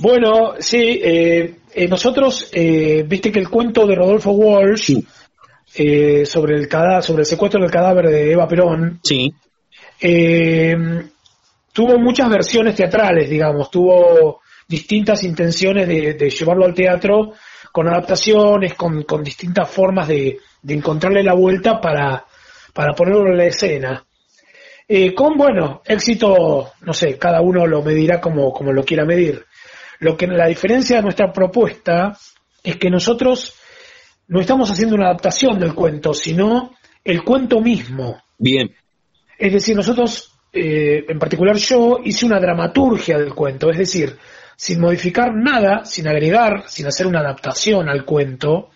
Bueno, 0.00 0.54
sí, 0.58 1.00
eh, 1.00 1.58
eh, 1.74 1.86
nosotros, 1.86 2.48
eh, 2.52 3.04
viste 3.06 3.30
que 3.30 3.38
el 3.38 3.48
cuento 3.48 3.86
de 3.86 3.94
Rodolfo 3.94 4.32
Walsh 4.32 4.98
sobre, 6.26 6.56
el 6.56 6.68
sobre 7.02 7.20
el 7.20 7.26
secuestro 7.26 7.60
del 7.60 7.70
cadáver 7.70 8.08
de 8.08 8.32
Eva 8.32 8.46
Perón, 8.46 9.00
sí. 9.02 9.32
tuvo 11.72 11.98
muchas 11.98 12.28
versiones 12.28 12.76
teatrales, 12.76 13.28
digamos, 13.28 13.70
tuvo 13.70 14.40
distintas 14.68 15.22
intenciones 15.24 15.86
de, 15.88 16.30
llevarlo 16.30 16.64
al 16.64 16.74
teatro 16.74 17.32
con 17.72 17.88
adaptaciones, 17.88 18.74
con, 18.74 19.04
distintas 19.22 19.68
formas 19.68 20.08
de, 20.08 20.38
encontrarle 20.68 21.22
la 21.22 21.34
vuelta 21.34 21.80
para, 21.80 22.24
para 22.72 22.94
ponerlo 22.94 23.30
en 23.30 23.36
la 23.36 23.46
escena. 23.46 24.04
Eh, 24.86 25.14
con, 25.14 25.36
bueno, 25.36 25.82
éxito, 25.84 26.72
no 26.82 26.92
sé, 26.92 27.18
cada 27.18 27.40
uno 27.40 27.66
lo 27.66 27.82
medirá 27.82 28.20
como, 28.20 28.52
como 28.52 28.72
lo 28.72 28.84
quiera 28.84 29.04
medir. 29.04 29.44
Lo 30.00 30.16
que 30.16 30.26
la 30.26 30.46
diferencia 30.46 30.96
de 30.96 31.02
nuestra 31.02 31.32
propuesta 31.32 32.16
es 32.62 32.76
que 32.76 32.90
nosotros 32.90 33.54
no 34.28 34.40
estamos 34.40 34.70
haciendo 34.70 34.94
una 34.94 35.06
adaptación 35.06 35.58
del 35.58 35.74
cuento, 35.74 36.14
sino 36.14 36.72
el 37.02 37.22
cuento 37.22 37.60
mismo. 37.60 38.22
Bien. 38.38 38.74
Es 39.38 39.52
decir, 39.52 39.76
nosotros, 39.76 40.38
eh, 40.52 41.04
en 41.08 41.18
particular 41.18 41.56
yo, 41.56 41.98
hice 42.04 42.26
una 42.26 42.40
dramaturgia 42.40 43.18
del 43.18 43.34
cuento, 43.34 43.70
es 43.70 43.78
decir, 43.78 44.16
sin 44.56 44.80
modificar 44.80 45.34
nada, 45.34 45.84
sin 45.84 46.08
agregar, 46.08 46.64
sin 46.66 46.86
hacer 46.86 47.06
una 47.06 47.20
adaptación 47.20 47.88
al 47.88 48.04
cuento, 48.04 48.70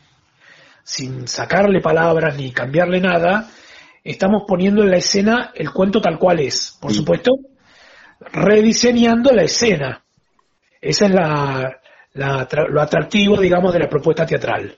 sin 0.82 1.28
sacarle 1.28 1.80
palabras 1.80 2.36
ni 2.36 2.50
cambiarle 2.50 3.00
nada, 3.00 3.48
estamos 4.02 4.42
poniendo 4.46 4.82
en 4.82 4.90
la 4.90 4.96
escena 4.96 5.52
el 5.54 5.70
cuento 5.70 6.00
tal 6.00 6.18
cual 6.18 6.40
es. 6.40 6.76
Por 6.80 6.92
supuesto, 6.92 7.32
rediseñando 8.20 9.32
la 9.32 9.42
escena. 9.42 10.02
Ese 10.80 11.06
es 11.06 11.10
la, 11.10 11.80
lo 12.14 12.80
atractivo, 12.80 13.36
digamos, 13.38 13.72
de 13.72 13.80
la 13.80 13.88
propuesta 13.88 14.26
teatral. 14.26 14.76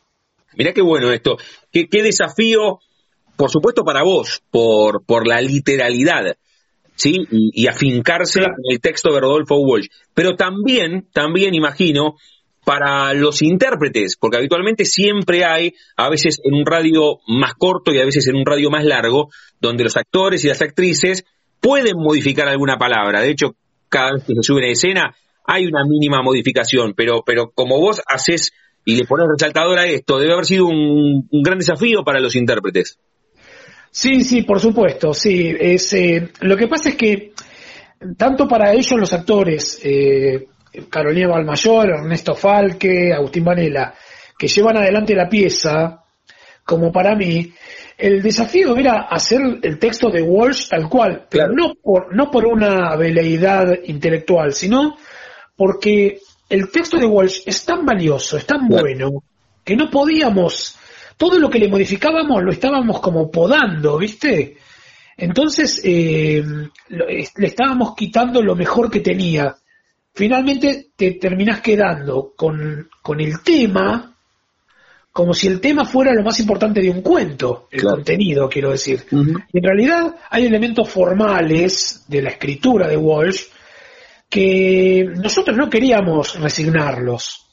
Mirá 0.56 0.72
qué 0.72 0.82
bueno 0.82 1.12
esto. 1.12 1.36
Qué, 1.72 1.88
qué 1.88 2.02
desafío, 2.02 2.80
por 3.36 3.50
supuesto, 3.50 3.84
para 3.84 4.02
vos, 4.02 4.42
por, 4.50 5.04
por 5.04 5.26
la 5.26 5.40
literalidad. 5.40 6.36
¿sí? 7.00 7.26
Y, 7.30 7.66
afincarse 7.66 8.40
en 8.40 8.52
el 8.68 8.80
texto 8.80 9.12
de 9.12 9.20
Rodolfo 9.20 9.56
Walsh. 9.56 9.88
Pero 10.14 10.36
también, 10.36 11.08
también 11.12 11.54
imagino, 11.54 12.16
para 12.64 13.14
los 13.14 13.40
intérpretes, 13.40 14.16
porque 14.18 14.36
habitualmente 14.36 14.84
siempre 14.84 15.44
hay, 15.44 15.72
a 15.96 16.10
veces 16.10 16.38
en 16.44 16.54
un 16.54 16.66
radio 16.66 17.18
más 17.26 17.54
corto 17.54 17.92
y 17.92 17.98
a 17.98 18.04
veces 18.04 18.26
en 18.28 18.36
un 18.36 18.44
radio 18.44 18.70
más 18.70 18.84
largo, 18.84 19.30
donde 19.60 19.84
los 19.84 19.96
actores 19.96 20.44
y 20.44 20.48
las 20.48 20.60
actrices 20.60 21.24
pueden 21.60 21.96
modificar 21.96 22.48
alguna 22.48 22.76
palabra. 22.76 23.20
De 23.20 23.30
hecho, 23.30 23.56
cada 23.88 24.12
vez 24.12 24.24
que 24.24 24.34
se 24.34 24.42
suben 24.42 24.64
a 24.64 24.68
escena 24.68 25.16
hay 25.46 25.66
una 25.66 25.84
mínima 25.84 26.22
modificación, 26.22 26.92
pero, 26.94 27.22
pero 27.24 27.50
como 27.50 27.80
vos 27.80 28.02
haces 28.06 28.52
y 28.84 28.96
le 28.96 29.04
pones 29.04 29.26
resaltador 29.28 29.78
a 29.78 29.86
esto, 29.86 30.18
debe 30.18 30.32
haber 30.32 30.46
sido 30.46 30.66
un 30.66 31.42
gran 31.42 31.58
desafío 31.58 32.02
para 32.02 32.20
los 32.20 32.34
intérpretes. 32.34 32.98
Sí, 33.90 34.22
sí, 34.22 34.42
por 34.42 34.60
supuesto, 34.60 35.12
sí. 35.12 35.54
Es, 35.58 35.92
eh, 35.94 36.30
lo 36.40 36.56
que 36.56 36.68
pasa 36.68 36.90
es 36.90 36.94
que 36.94 37.32
tanto 38.16 38.46
para 38.46 38.72
ellos 38.72 38.98
los 38.98 39.12
actores, 39.12 39.80
eh, 39.82 40.46
Carolina 40.88 41.28
Balmayor, 41.28 41.90
Ernesto 41.90 42.34
Falque, 42.34 43.12
Agustín 43.12 43.44
Vanela, 43.44 43.92
que 44.38 44.46
llevan 44.46 44.76
adelante 44.76 45.14
la 45.14 45.28
pieza, 45.28 46.04
como 46.64 46.92
para 46.92 47.16
mí, 47.16 47.52
el 47.98 48.22
desafío 48.22 48.76
era 48.76 49.08
hacer 49.10 49.40
el 49.60 49.78
texto 49.78 50.08
de 50.08 50.22
Walsh 50.22 50.68
tal 50.68 50.88
cual, 50.88 51.26
pero 51.28 51.48
no 51.48 51.74
por, 51.74 52.14
no 52.14 52.30
por 52.30 52.46
una 52.46 52.96
veleidad 52.96 53.80
intelectual, 53.84 54.54
sino 54.54 54.96
porque 55.56 56.20
el 56.50 56.70
texto 56.70 56.98
de 56.98 57.06
Walsh 57.06 57.42
es 57.46 57.64
tan 57.64 57.86
valioso, 57.86 58.36
es 58.36 58.44
tan 58.44 58.68
bueno, 58.68 59.22
que 59.64 59.76
no 59.76 59.88
podíamos 59.88 60.76
todo 61.16 61.38
lo 61.38 61.50
que 61.50 61.58
le 61.58 61.68
modificábamos 61.68 62.42
lo 62.42 62.50
estábamos 62.50 62.98
como 63.00 63.30
podando, 63.30 63.98
¿viste? 63.98 64.56
Entonces 65.18 65.80
eh, 65.84 66.42
le 66.88 67.46
estábamos 67.46 67.94
quitando 67.94 68.42
lo 68.42 68.56
mejor 68.56 68.90
que 68.90 69.00
tenía. 69.00 69.54
Finalmente 70.14 70.92
te 70.96 71.12
terminás 71.12 71.60
quedando 71.60 72.32
con, 72.34 72.88
el 73.18 73.42
tema, 73.42 74.16
como 75.12 75.34
si 75.34 75.46
el 75.46 75.60
tema 75.60 75.84
fuera 75.84 76.14
lo 76.14 76.24
más 76.24 76.40
importante 76.40 76.80
de 76.80 76.88
un 76.88 77.02
cuento, 77.02 77.68
el 77.70 77.82
contenido, 77.82 78.48
quiero 78.48 78.70
decir. 78.70 79.04
Y 79.12 79.58
en 79.58 79.62
realidad 79.62 80.16
hay 80.30 80.46
elementos 80.46 80.88
formales 80.88 82.06
de 82.08 82.22
la 82.22 82.30
escritura 82.30 82.88
de 82.88 82.96
Walsh 82.96 83.42
que 84.30 85.04
nosotros 85.16 85.56
no 85.56 85.68
queríamos 85.68 86.38
resignarlos. 86.38 87.46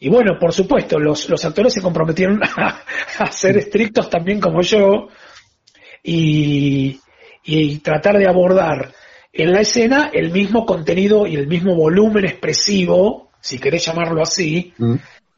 Y 0.00 0.08
bueno, 0.08 0.38
por 0.40 0.52
supuesto, 0.52 0.98
los, 0.98 1.28
los 1.28 1.44
actores 1.44 1.74
se 1.74 1.82
comprometieron 1.82 2.40
a, 3.18 3.30
ser 3.30 3.58
estrictos 3.58 4.08
también 4.08 4.40
como 4.40 4.62
yo 4.62 5.08
y, 6.02 6.98
y 7.44 7.78
tratar 7.80 8.16
de 8.16 8.26
abordar 8.26 8.92
en 9.32 9.52
la 9.52 9.60
escena 9.60 10.10
el 10.12 10.32
mismo 10.32 10.64
contenido 10.64 11.26
y 11.26 11.36
el 11.36 11.46
mismo 11.46 11.76
volumen 11.76 12.24
expresivo, 12.24 13.30
si 13.40 13.58
querés 13.58 13.84
llamarlo 13.84 14.22
así, 14.22 14.72
mm. 14.78 14.94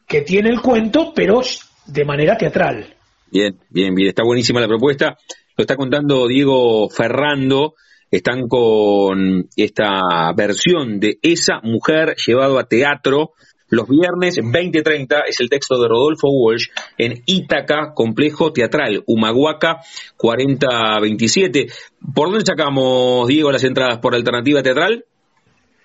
que 0.07 0.23
tiene 0.23 0.51
el 0.51 0.61
cuento, 0.61 1.13
pero 1.13 1.43
de 1.87 2.05
manera 2.05 2.37
teatral. 2.37 2.95
Bien, 3.33 3.59
bien, 3.69 3.95
bien, 3.95 4.09
está 4.09 4.23
buenísima 4.23 4.61
la 4.61 4.69
propuesta. 4.69 5.19
Lo 5.57 5.63
está 5.63 5.75
contando 5.75 6.29
Diego 6.29 6.89
Ferrando. 6.89 7.75
Están 8.13 8.47
con 8.47 9.49
esta 9.57 10.33
versión 10.37 11.01
de 11.01 11.19
esa 11.23 11.61
mujer 11.65 12.15
llevado 12.25 12.61
a 12.61 12.69
teatro 12.69 13.33
los 13.73 13.89
viernes 13.89 14.37
20.30 14.37 15.23
es 15.29 15.41
el 15.41 15.49
texto 15.49 15.81
de 15.81 15.89
Rodolfo 15.89 16.29
Walsh 16.29 16.67
en 16.99 17.23
Ítaca, 17.25 17.95
Complejo 17.95 18.53
Teatral, 18.53 19.03
Humahuaca 19.07 19.79
4027. 20.19 21.69
¿Por 22.15 22.29
dónde 22.29 22.45
sacamos, 22.45 23.27
Diego, 23.29 23.51
las 23.51 23.65
entradas? 23.65 23.97
¿Por 23.97 24.15
alternativa 24.15 24.63
teatral? 24.63 25.07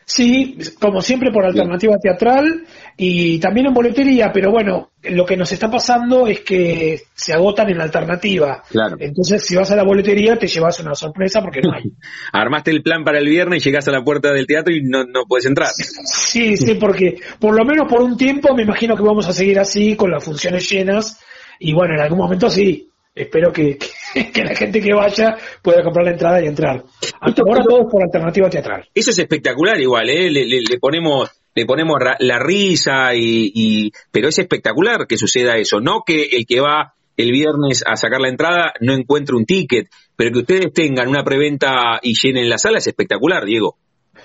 Sí, 0.09 0.57
como 0.79 1.01
siempre 1.01 1.31
por 1.33 1.43
alternativa 1.43 1.97
teatral 2.01 2.63
y 2.95 3.39
también 3.39 3.67
en 3.67 3.73
boletería, 3.73 4.31
pero 4.33 4.51
bueno, 4.51 4.91
lo 5.03 5.25
que 5.25 5.35
nos 5.35 5.51
está 5.51 5.69
pasando 5.69 6.27
es 6.27 6.39
que 6.39 7.01
se 7.13 7.33
agotan 7.33 7.69
en 7.69 7.77
la 7.77 7.83
alternativa. 7.83 8.63
Claro. 8.69 8.95
Entonces, 9.01 9.45
si 9.45 9.57
vas 9.57 9.69
a 9.69 9.75
la 9.75 9.83
boletería, 9.83 10.37
te 10.37 10.47
llevas 10.47 10.79
una 10.79 10.95
sorpresa 10.95 11.41
porque 11.41 11.59
no 11.59 11.73
hay. 11.73 11.83
Armaste 12.31 12.71
el 12.71 12.83
plan 12.83 13.03
para 13.03 13.19
el 13.19 13.27
viernes 13.27 13.61
y 13.61 13.65
llegas 13.65 13.85
a 13.89 13.91
la 13.91 14.01
puerta 14.01 14.31
del 14.31 14.47
teatro 14.47 14.73
y 14.73 14.81
no, 14.81 15.03
no 15.03 15.25
puedes 15.27 15.45
entrar. 15.45 15.71
Sí, 15.75 16.55
sí, 16.55 16.75
porque 16.75 17.19
por 17.37 17.53
lo 17.53 17.65
menos 17.65 17.91
por 17.91 18.01
un 18.01 18.15
tiempo 18.15 18.55
me 18.55 18.63
imagino 18.63 18.95
que 18.95 19.03
vamos 19.03 19.27
a 19.27 19.33
seguir 19.33 19.59
así 19.59 19.97
con 19.97 20.09
las 20.09 20.23
funciones 20.23 20.69
llenas 20.69 21.19
y 21.59 21.73
bueno, 21.73 21.95
en 21.95 21.99
algún 21.99 22.19
momento 22.19 22.49
sí, 22.49 22.89
espero 23.13 23.51
que, 23.51 23.77
que, 23.77 23.87
la 24.43 24.55
gente 24.55 24.81
que 24.81 24.93
vaya 24.93 25.35
pueda 25.61 25.83
comprar 25.83 26.05
la 26.05 26.11
entrada 26.11 26.43
y 26.43 26.47
entrar. 26.47 26.83
Hasta 27.19 27.41
ahora 27.41 27.63
todo 27.63 27.87
por 27.89 28.03
alternativa 28.03 28.49
teatral. 28.49 28.87
Eso 28.93 29.11
es 29.11 29.19
espectacular 29.19 29.79
igual, 29.79 30.09
¿eh? 30.09 30.29
le, 30.29 30.79
ponemos 30.79 31.29
le 31.55 31.65
ponemos 31.65 31.97
la 32.19 32.39
risa 32.39 33.15
y, 33.15 33.91
pero 34.11 34.29
es 34.29 34.37
espectacular 34.37 35.07
que 35.07 35.17
suceda 35.17 35.57
eso, 35.57 35.79
no 35.79 36.03
que 36.05 36.23
el 36.23 36.45
que 36.45 36.59
va 36.59 36.93
el 37.17 37.31
viernes 37.31 37.83
a 37.87 37.95
sacar 37.95 38.21
la 38.21 38.29
entrada 38.29 38.73
no 38.79 38.93
encuentre 38.93 39.35
un 39.35 39.45
ticket, 39.45 39.89
pero 40.15 40.31
que 40.31 40.39
ustedes 40.39 40.71
tengan 40.71 41.07
una 41.07 41.23
preventa 41.23 41.99
y 42.03 42.13
llenen 42.13 42.47
la 42.47 42.59
sala 42.59 42.77
es 42.77 42.85
espectacular, 42.85 43.43
Diego. 43.43 43.77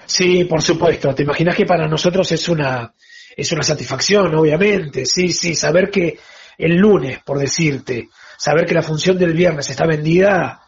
Sí, 0.05 0.45
por 0.45 0.61
supuesto. 0.61 1.14
Te 1.14 1.22
imaginas 1.22 1.57
que 1.57 1.64
para 1.64 1.89
nosotros 1.89 2.30
es 2.33 2.49
una 2.51 2.93
es 3.35 3.51
una 3.53 3.62
satisfacción, 3.62 4.35
obviamente. 4.35 5.07
Sí, 5.07 5.33
sí, 5.33 5.55
saber 5.55 5.91
que 5.91 6.18
el 6.59 6.76
lunes, 6.76 7.20
por 7.24 7.39
decirte, 7.39 8.09
saber 8.37 8.66
que 8.66 8.74
la 8.74 8.83
función 8.83 9.18
del 9.18 9.33
viernes 9.33 9.68
está 9.70 9.87
vendida, 9.87 10.61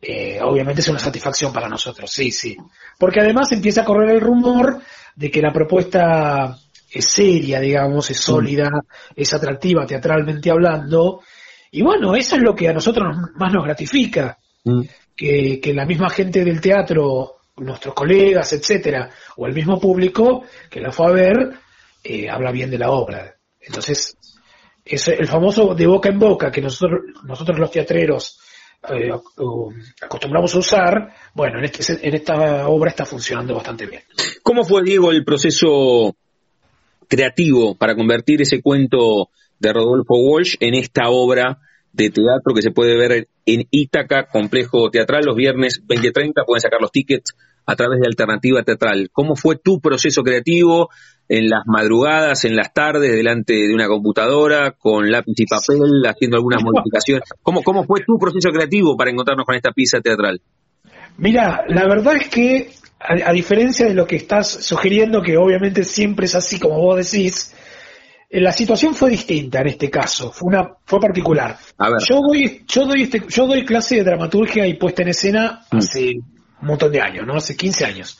eh, 0.00 0.40
obviamente 0.42 0.80
es 0.80 0.88
una 0.88 0.98
satisfacción 0.98 1.52
para 1.52 1.68
nosotros, 1.68 2.10
sí, 2.10 2.30
sí. 2.30 2.56
Porque 2.98 3.20
además 3.20 3.52
empieza 3.52 3.82
a 3.82 3.84
correr 3.84 4.10
el 4.10 4.20
rumor 4.20 4.80
de 5.14 5.30
que 5.30 5.40
la 5.40 5.52
propuesta 5.52 6.58
es 6.90 7.04
seria, 7.06 7.60
digamos, 7.60 8.10
es 8.10 8.18
sólida, 8.18 8.68
es 9.14 9.32
atractiva 9.32 9.86
teatralmente 9.86 10.50
hablando. 10.50 11.22
Y 11.70 11.82
bueno, 11.82 12.14
eso 12.14 12.36
es 12.36 12.42
lo 12.42 12.54
que 12.54 12.68
a 12.68 12.72
nosotros 12.72 13.16
más 13.36 13.52
nos 13.52 13.64
gratifica, 13.64 14.38
mm. 14.64 14.82
que, 15.16 15.60
que 15.60 15.72
la 15.72 15.86
misma 15.86 16.10
gente 16.10 16.44
del 16.44 16.60
teatro, 16.60 17.36
nuestros 17.56 17.94
colegas, 17.94 18.52
etcétera, 18.52 19.10
o 19.36 19.46
el 19.46 19.54
mismo 19.54 19.80
público 19.80 20.44
que 20.68 20.80
la 20.80 20.90
fue 20.90 21.06
a 21.06 21.10
ver, 21.10 21.52
eh, 22.02 22.28
habla 22.28 22.50
bien 22.50 22.70
de 22.70 22.78
la 22.78 22.90
obra. 22.90 23.36
Entonces, 23.60 24.16
es 24.84 25.08
el 25.08 25.26
famoso 25.26 25.74
de 25.74 25.86
boca 25.86 26.08
en 26.08 26.18
boca 26.18 26.50
que 26.50 26.60
nosotros, 26.60 27.02
nosotros 27.24 27.58
los 27.58 27.70
teatreros 27.70 28.38
eh, 28.88 29.10
acostumbramos 30.00 30.54
a 30.54 30.58
usar, 30.58 31.14
bueno, 31.34 31.58
en, 31.58 31.64
este, 31.64 32.06
en 32.06 32.14
esta 32.14 32.66
obra 32.68 32.90
está 32.90 33.04
funcionando 33.04 33.54
bastante 33.54 33.86
bien. 33.86 34.02
¿Cómo 34.42 34.64
fue, 34.64 34.82
Diego, 34.82 35.12
el 35.12 35.24
proceso 35.24 36.16
creativo 37.06 37.76
para 37.76 37.94
convertir 37.94 38.42
ese 38.42 38.60
cuento 38.60 39.30
de 39.58 39.72
Rodolfo 39.72 40.14
Walsh 40.16 40.56
en 40.58 40.74
esta 40.74 41.10
obra 41.10 41.58
de 41.92 42.10
teatro 42.10 42.54
que 42.54 42.62
se 42.62 42.70
puede 42.70 42.96
ver 42.96 43.28
en 43.46 43.66
Ítaca, 43.70 44.26
complejo 44.26 44.90
teatral, 44.90 45.24
los 45.24 45.36
viernes 45.36 45.80
20.30, 45.86 46.44
pueden 46.44 46.60
sacar 46.60 46.80
los 46.80 46.90
tickets 46.90 47.36
a 47.66 47.76
través 47.76 48.00
de 48.00 48.06
Alternativa 48.06 48.62
Teatral. 48.62 49.10
¿Cómo 49.12 49.36
fue 49.36 49.56
tu 49.56 49.80
proceso 49.80 50.22
creativo 50.22 50.90
en 51.28 51.48
las 51.48 51.62
madrugadas, 51.66 52.44
en 52.44 52.56
las 52.56 52.72
tardes, 52.72 53.12
delante 53.12 53.54
de 53.54 53.74
una 53.74 53.86
computadora, 53.86 54.72
con 54.72 55.10
lápiz 55.10 55.34
y 55.36 55.46
papel, 55.46 56.02
haciendo 56.06 56.36
algunas 56.36 56.62
modificaciones? 56.64 57.24
¿Cómo, 57.42 57.62
cómo 57.62 57.84
fue 57.84 58.00
tu 58.06 58.18
proceso 58.18 58.50
creativo 58.50 58.96
para 58.96 59.10
encontrarnos 59.10 59.46
con 59.46 59.54
esta 59.54 59.72
pieza 59.72 60.00
teatral? 60.00 60.40
Mira, 61.18 61.64
la 61.68 61.86
verdad 61.86 62.16
es 62.16 62.28
que, 62.28 62.70
a, 62.98 63.32
diferencia 63.32 63.86
de 63.86 63.94
lo 63.94 64.06
que 64.06 64.16
estás 64.16 64.48
sugiriendo, 64.48 65.22
que 65.22 65.36
obviamente 65.36 65.84
siempre 65.84 66.26
es 66.26 66.34
así 66.34 66.58
como 66.58 66.80
vos 66.80 66.96
decís, 66.96 67.54
eh, 68.30 68.40
la 68.40 68.52
situación 68.52 68.94
fue 68.94 69.10
distinta 69.10 69.60
en 69.60 69.68
este 69.68 69.90
caso, 69.90 70.32
fue 70.32 70.48
una 70.48 70.70
fue 70.84 71.00
particular. 71.00 71.58
Yo 72.08 72.20
doy 72.20 72.64
yo 72.66 72.86
doy 72.86 73.02
este, 73.02 73.22
yo 73.28 73.46
doy 73.46 73.64
clase 73.64 73.96
de 73.96 74.04
dramaturgia 74.04 74.66
y 74.66 74.74
puesta 74.74 75.02
en 75.02 75.08
escena 75.08 75.60
mm. 75.70 75.76
hace 75.76 76.14
un 76.62 76.68
montón 76.68 76.92
de 76.92 77.00
años, 77.00 77.26
¿no? 77.26 77.34
Hace 77.34 77.56
15 77.56 77.84
años. 77.84 78.18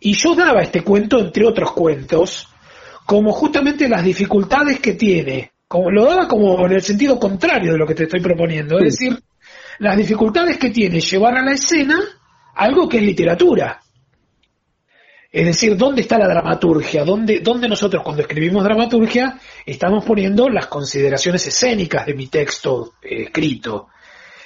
Y 0.00 0.14
yo 0.14 0.34
daba 0.34 0.62
este 0.62 0.82
cuento, 0.82 1.18
entre 1.20 1.46
otros 1.46 1.72
cuentos, 1.72 2.48
como 3.06 3.32
justamente 3.32 3.88
las 3.88 4.02
dificultades 4.02 4.80
que 4.80 4.94
tiene, 4.94 5.52
como, 5.68 5.90
lo 5.90 6.04
daba 6.04 6.26
como 6.26 6.66
en 6.66 6.72
el 6.72 6.82
sentido 6.82 7.18
contrario 7.20 7.72
de 7.72 7.78
lo 7.78 7.86
que 7.86 7.94
te 7.94 8.04
estoy 8.04 8.20
proponiendo, 8.20 8.78
es 8.78 8.98
decir, 8.98 9.18
las 9.78 9.96
dificultades 9.96 10.58
que 10.58 10.70
tiene 10.70 11.00
llevar 11.00 11.36
a 11.36 11.42
la 11.42 11.52
escena 11.52 12.00
algo 12.54 12.88
que 12.88 12.98
es 12.98 13.02
literatura. 13.02 13.80
Es 15.30 15.46
decir, 15.46 15.76
¿dónde 15.76 16.02
está 16.02 16.18
la 16.18 16.28
dramaturgia? 16.28 17.04
¿Dónde, 17.04 17.40
¿Dónde, 17.40 17.66
nosotros 17.66 18.02
cuando 18.02 18.22
escribimos 18.22 18.64
dramaturgia 18.64 19.38
estamos 19.64 20.04
poniendo 20.04 20.48
las 20.50 20.66
consideraciones 20.66 21.46
escénicas 21.46 22.04
de 22.04 22.14
mi 22.14 22.26
texto 22.26 22.94
eh, 23.02 23.22
escrito? 23.24 23.88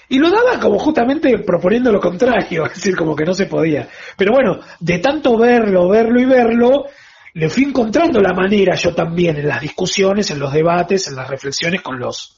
Y 0.09 0.19
lo 0.19 0.31
daba 0.31 0.61
como 0.61 0.79
justamente 0.79 1.39
proponiendo 1.39 1.91
lo 1.91 2.01
contrario, 2.01 2.67
es 2.67 2.75
decir, 2.75 2.97
como 2.97 3.17
que 3.17 3.25
no 3.25 3.35
se 3.35 3.47
podía. 3.47 3.89
Pero 4.17 4.33
bueno, 4.33 4.61
de 4.81 4.99
tanto 4.99 5.37
verlo, 5.37 5.89
verlo 5.89 6.21
y 6.21 6.25
verlo, 6.25 6.85
le 7.35 7.49
fui 7.49 7.65
encontrando 7.65 8.21
la 8.21 8.33
manera 8.33 8.75
yo 8.77 8.95
también 8.95 9.37
en 9.37 9.49
las 9.49 9.61
discusiones, 9.61 10.31
en 10.31 10.39
los 10.39 10.53
debates, 10.53 11.09
en 11.09 11.17
las 11.17 11.29
reflexiones 11.29 11.83
con 11.83 11.99
los, 11.99 12.37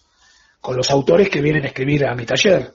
con 0.61 0.77
los 0.77 0.91
autores 0.91 1.29
que 1.29 1.41
vienen 1.41 1.65
a 1.65 1.69
escribir 1.69 2.07
a 2.07 2.15
mi 2.15 2.25
taller. 2.25 2.73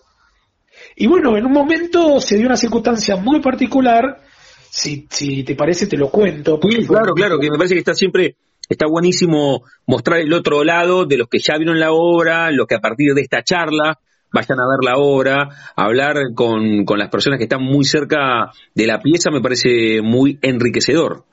Y 0.95 1.07
bueno, 1.07 1.35
en 1.37 1.45
un 1.45 1.51
momento 1.51 2.19
se 2.21 2.37
dio 2.37 2.45
una 2.45 2.55
circunstancia 2.55 3.15
muy 3.15 3.41
particular, 3.41 4.21
si, 4.69 5.07
si 5.09 5.43
te 5.43 5.55
parece 5.55 5.87
te 5.87 5.97
lo 5.97 6.09
cuento. 6.09 6.59
Sí, 6.69 6.85
claro, 6.85 7.13
claro, 7.13 7.39
que 7.39 7.49
me 7.49 7.57
parece 7.57 7.73
que 7.73 7.79
está 7.79 7.93
siempre, 7.93 8.35
está 8.69 8.85
buenísimo 8.87 9.63
mostrar 9.87 10.19
el 10.19 10.33
otro 10.33 10.63
lado 10.63 11.05
de 11.05 11.17
los 11.17 11.27
que 11.27 11.39
ya 11.39 11.57
vieron 11.57 11.79
la 11.79 11.91
obra, 11.91 12.51
los 12.51 12.67
que 12.67 12.75
a 12.75 12.81
partir 12.81 13.13
de 13.13 13.21
esta 13.21 13.43
charla 13.43 13.99
vayan 14.33 14.59
a 14.59 14.67
ver 14.67 14.83
la 14.83 14.97
obra, 14.97 15.47
hablar 15.75 16.15
con, 16.33 16.83
con 16.85 16.99
las 16.99 17.09
personas 17.09 17.37
que 17.37 17.43
están 17.43 17.63
muy 17.63 17.85
cerca 17.85 18.51
de 18.73 18.87
la 18.87 18.99
pieza 18.99 19.29
me 19.31 19.41
parece 19.41 20.01
muy 20.01 20.39
enriquecedor. 20.41 21.23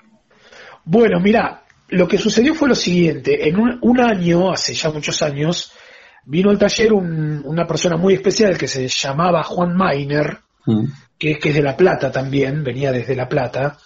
Bueno, 0.84 1.18
mira, 1.18 1.64
lo 1.88 2.06
que 2.06 2.18
sucedió 2.18 2.54
fue 2.54 2.68
lo 2.68 2.74
siguiente. 2.74 3.48
En 3.48 3.56
un, 3.58 4.00
año, 4.00 4.52
hace 4.52 4.74
ya 4.74 4.90
muchos 4.90 5.22
años, 5.22 5.72
vino 6.24 6.50
al 6.50 6.58
taller 6.58 6.92
una 6.92 7.66
persona 7.66 7.96
muy 7.96 8.14
especial 8.14 8.56
que 8.56 8.68
se 8.68 8.86
llamaba 8.86 9.42
Juan 9.42 9.74
Mainer, 9.74 10.38
mm. 10.66 10.84
que, 11.18 11.38
que 11.38 11.48
es 11.48 11.54
de 11.54 11.62
La 11.62 11.76
Plata 11.76 12.12
también, 12.12 12.62
venía 12.62 12.92
desde 12.92 13.16
La 13.16 13.28
Plata. 13.28 13.78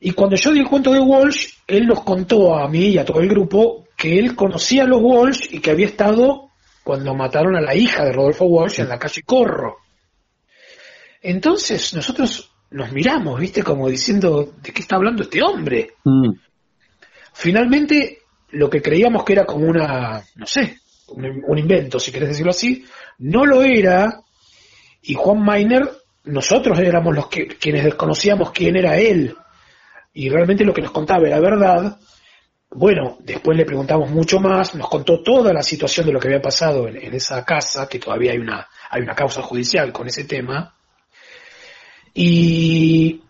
Y 0.00 0.12
cuando 0.12 0.36
yo 0.36 0.52
di 0.52 0.60
el 0.60 0.68
cuento 0.68 0.92
de 0.92 1.00
Walsh, 1.00 1.48
él 1.66 1.86
nos 1.86 2.02
contó 2.02 2.56
a 2.56 2.68
mí 2.68 2.88
y 2.88 2.98
a 2.98 3.04
todo 3.04 3.20
el 3.20 3.28
grupo 3.28 3.86
que 3.96 4.18
él 4.18 4.34
conocía 4.34 4.84
a 4.84 4.86
los 4.86 5.00
Walsh 5.00 5.48
y 5.50 5.60
que 5.60 5.70
había 5.70 5.86
estado 5.86 6.50
cuando 6.84 7.14
mataron 7.14 7.56
a 7.56 7.62
la 7.62 7.74
hija 7.74 8.04
de 8.04 8.12
Rodolfo 8.12 8.44
Walsh 8.44 8.80
en 8.80 8.88
la 8.88 8.98
calle 8.98 9.22
Corro. 9.22 9.78
Entonces 11.22 11.94
nosotros 11.94 12.52
nos 12.70 12.92
miramos, 12.92 13.40
viste, 13.40 13.62
como 13.62 13.88
diciendo, 13.88 14.52
¿de 14.62 14.72
qué 14.72 14.82
está 14.82 14.96
hablando 14.96 15.22
este 15.22 15.42
hombre? 15.42 15.94
Mm. 16.04 16.32
Finalmente, 17.32 18.18
lo 18.50 18.68
que 18.68 18.82
creíamos 18.82 19.24
que 19.24 19.32
era 19.32 19.46
como 19.46 19.66
una, 19.66 20.22
no 20.36 20.46
sé, 20.46 20.78
un, 21.08 21.58
invento, 21.58 21.98
si 21.98 22.12
querés 22.12 22.30
decirlo 22.30 22.50
así, 22.50 22.84
no 23.18 23.46
lo 23.46 23.62
era, 23.62 24.20
y 25.02 25.14
Juan 25.14 25.42
Mainer, 25.42 25.88
nosotros 26.24 26.78
éramos 26.78 27.14
los 27.14 27.28
que, 27.28 27.46
quienes 27.46 27.84
desconocíamos 27.84 28.52
quién 28.52 28.76
era 28.76 28.98
él, 28.98 29.34
y 30.12 30.28
realmente 30.28 30.64
lo 30.64 30.74
que 30.74 30.82
nos 30.82 30.92
contaba 30.92 31.26
era 31.26 31.40
verdad, 31.40 31.98
bueno, 32.70 33.18
después 33.20 33.56
le 33.56 33.64
preguntamos 33.64 34.10
mucho 34.10 34.40
más, 34.40 34.74
nos 34.74 34.88
contó 34.88 35.22
toda 35.22 35.52
la 35.52 35.62
situación 35.62 36.06
de 36.06 36.12
lo 36.12 36.18
que 36.18 36.28
había 36.28 36.42
pasado 36.42 36.88
en, 36.88 37.14
esa 37.14 37.44
casa, 37.44 37.88
que 37.88 37.98
todavía 37.98 38.32
hay 38.32 38.38
una, 38.38 38.66
hay 38.90 39.02
una 39.02 39.14
causa 39.14 39.42
judicial 39.42 39.92
con 39.92 40.08
ese 40.08 40.24
tema. 40.24 40.74
Y 42.12 43.22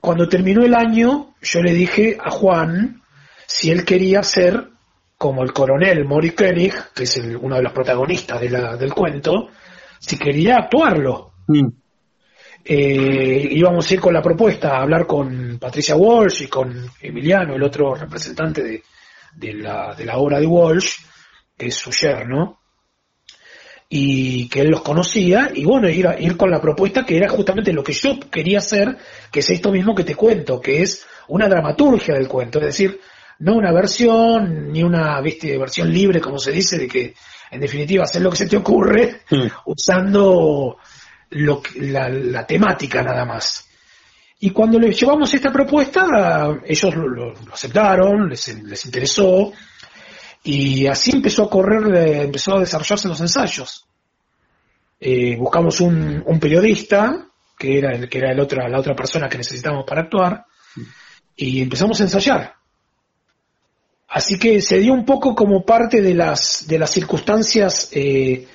cuando 0.00 0.28
terminó 0.28 0.64
el 0.64 0.74
año, 0.74 1.34
yo 1.40 1.62
le 1.62 1.72
dije 1.72 2.18
a 2.22 2.30
Juan 2.30 3.02
si 3.46 3.70
él 3.70 3.84
quería 3.84 4.22
ser 4.22 4.68
como 5.16 5.42
el 5.42 5.52
coronel 5.52 6.04
Mori 6.04 6.30
Koenig, 6.30 6.74
que 6.94 7.04
es 7.04 7.16
uno 7.16 7.56
de 7.56 7.62
los 7.62 7.72
protagonistas 7.72 8.40
del 8.40 8.92
cuento, 8.92 9.48
si 10.00 10.18
quería 10.18 10.56
actuarlo. 10.56 11.32
Mm. 11.46 11.81
Eh, 12.64 13.48
íbamos 13.50 13.90
a 13.90 13.94
ir 13.94 14.00
con 14.00 14.14
la 14.14 14.22
propuesta 14.22 14.76
a 14.76 14.82
hablar 14.82 15.06
con 15.06 15.58
Patricia 15.58 15.96
Walsh 15.96 16.42
y 16.42 16.46
con 16.46 16.90
Emiliano, 17.00 17.54
el 17.54 17.62
otro 17.62 17.94
representante 17.94 18.62
de, 18.62 18.82
de, 19.34 19.54
la, 19.54 19.94
de 19.94 20.04
la 20.04 20.18
obra 20.18 20.38
de 20.38 20.46
Walsh, 20.46 20.98
que 21.56 21.66
es 21.66 21.74
su 21.74 21.90
yerno, 21.90 22.60
y 23.88 24.48
que 24.48 24.60
él 24.60 24.68
los 24.68 24.82
conocía, 24.82 25.50
y 25.52 25.64
bueno, 25.64 25.88
ir, 25.88 26.06
a, 26.06 26.18
ir 26.18 26.36
con 26.36 26.50
la 26.50 26.60
propuesta 26.60 27.04
que 27.04 27.16
era 27.16 27.28
justamente 27.28 27.72
lo 27.72 27.84
que 27.84 27.92
yo 27.92 28.18
quería 28.30 28.58
hacer, 28.58 28.96
que 29.30 29.40
es 29.40 29.50
esto 29.50 29.70
mismo 29.70 29.94
que 29.94 30.04
te 30.04 30.14
cuento, 30.14 30.60
que 30.60 30.82
es 30.82 31.04
una 31.28 31.48
dramaturgia 31.48 32.14
del 32.14 32.28
cuento, 32.28 32.58
es 32.60 32.66
decir, 32.66 33.00
no 33.40 33.54
una 33.56 33.72
versión, 33.72 34.72
ni 34.72 34.82
una 34.82 35.20
¿viste, 35.20 35.58
versión 35.58 35.92
libre, 35.92 36.20
como 36.20 36.38
se 36.38 36.52
dice, 36.52 36.78
de 36.78 36.88
que 36.88 37.14
en 37.50 37.60
definitiva 37.60 38.04
hacer 38.04 38.22
lo 38.22 38.30
que 38.30 38.36
se 38.36 38.46
te 38.46 38.56
ocurre, 38.56 39.22
mm. 39.30 39.46
usando 39.66 40.78
lo, 41.32 41.62
la, 41.76 42.08
la, 42.08 42.46
temática 42.46 43.02
nada 43.02 43.24
más. 43.24 43.68
Y 44.40 44.50
cuando 44.50 44.78
les 44.78 44.98
llevamos 44.98 45.32
esta 45.32 45.52
propuesta, 45.52 46.58
ellos 46.64 46.94
lo, 46.94 47.32
aceptaron, 47.52 48.28
les, 48.28 48.62
les, 48.62 48.84
interesó, 48.86 49.52
y 50.44 50.86
así 50.86 51.12
empezó 51.12 51.44
a 51.44 51.50
correr, 51.50 52.24
empezó 52.24 52.56
a 52.56 52.60
desarrollarse 52.60 53.08
los 53.08 53.20
ensayos. 53.20 53.86
Eh, 54.98 55.36
buscamos 55.36 55.80
un, 55.80 56.22
un, 56.26 56.40
periodista, 56.40 57.28
que 57.58 57.78
era, 57.78 57.92
el, 57.92 58.08
que 58.08 58.18
era 58.18 58.32
el 58.32 58.40
otra, 58.40 58.68
la 58.68 58.80
otra 58.80 58.94
persona 58.94 59.28
que 59.28 59.38
necesitábamos 59.38 59.84
para 59.86 60.02
actuar, 60.02 60.44
y 61.36 61.62
empezamos 61.62 62.00
a 62.00 62.04
ensayar. 62.04 62.54
Así 64.08 64.38
que 64.38 64.60
se 64.60 64.78
dio 64.78 64.92
un 64.92 65.06
poco 65.06 65.34
como 65.34 65.64
parte 65.64 66.02
de 66.02 66.14
las, 66.14 66.66
de 66.66 66.78
las 66.78 66.90
circunstancias 66.90 67.88
eh, 67.92 68.46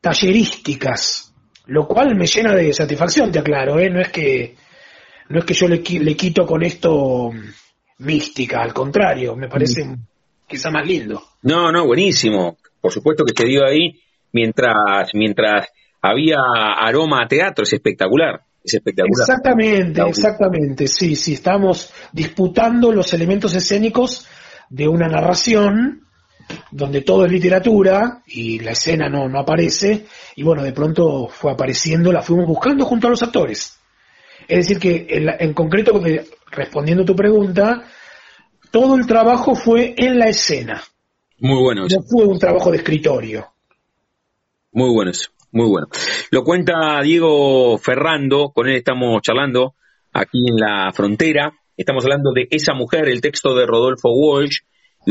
tallerísticas 0.00 1.29
lo 1.66 1.86
cual 1.86 2.14
me 2.16 2.26
llena 2.26 2.54
de 2.54 2.72
satisfacción, 2.72 3.30
te 3.30 3.38
aclaro, 3.38 3.78
¿eh? 3.78 3.90
no 3.90 4.00
es 4.00 4.08
que 4.08 4.54
no 5.28 5.38
es 5.38 5.44
que 5.44 5.54
yo 5.54 5.68
le, 5.68 5.78
le 5.78 6.16
quito 6.16 6.44
con 6.44 6.62
esto 6.62 7.30
mística, 7.98 8.62
al 8.62 8.72
contrario, 8.72 9.36
me 9.36 9.48
parece 9.48 9.84
mm. 9.84 10.06
quizá 10.46 10.70
más 10.70 10.86
lindo. 10.86 11.22
No, 11.42 11.70
no, 11.70 11.86
buenísimo. 11.86 12.56
Por 12.80 12.92
supuesto 12.92 13.24
que 13.24 13.34
se 13.36 13.46
dio 13.46 13.64
ahí 13.64 14.00
mientras 14.32 15.10
mientras 15.14 15.68
había 16.02 16.38
aroma 16.78 17.22
a 17.22 17.28
teatro, 17.28 17.62
es 17.62 17.72
espectacular. 17.72 18.40
Es 18.62 18.74
espectacular. 18.74 19.22
Exactamente, 19.22 20.02
exactamente. 20.02 20.86
Sí, 20.88 21.14
sí, 21.14 21.34
estamos 21.34 21.92
disputando 22.12 22.92
los 22.92 23.12
elementos 23.12 23.54
escénicos 23.54 24.26
de 24.68 24.88
una 24.88 25.08
narración 25.08 26.06
donde 26.70 27.02
todo 27.02 27.24
es 27.24 27.32
literatura 27.32 28.22
y 28.26 28.58
la 28.60 28.72
escena 28.72 29.08
no, 29.08 29.28
no 29.28 29.40
aparece, 29.40 30.06
y 30.36 30.42
bueno, 30.42 30.62
de 30.62 30.72
pronto 30.72 31.28
fue 31.28 31.52
apareciendo, 31.52 32.12
la 32.12 32.22
fuimos 32.22 32.46
buscando 32.46 32.84
junto 32.84 33.06
a 33.06 33.10
los 33.10 33.22
actores. 33.22 33.78
Es 34.48 34.66
decir, 34.66 34.78
que 34.78 35.06
en, 35.38 35.54
concreto, 35.54 36.00
respondiendo 36.50 37.04
a 37.04 37.06
tu 37.06 37.14
pregunta, 37.14 37.84
todo 38.70 38.96
el 38.96 39.06
trabajo 39.06 39.54
fue 39.54 39.94
en 39.96 40.18
la 40.18 40.28
escena. 40.28 40.82
Muy 41.38 41.60
bueno. 41.60 41.86
No 41.88 42.02
fue 42.02 42.26
un 42.26 42.38
trabajo 42.38 42.70
de 42.70 42.78
escritorio. 42.78 43.46
Muy 44.72 44.90
bueno 44.90 45.10
eso, 45.10 45.30
muy 45.52 45.68
bueno. 45.68 45.88
Lo 46.30 46.44
cuenta 46.44 47.00
Diego 47.02 47.78
Ferrando, 47.78 48.50
con 48.50 48.68
él 48.68 48.76
estamos 48.76 49.20
charlando 49.22 49.74
aquí 50.12 50.38
en 50.48 50.56
la 50.56 50.92
frontera. 50.92 51.52
Estamos 51.76 52.04
hablando 52.04 52.32
de 52.32 52.46
Esa 52.50 52.74
Mujer, 52.74 53.08
el 53.08 53.20
texto 53.20 53.54
de 53.54 53.66
Rodolfo 53.66 54.10
Walsh, 54.10 54.58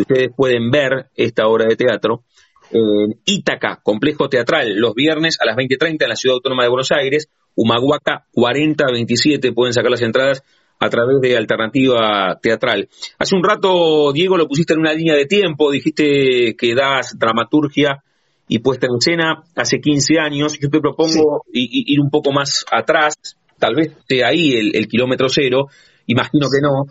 ustedes 0.02 0.30
pueden 0.36 0.72
ver 0.72 1.08
esta 1.16 1.47
obra 1.47 1.66
de 1.66 1.76
teatro 1.76 2.24
en 2.72 3.20
Ítaca, 3.26 3.80
complejo 3.82 4.30
teatral, 4.30 4.76
los 4.76 4.93
viernes 4.93 5.38
a 5.41 5.45
las 5.45 5.56
20.30 5.56 6.04
en 6.04 6.10
la 6.10 6.16
Ciudad 6.16 6.36
Autónoma 6.36 6.64
de 6.64 6.70
Buenos 6.70 6.91
Aires, 6.91 7.30
Humahuaca 7.56 8.26
4027, 8.32 9.52
pueden 9.54 9.74
sacar 9.74 9.91
las 9.91 10.02
entradas 10.02 10.43
a 10.80 10.89
través 10.89 11.20
de 11.22 11.36
Alternativa 11.36 12.38
Teatral. 12.41 12.88
Hace 13.18 13.36
un 13.36 13.43
rato, 13.43 14.14
Diego, 14.14 14.38
lo 14.38 14.47
pusiste 14.47 14.74
en 14.74 14.80
una 14.80 14.93
línea 14.93 15.16
de 15.16 15.26
tiempo, 15.26 15.72
dijiste 15.72 16.56
que 16.58 16.76
das 16.76 17.18
dramaturgia 17.18 18.04
y 18.47 18.60
puesta 18.60 18.88
en 18.88 18.95
escena 18.97 19.43
hace 19.56 19.80
15 19.82 20.20
años. 20.20 20.58
Yo 20.60 20.70
te 20.70 20.80
propongo 20.80 21.43
ir 21.52 22.00
un 22.00 22.10
poco 22.10 22.32
más 22.32 22.66
atrás, 22.72 23.16
tal 23.58 23.76
vez 23.76 23.91
esté 24.00 24.24
ahí 24.24 24.54
el, 24.74 24.88
kilómetro 24.88 25.28
cero, 25.28 25.68
imagino 26.08 26.47
que 26.50 26.62
no. 26.62 26.86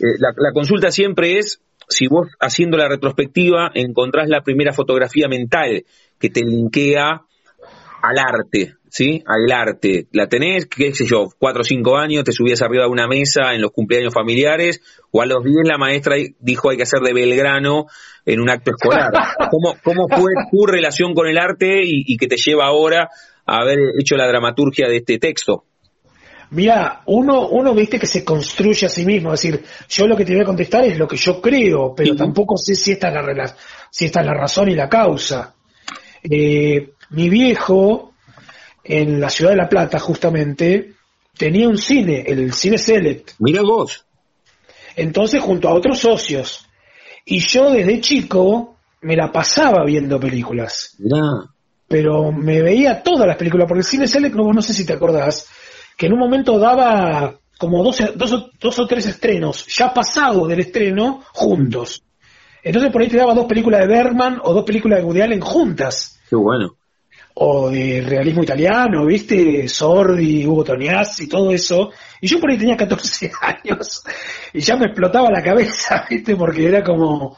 Eh, 0.00 0.18
la 0.18 0.52
consulta 0.52 0.90
siempre 0.90 1.38
es 1.38 1.60
si 1.88 2.06
vos 2.06 2.28
haciendo 2.40 2.76
la 2.76 2.88
retrospectiva 2.88 3.70
encontrás 3.74 4.28
la 4.28 4.42
primera 4.42 4.72
fotografía 4.72 5.28
mental 5.28 5.84
que 6.18 6.30
te 6.30 6.42
linkea 6.42 7.22
al 8.02 8.18
arte, 8.18 8.74
¿sí? 8.88 9.22
Al 9.26 9.50
arte. 9.50 10.06
La 10.12 10.28
tenés, 10.28 10.66
qué 10.66 10.94
sé 10.94 11.06
yo, 11.06 11.28
cuatro 11.38 11.62
o 11.62 11.64
cinco 11.64 11.96
años, 11.96 12.24
te 12.24 12.32
subías 12.32 12.62
arriba 12.62 12.84
de 12.84 12.90
una 12.90 13.08
mesa 13.08 13.54
en 13.54 13.60
los 13.60 13.72
cumpleaños 13.72 14.14
familiares, 14.14 14.80
o 15.10 15.22
a 15.22 15.26
los 15.26 15.42
diez 15.42 15.66
la 15.66 15.78
maestra 15.78 16.16
dijo 16.38 16.70
hay 16.70 16.76
que 16.76 16.82
hacer 16.84 17.00
de 17.00 17.12
Belgrano 17.12 17.86
en 18.24 18.40
un 18.40 18.50
acto 18.50 18.70
escolar. 18.70 19.12
¿Cómo, 19.50 19.76
cómo 19.82 20.08
fue 20.08 20.32
tu 20.50 20.66
relación 20.66 21.14
con 21.14 21.26
el 21.26 21.38
arte 21.38 21.82
y, 21.84 22.04
y 22.06 22.16
que 22.16 22.28
te 22.28 22.36
lleva 22.36 22.66
ahora 22.66 23.08
a 23.46 23.56
haber 23.62 23.78
hecho 23.98 24.16
la 24.16 24.28
dramaturgia 24.28 24.88
de 24.88 24.98
este 24.98 25.18
texto? 25.18 25.64
Mira, 26.50 27.02
uno, 27.06 27.48
uno 27.48 27.74
viste 27.74 27.98
que 27.98 28.06
se 28.06 28.24
construye 28.24 28.86
a 28.86 28.88
sí 28.88 29.04
mismo, 29.04 29.34
es 29.34 29.42
decir, 29.42 29.64
yo 29.88 30.06
lo 30.06 30.16
que 30.16 30.24
te 30.24 30.32
voy 30.32 30.42
a 30.42 30.46
contestar 30.46 30.84
es 30.84 30.96
lo 30.98 31.06
que 31.06 31.16
yo 31.16 31.40
creo, 31.40 31.94
pero 31.94 32.16
tampoco 32.16 32.56
sé 32.56 32.74
si 32.74 32.92
esta 32.92 33.08
es 33.08 33.14
la, 33.14 33.56
si 33.90 34.06
esta 34.06 34.20
es 34.20 34.26
la 34.26 34.34
razón 34.34 34.70
y 34.70 34.74
la 34.74 34.88
causa. 34.88 35.54
Eh, 36.22 36.92
mi 37.10 37.28
viejo, 37.28 38.14
en 38.82 39.20
la 39.20 39.28
ciudad 39.28 39.50
de 39.50 39.58
La 39.58 39.68
Plata, 39.68 39.98
justamente, 39.98 40.94
tenía 41.36 41.68
un 41.68 41.76
cine, 41.76 42.24
el 42.26 42.52
Cine 42.54 42.78
Select. 42.78 43.32
Mira 43.40 43.60
vos. 43.62 44.06
Entonces, 44.96 45.42
junto 45.42 45.68
a 45.68 45.74
otros 45.74 45.98
socios. 45.98 46.66
Y 47.24 47.40
yo 47.40 47.70
desde 47.70 48.00
chico 48.00 48.76
me 49.02 49.16
la 49.16 49.30
pasaba 49.30 49.84
viendo 49.84 50.18
películas. 50.18 50.96
Pero 51.86 52.32
me 52.32 52.62
veía 52.62 53.02
todas 53.02 53.26
las 53.26 53.36
películas, 53.36 53.66
porque 53.68 53.80
el 53.80 53.86
Cine 53.86 54.06
Select, 54.06 54.34
no, 54.34 54.52
no 54.52 54.62
sé 54.62 54.72
si 54.72 54.86
te 54.86 54.94
acordás, 54.94 55.46
que 55.98 56.06
en 56.06 56.12
un 56.12 56.20
momento 56.20 56.58
daba 56.60 57.34
como 57.58 57.82
dos, 57.82 58.00
dos, 58.14 58.78
o 58.78 58.86
tres 58.86 59.06
estrenos, 59.06 59.66
ya 59.66 59.92
pasado 59.92 60.46
del 60.46 60.60
estreno, 60.60 61.24
juntos. 61.32 62.04
Entonces 62.62 62.92
por 62.92 63.02
ahí 63.02 63.08
te 63.08 63.16
daba 63.16 63.34
dos 63.34 63.46
películas 63.46 63.80
de 63.80 63.88
Bergman 63.88 64.40
o 64.44 64.54
dos 64.54 64.64
películas 64.64 65.00
de 65.00 65.04
Woody 65.04 65.20
Allen 65.22 65.40
juntas. 65.40 66.20
Qué 66.30 66.36
bueno. 66.36 66.76
O 67.34 67.68
de 67.68 68.00
realismo 68.02 68.44
italiano, 68.44 69.06
¿viste? 69.06 69.68
Sordi, 69.68 70.46
Hugo 70.46 70.62
Toniaz 70.62 71.20
y 71.20 71.28
todo 71.28 71.50
eso. 71.50 71.90
Y 72.20 72.28
yo 72.28 72.38
por 72.38 72.50
ahí 72.50 72.58
tenía 72.58 72.76
14 72.76 73.32
años 73.42 74.04
y 74.52 74.60
ya 74.60 74.76
me 74.76 74.86
explotaba 74.86 75.32
la 75.32 75.42
cabeza, 75.42 76.06
¿viste? 76.10 76.36
Porque 76.36 76.68
era 76.68 76.84
como... 76.84 77.36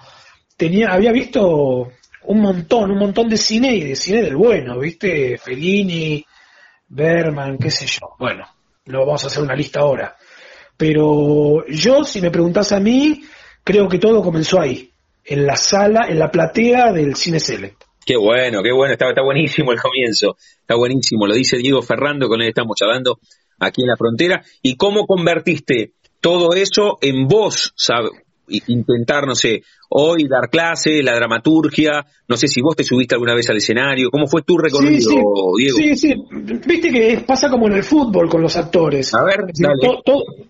tenía 0.54 0.92
Había 0.92 1.12
visto 1.12 1.88
un 2.24 2.40
montón, 2.40 2.90
un 2.90 2.98
montón 2.98 3.30
de 3.30 3.38
cine 3.38 3.74
y 3.74 3.84
de 3.84 3.96
cine 3.96 4.20
del 4.20 4.36
bueno, 4.36 4.78
¿viste? 4.78 5.38
Fellini, 5.38 6.22
Berman, 6.91 7.57
qué 7.57 7.70
sé 7.70 7.86
yo. 7.86 8.14
Bueno, 8.18 8.45
no 8.86 9.01
vamos 9.01 9.24
a 9.24 9.28
hacer 9.28 9.43
una 9.43 9.55
lista 9.55 9.80
ahora. 9.80 10.16
Pero 10.76 11.64
yo, 11.66 12.05
si 12.05 12.20
me 12.20 12.30
preguntas 12.30 12.72
a 12.72 12.80
mí, 12.80 13.22
creo 13.62 13.88
que 13.88 13.99
todo 13.99 14.22
comenzó 14.22 14.61
ahí, 14.61 14.91
en 15.24 15.47
la 15.47 15.57
sala, 15.57 16.09
en 16.09 16.18
la 16.18 16.30
platea 16.30 16.93
del 16.93 17.14
Cine 17.16 17.38
Select. 17.41 17.84
Qué 18.05 18.16
bueno, 18.16 18.62
qué 18.62 18.72
bueno, 18.72 18.93
está, 18.93 19.09
está 19.09 19.22
buenísimo 19.22 19.72
el 19.72 19.80
comienzo, 19.80 20.36
está 20.61 20.74
buenísimo, 20.74 21.26
lo 21.26 21.34
dice 21.34 21.59
Diego 21.59 21.82
Ferrando, 21.82 22.28
con 22.28 22.41
él 22.41 22.49
estamos 22.49 22.76
hablando 22.82 23.20
aquí 23.59 23.82
en 23.82 23.88
la 23.88 23.97
frontera. 23.97 24.43
¿Y 24.62 24.76
cómo 24.76 25.07
convertiste 25.07 25.93
todo 26.20 26.55
eso 26.55 26.99
en 27.01 27.28
vos, 27.28 27.74
intentar, 28.49 29.26
no 29.26 29.34
sé, 29.34 29.62
hoy 29.91 30.28
dar 30.28 30.49
clase, 30.49 31.03
la 31.03 31.14
dramaturgia, 31.14 32.05
no 32.28 32.36
sé 32.36 32.47
si 32.47 32.61
vos 32.61 32.76
te 32.76 32.84
subiste 32.84 33.14
alguna 33.14 33.34
vez 33.34 33.49
al 33.51 33.57
escenario, 33.57 34.11
¿cómo 34.11 34.26
fue 34.26 34.43
tu 34.43 34.57
recorrido, 34.57 35.11
Diego? 35.57 35.76
Sí, 35.76 35.97
sí, 35.97 36.14
viste 36.30 36.91
que 36.91 37.22
pasa 37.26 37.51
como 37.51 37.66
en 37.66 37.74
el 37.74 37.82
fútbol 37.82 38.28
con 38.28 38.41
los 38.41 38.57
actores. 38.57 39.12
A 39.14 39.24
ver, 39.24 39.47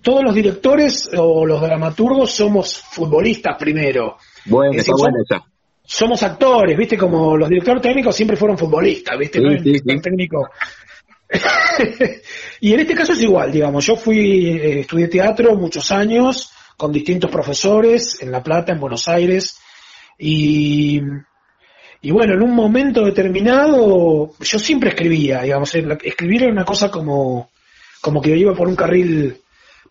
todos 0.03 0.25
los 0.25 0.35
directores 0.35 1.11
o 1.17 1.47
los 1.47 1.61
dramaturgos 1.61 2.31
somos 2.31 2.83
futbolistas 2.83 3.57
primero. 3.59 4.17
Bueno, 4.47 4.73
está 4.79 4.93
bueno 4.97 5.17
esa. 5.23 5.45
Somos 5.83 6.23
actores, 6.23 6.77
viste, 6.77 6.97
como 6.97 7.37
los 7.37 7.49
directores 7.49 7.83
técnicos 7.83 8.15
siempre 8.15 8.37
fueron 8.37 8.57
futbolistas, 8.57 9.19
viste, 9.19 9.41
técnico. 10.01 10.49
y 12.61 12.75
en 12.75 12.81
este 12.81 12.95
caso 12.95 13.13
es 13.13 13.23
igual, 13.23 13.51
digamos, 13.51 13.87
yo 13.87 13.97
fui, 13.97 14.51
eh, 14.51 14.81
estudié 14.81 15.09
teatro 15.09 15.57
muchos 15.57 15.91
años, 15.91 16.53
con 16.81 16.93
distintos 16.93 17.31
profesores 17.31 18.23
en 18.23 18.33
La 18.33 18.43
Plata, 18.43 18.73
en 18.73 18.81
Buenos 18.81 19.07
Aires, 19.07 19.61
y, 20.19 20.99
y 22.01 22.11
bueno, 22.11 22.33
en 22.33 22.43
un 22.43 22.55
momento 22.55 23.05
determinado, 23.05 24.33
yo 24.41 24.59
siempre 24.59 24.89
escribía, 24.89 25.43
digamos, 25.43 25.75
escribir 25.75 26.45
era 26.45 26.53
una 26.53 26.65
cosa 26.65 26.91
como, 26.91 27.51
como 28.01 28.23
que 28.23 28.35
iba 28.35 28.55
por 28.55 28.67
un 28.67 28.77
carril 28.77 29.37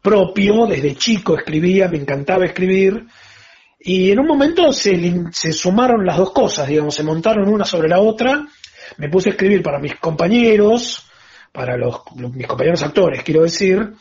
propio, 0.01 0.65
desde 0.65 0.95
chico 0.95 1.37
escribía, 1.37 1.89
me 1.89 1.97
encantaba 1.97 2.45
escribir, 2.45 3.05
y 3.79 4.09
en 4.09 4.19
un 4.21 4.25
momento 4.25 4.73
se, 4.73 4.99
se 5.31 5.53
sumaron 5.53 6.03
las 6.03 6.17
dos 6.17 6.31
cosas, 6.31 6.67
digamos, 6.69 6.95
se 6.95 7.03
montaron 7.03 7.49
una 7.49 7.65
sobre 7.65 7.87
la 7.87 7.99
otra, 7.99 8.47
me 8.97 9.09
puse 9.09 9.29
a 9.29 9.33
escribir 9.33 9.61
para 9.61 9.77
mis 9.77 9.93
compañeros, 9.97 11.07
para 11.51 11.77
los, 11.77 12.01
mis 12.15 12.47
compañeros 12.47 12.81
actores, 12.81 13.21
quiero 13.21 13.43
decir, 13.43 13.93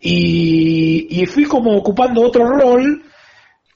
y, 0.00 1.26
fui 1.26 1.44
como 1.44 1.76
ocupando 1.76 2.22
otro 2.22 2.46
rol, 2.46 3.02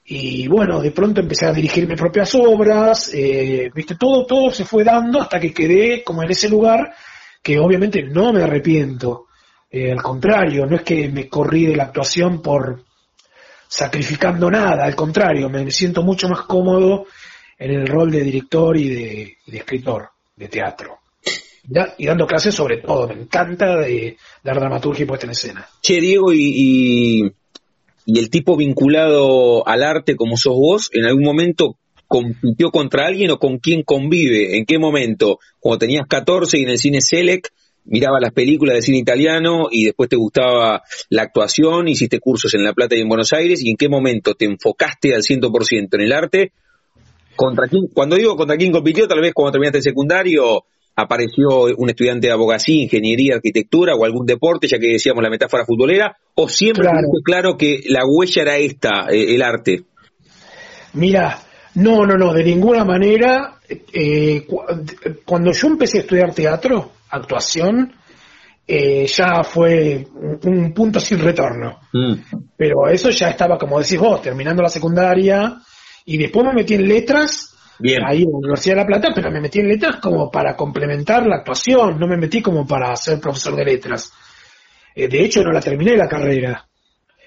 y 0.05 0.47
bueno, 0.47 0.81
de 0.81 0.91
pronto 0.91 1.21
empecé 1.21 1.45
a 1.45 1.53
dirigir 1.53 1.87
mis 1.87 1.97
propias 1.99 2.33
obras, 2.35 3.11
eh, 3.13 3.71
viste, 3.73 3.95
todo, 3.95 4.25
todo 4.25 4.51
se 4.51 4.65
fue 4.65 4.83
dando 4.83 5.21
hasta 5.21 5.39
que 5.39 5.53
quedé 5.53 6.03
como 6.03 6.23
en 6.23 6.31
ese 6.31 6.49
lugar, 6.49 6.93
que 7.41 7.59
obviamente 7.59 8.03
no 8.03 8.31
me 8.33 8.43
arrepiento, 8.43 9.27
eh, 9.69 9.91
al 9.91 10.01
contrario, 10.01 10.65
no 10.65 10.77
es 10.77 10.83
que 10.83 11.09
me 11.09 11.27
corrí 11.27 11.65
de 11.65 11.75
la 11.75 11.85
actuación 11.85 12.41
por 12.41 12.83
sacrificando 13.67 14.51
nada, 14.51 14.85
al 14.85 14.95
contrario, 14.95 15.49
me 15.49 15.69
siento 15.71 16.03
mucho 16.03 16.29
más 16.29 16.41
cómodo 16.41 17.07
en 17.57 17.71
el 17.71 17.87
rol 17.87 18.11
de 18.11 18.21
director 18.21 18.77
y 18.77 18.89
de 18.89 19.37
escritor 19.47 20.09
de 20.35 20.47
teatro 20.47 21.02
y 21.97 22.05
dando 22.05 22.27
clases 22.27 22.55
sobre 22.55 22.77
todo. 22.77 23.07
Me 23.07 23.15
encanta 23.15 23.77
de 23.77 24.17
dar 24.43 24.59
dramaturgia 24.59 25.03
y 25.03 25.07
puesta 25.07 25.25
en 25.25 25.31
escena. 25.31 25.67
Che, 25.81 25.99
Diego, 26.01 26.33
y, 26.33 27.31
y, 28.05 28.19
el 28.19 28.29
tipo 28.29 28.57
vinculado 28.57 29.67
al 29.67 29.83
arte 29.83 30.15
como 30.15 30.37
sos 30.37 30.55
vos, 30.55 30.89
¿en 30.93 31.05
algún 31.05 31.23
momento 31.23 31.77
compitió 32.07 32.69
contra 32.69 33.07
alguien 33.07 33.31
o 33.31 33.39
con 33.39 33.59
quién 33.59 33.83
convive? 33.83 34.57
¿En 34.57 34.65
qué 34.65 34.77
momento? 34.77 35.39
Cuando 35.59 35.79
tenías 35.79 36.05
14 36.07 36.59
y 36.59 36.63
en 36.63 36.69
el 36.69 36.77
cine 36.77 37.01
Selec 37.01 37.49
miraba 37.85 38.19
las 38.19 38.31
películas 38.31 38.75
de 38.75 38.81
cine 38.81 38.97
italiano 38.97 39.67
y 39.71 39.85
después 39.85 40.09
te 40.09 40.15
gustaba 40.15 40.83
la 41.09 41.21
actuación, 41.23 41.87
hiciste 41.87 42.19
cursos 42.19 42.53
en 42.53 42.63
La 42.63 42.73
Plata 42.73 42.95
y 42.95 43.01
en 43.01 43.09
Buenos 43.09 43.33
Aires, 43.33 43.61
y 43.63 43.69
en 43.69 43.77
qué 43.77 43.89
momento 43.89 44.35
te 44.35 44.45
enfocaste 44.45 45.13
al 45.13 45.21
100% 45.21 45.87
en 45.93 46.01
el 46.01 46.11
arte. 46.11 46.51
¿Contra 47.35 47.67
quién? 47.67 47.87
Cuando 47.93 48.15
digo 48.15 48.35
contra 48.35 48.57
quién 48.57 48.71
compitió, 48.71 49.07
tal 49.07 49.21
vez 49.21 49.33
cuando 49.33 49.53
terminaste 49.53 49.79
el 49.79 49.83
secundario, 49.83 50.65
apareció 50.95 51.65
un 51.77 51.89
estudiante 51.89 52.27
de 52.27 52.33
abogacía, 52.33 52.83
ingeniería, 52.83 53.35
arquitectura 53.35 53.95
o 53.95 54.05
algún 54.05 54.25
deporte, 54.25 54.67
ya 54.67 54.77
que 54.77 54.93
decíamos 54.93 55.23
la 55.23 55.29
metáfora 55.29 55.65
futbolera, 55.65 56.17
o 56.35 56.47
siempre 56.47 56.83
claro, 56.83 57.07
claro 57.23 57.57
que 57.57 57.81
la 57.87 58.01
huella 58.05 58.41
era 58.41 58.57
esta, 58.57 59.07
eh, 59.09 59.35
el 59.35 59.41
arte? 59.41 59.83
Mira, 60.93 61.39
no, 61.75 62.05
no, 62.05 62.15
no, 62.15 62.33
de 62.33 62.43
ninguna 62.43 62.85
manera. 62.85 63.59
Eh, 63.67 64.45
cuando 65.25 65.51
yo 65.51 65.67
empecé 65.67 65.99
a 65.99 66.01
estudiar 66.01 66.33
teatro, 66.33 66.91
actuación, 67.09 67.93
eh, 68.67 69.07
ya 69.07 69.43
fue 69.43 70.05
un, 70.43 70.73
punto 70.73 70.99
sin 70.99 71.19
retorno. 71.19 71.79
Mm. 71.91 72.13
Pero 72.55 72.87
eso 72.87 73.09
ya 73.09 73.29
estaba, 73.29 73.57
como 73.57 73.79
decís 73.79 73.97
vos, 73.97 74.21
terminando 74.21 74.61
la 74.61 74.69
secundaria, 74.69 75.57
y 76.05 76.17
después 76.17 76.45
me 76.45 76.53
metí 76.53 76.75
en 76.75 76.87
letras 76.87 77.52
Ahí 77.79 78.23
en 78.23 78.31
la 78.31 78.37
Universidad 78.37 78.75
de 78.75 78.81
La 78.81 78.87
Plata, 78.87 79.09
pero 79.13 79.31
me 79.31 79.41
metí 79.41 79.59
en 79.59 79.67
letras 79.67 79.97
como 79.97 80.29
para 80.29 80.55
complementar 80.55 81.25
la 81.25 81.37
actuación, 81.37 81.99
no 81.99 82.07
me 82.07 82.17
metí 82.17 82.41
como 82.41 82.67
para 82.67 82.95
ser 82.95 83.19
profesor 83.19 83.55
de 83.55 83.65
letras. 83.65 84.11
Eh, 84.95 85.07
de 85.07 85.23
hecho, 85.23 85.41
no 85.43 85.51
la 85.51 85.59
terminé 85.59 85.97
la 85.97 86.07
carrera. 86.07 86.67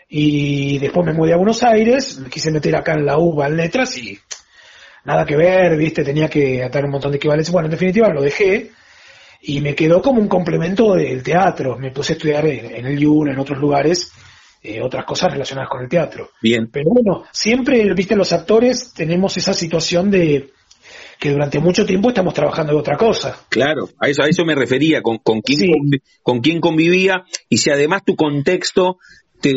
Y 0.08 0.78
después 0.78 1.04
me 1.04 1.12
mudé 1.12 1.32
a 1.32 1.36
Buenos 1.36 1.62
Aires, 1.64 2.18
me 2.18 2.30
quise 2.30 2.52
meter 2.52 2.76
acá 2.76 2.94
en 2.94 3.04
la 3.04 3.18
UBA 3.18 3.48
en 3.48 3.56
letras 3.56 3.98
y 3.98 4.16
nada 5.04 5.24
que 5.24 5.36
ver, 5.36 5.76
viste, 5.76 6.04
tenía 6.04 6.28
que 6.28 6.62
atar 6.62 6.84
un 6.84 6.92
montón 6.92 7.10
de 7.10 7.16
equivalencias. 7.16 7.52
Bueno, 7.52 7.66
en 7.66 7.72
definitiva 7.72 8.08
lo 8.08 8.22
dejé 8.22 8.70
y 9.42 9.60
me 9.60 9.74
quedó 9.74 10.00
como 10.00 10.20
un 10.20 10.28
complemento 10.28 10.94
del 10.94 11.22
teatro. 11.22 11.76
Me 11.76 11.90
puse 11.90 12.12
a 12.12 12.16
estudiar 12.16 12.46
en, 12.46 12.86
el 12.86 12.98
YUN, 12.98 13.30
en 13.30 13.38
otros 13.38 13.58
lugares, 13.58 14.12
eh, 14.66 14.82
otras 14.82 15.04
cosas 15.04 15.32
relacionadas 15.32 15.70
con 15.70 15.82
el 15.82 15.88
teatro. 15.88 16.30
Bien. 16.42 16.68
Pero 16.70 16.90
bueno, 16.90 17.24
siempre, 17.32 17.92
viste, 17.94 18.16
los 18.16 18.32
actores 18.32 18.92
tenemos 18.94 19.36
esa 19.36 19.54
situación 19.54 20.10
de 20.10 20.50
que 21.18 21.30
durante 21.30 21.58
mucho 21.60 21.86
tiempo 21.86 22.08
estamos 22.08 22.34
trabajando 22.34 22.72
en 22.72 22.78
otra 22.78 22.96
cosa. 22.96 23.38
Claro, 23.48 23.88
a 23.98 24.08
eso, 24.08 24.22
a 24.22 24.28
eso 24.28 24.44
me 24.44 24.54
refería, 24.54 25.02
con, 25.02 25.18
con, 25.18 25.40
quién, 25.40 25.70
con 26.22 26.40
quién 26.40 26.60
convivía 26.60 27.24
y 27.48 27.58
si 27.58 27.70
además 27.70 28.02
tu 28.04 28.16
contexto 28.16 28.98
te, 29.40 29.52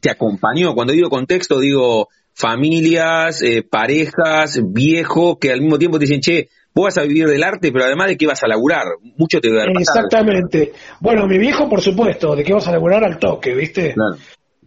te 0.00 0.10
acompañó. 0.10 0.74
Cuando 0.74 0.92
digo 0.92 1.10
contexto, 1.10 1.60
digo 1.60 2.08
familias, 2.32 3.42
eh, 3.42 3.62
parejas, 3.62 4.60
viejos, 4.72 5.38
que 5.40 5.52
al 5.52 5.60
mismo 5.60 5.78
tiempo 5.78 5.98
te 5.98 6.04
dicen, 6.04 6.20
che, 6.20 6.48
vos 6.76 6.84
vas 6.84 6.98
a 6.98 7.06
vivir 7.06 7.26
del 7.26 7.42
arte, 7.42 7.72
pero 7.72 7.86
además 7.86 8.08
de 8.08 8.18
qué 8.18 8.26
vas 8.26 8.44
a 8.44 8.46
laburar, 8.46 8.84
mucho 9.16 9.40
te 9.40 9.50
va 9.50 9.62
a 9.62 9.80
Exactamente. 9.80 10.74
Bueno, 11.00 11.26
mi 11.26 11.38
viejo, 11.38 11.70
por 11.70 11.80
supuesto, 11.80 12.36
de 12.36 12.44
qué 12.44 12.52
vas 12.52 12.68
a 12.68 12.72
laburar 12.72 13.02
al 13.02 13.18
toque, 13.18 13.54
¿viste? 13.54 13.94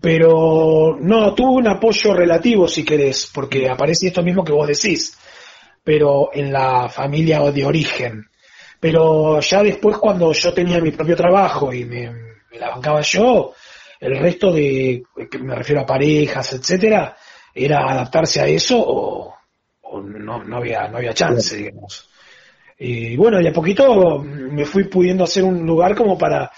Pero 0.02 0.98
no, 1.00 1.36
tuvo 1.36 1.52
un 1.52 1.68
apoyo 1.68 2.16
relativo, 2.16 2.68
si 2.68 2.84
querés, 2.84 3.30
porque 3.32 3.70
aparece 3.70 4.08
esto 4.08 4.24
mismo 4.24 4.44
que 4.44 4.52
vos 4.52 4.68
decís, 4.68 5.16
pero 5.84 6.32
en 6.34 6.52
la 6.52 6.90
familia 6.90 7.42
de 7.52 7.64
origen. 7.64 8.26
Pero 8.80 9.40
ya 9.40 9.62
después, 9.62 9.98
cuando 9.98 10.34
yo 10.34 10.52
tenía 10.52 10.82
mi 10.82 10.90
propio 10.90 11.16
trabajo 11.16 11.72
y 11.72 11.86
me, 11.86 12.12
la 12.60 12.70
bancaba 12.72 13.02
yo, 13.02 13.54
el 14.00 14.18
resto 14.18 14.52
de, 14.52 15.04
me 15.42 15.54
refiero 15.54 15.82
a 15.82 15.86
parejas, 15.86 16.54
etcétera, 16.54 17.16
era 17.54 17.92
adaptarse 17.92 18.42
a 18.42 18.48
eso 18.48 18.80
o, 18.80 19.39
no, 20.04 20.44
no, 20.44 20.58
había, 20.58 20.88
no 20.88 20.98
había 20.98 21.14
chance, 21.14 21.56
digamos. 21.56 22.10
Y 22.78 23.18
bueno, 23.18 23.42
y 23.42 23.48
a 23.48 23.54
poquito 23.54 24.20
me 24.20 24.66
fui 24.66 24.86
pudiendo 24.86 25.26
hacer 25.26 25.44
un 25.44 25.66
lugar 25.66 25.96
como 25.96 26.18
para 26.18 26.50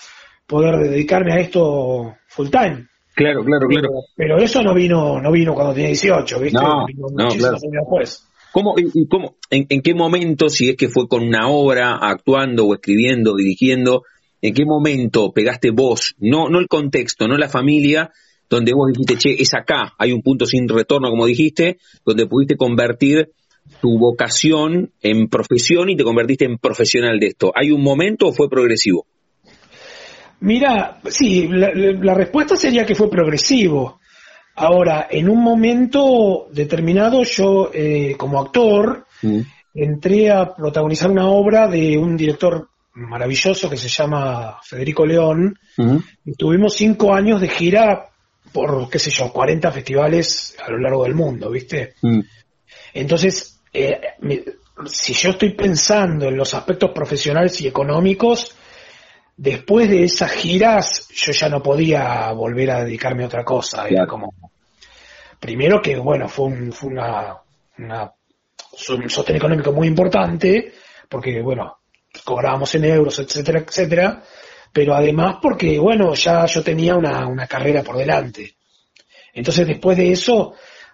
poder 0.45 0.89
dedicarme 0.89 1.33
a 1.33 1.39
esto 1.39 2.15
full 2.27 2.49
time. 2.49 2.87
Claro, 3.15 3.43
claro, 3.43 3.67
claro. 3.67 3.89
Pero, 4.15 4.37
eso 4.37 4.61
no 4.61 4.73
vino, 4.73 5.19
no 5.19 5.31
vino 5.31 5.53
cuando 5.53 5.73
tenía 5.73 5.89
18, 5.89 6.39
¿viste? 6.39 6.59
No, 6.59 6.85
no, 7.11 7.27
claro. 7.29 7.57
después. 7.61 8.27
¿Cómo, 8.51 8.75
y, 8.77 9.07
cómo, 9.07 9.35
en, 9.49 9.81
qué 9.81 9.93
momento, 9.93 10.49
si 10.49 10.69
es 10.69 10.75
que 10.75 10.89
fue 10.89 11.07
con 11.07 11.23
una 11.23 11.47
obra, 11.47 11.95
actuando 11.95 12.65
o 12.65 12.73
escribiendo, 12.73 13.35
dirigiendo, 13.35 14.03
en 14.41 14.53
qué 14.53 14.65
momento 14.65 15.31
pegaste 15.31 15.71
vos, 15.71 16.15
no, 16.19 16.49
no 16.49 16.59
el 16.59 16.67
contexto, 16.67 17.27
no 17.27 17.37
la 17.37 17.47
familia, 17.47 18.11
donde 18.51 18.73
vos 18.73 18.91
dijiste, 18.91 19.15
che, 19.15 19.41
es 19.41 19.53
acá, 19.53 19.93
hay 19.97 20.11
un 20.11 20.21
punto 20.21 20.45
sin 20.45 20.67
retorno, 20.67 21.09
como 21.09 21.25
dijiste, 21.25 21.77
donde 22.05 22.27
pudiste 22.27 22.57
convertir 22.57 23.29
tu 23.79 23.97
vocación 23.97 24.91
en 25.01 25.29
profesión 25.29 25.89
y 25.89 25.95
te 25.95 26.03
convertiste 26.03 26.43
en 26.43 26.57
profesional 26.57 27.17
de 27.17 27.27
esto. 27.27 27.53
¿Hay 27.55 27.71
un 27.71 27.81
momento 27.81 28.27
o 28.27 28.33
fue 28.33 28.49
progresivo? 28.49 29.05
Mira, 30.41 30.99
sí, 31.05 31.47
la, 31.47 32.13
respuesta 32.13 32.57
sería 32.57 32.85
que 32.85 32.95
fue 32.95 33.09
progresivo. 33.09 33.99
Ahora, 34.55 35.07
en 35.09 35.29
un 35.29 35.41
momento 35.41 36.47
determinado, 36.51 37.23
yo 37.23 37.71
eh, 37.73 38.15
como 38.17 38.41
actor 38.41 39.05
mm. 39.21 39.39
entré 39.75 40.29
a 40.29 40.53
protagonizar 40.53 41.09
una 41.09 41.27
obra 41.27 41.69
de 41.69 41.97
un 41.97 42.17
director 42.17 42.67
maravilloso 42.95 43.69
que 43.69 43.77
se 43.77 43.87
llama 43.87 44.57
Federico 44.61 45.05
León. 45.05 45.55
Mm. 45.77 45.97
Y 46.25 46.33
tuvimos 46.33 46.73
cinco 46.73 47.13
años 47.13 47.39
de 47.39 47.47
gira 47.47 48.10
por, 48.51 48.89
qué 48.89 48.99
sé 48.99 49.11
yo, 49.11 49.31
40 49.31 49.71
festivales 49.71 50.55
a 50.63 50.71
lo 50.71 50.77
largo 50.77 51.03
del 51.03 51.15
mundo, 51.15 51.49
¿viste? 51.49 51.95
Mm. 52.01 52.19
Entonces, 52.93 53.61
eh, 53.73 53.99
si 54.85 55.13
yo 55.13 55.31
estoy 55.31 55.53
pensando 55.53 56.27
en 56.27 56.37
los 56.37 56.53
aspectos 56.53 56.91
profesionales 56.91 57.59
y 57.61 57.67
económicos, 57.67 58.55
después 59.37 59.89
de 59.89 60.03
esas 60.03 60.31
giras 60.31 61.07
yo 61.13 61.31
ya 61.31 61.49
no 61.49 61.61
podía 61.61 62.31
volver 62.31 62.71
a 62.71 62.83
dedicarme 62.83 63.23
a 63.23 63.27
otra 63.27 63.43
cosa. 63.43 63.87
Era 63.87 64.05
como, 64.05 64.33
primero 65.39 65.81
que, 65.81 65.97
bueno, 65.97 66.27
fue, 66.27 66.45
un, 66.45 66.71
fue 66.71 66.89
una, 66.89 67.37
un 67.77 69.09
sostén 69.09 69.35
económico 69.35 69.71
muy 69.71 69.87
importante, 69.87 70.73
porque, 71.09 71.41
bueno, 71.41 71.79
cobrábamos 72.23 72.73
en 72.75 72.85
euros, 72.85 73.19
etcétera, 73.19 73.59
etcétera, 73.59 74.23
pero 74.73 74.95
además 74.95 75.37
porque, 75.41 75.77
bueno, 75.79 76.13
ya 76.13 76.45
yo 76.45 76.63
tenía 76.63 76.95
una, 76.95 77.27
una 77.27 77.47
carrera 77.47 77.83
por 77.83 77.97
delante. 77.97 78.55
Entonces, 79.33 79.67
después 79.67 79.97
de 79.97 80.11
eso, 80.11 80.53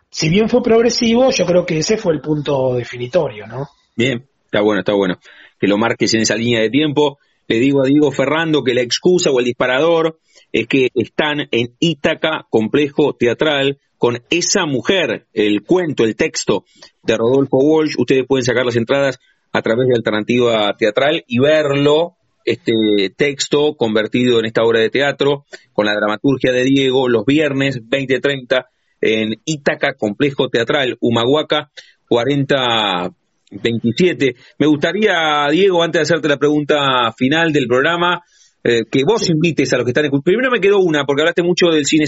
si 0.09 0.29
bien 0.29 0.49
fue 0.49 0.61
progresivo, 0.63 1.31
yo 1.31 1.45
creo 1.45 1.65
que 1.65 1.79
ese 1.79 1.97
fue 1.97 2.13
el 2.13 2.21
punto 2.21 2.75
definitorio, 2.75 3.47
¿no? 3.47 3.67
Bien, 3.95 4.27
está 4.45 4.61
bueno, 4.61 4.79
está 4.79 4.93
bueno. 4.93 5.19
Que 5.59 5.67
lo 5.67 5.77
marques 5.77 6.13
en 6.13 6.21
esa 6.21 6.35
línea 6.35 6.61
de 6.61 6.69
tiempo. 6.69 7.17
Le 7.47 7.59
digo 7.59 7.81
a 7.81 7.87
Diego 7.87 8.11
Ferrando 8.11 8.63
que 8.63 8.73
la 8.73 8.81
excusa 8.81 9.31
o 9.31 9.39
el 9.39 9.45
disparador 9.45 10.19
es 10.51 10.67
que 10.67 10.89
están 10.93 11.47
en 11.51 11.75
Ítaca, 11.79 12.45
complejo 12.49 13.13
teatral, 13.13 13.79
con 13.97 14.21
esa 14.29 14.65
mujer, 14.65 15.27
el 15.33 15.63
cuento, 15.63 16.03
el 16.03 16.15
texto 16.15 16.65
de 17.03 17.17
Rodolfo 17.17 17.57
Walsh. 17.57 17.95
Ustedes 17.97 18.25
pueden 18.27 18.45
sacar 18.45 18.65
las 18.65 18.75
entradas 18.75 19.19
a 19.51 19.61
través 19.61 19.87
de 19.87 19.95
Alternativa 19.95 20.75
Teatral 20.77 21.23
y 21.27 21.39
verlo 21.39 22.17
este 22.47 22.73
texto 23.15 23.75
convertido 23.75 24.39
en 24.39 24.45
esta 24.45 24.63
obra 24.63 24.79
de 24.79 24.89
teatro 24.89 25.45
con 25.73 25.85
la 25.85 25.93
dramaturgia 25.93 26.51
de 26.53 26.63
Diego 26.63 27.09
los 27.09 27.25
viernes 27.25 27.81
20.30 27.81 28.65
en 29.01 29.33
Ítaca 29.43 29.95
Complejo 29.95 30.47
Teatral 30.47 30.95
Humahuaca 31.01 31.71
4027. 32.07 34.35
Me 34.59 34.67
gustaría, 34.67 35.47
Diego, 35.51 35.83
antes 35.83 35.99
de 35.99 36.03
hacerte 36.03 36.29
la 36.29 36.37
pregunta 36.37 37.11
final 37.17 37.51
del 37.51 37.67
programa, 37.67 38.21
eh, 38.63 38.83
que 38.89 39.01
vos 39.05 39.29
invites 39.29 39.73
a 39.73 39.77
los 39.77 39.83
que 39.83 39.89
están 39.91 40.05
escuchando. 40.05 40.23
Primero 40.23 40.49
me 40.49 40.61
quedó 40.61 40.79
una, 40.79 41.03
porque 41.03 41.23
hablaste 41.23 41.43
mucho 41.43 41.67
del 41.67 41.85
Cine 41.85 42.05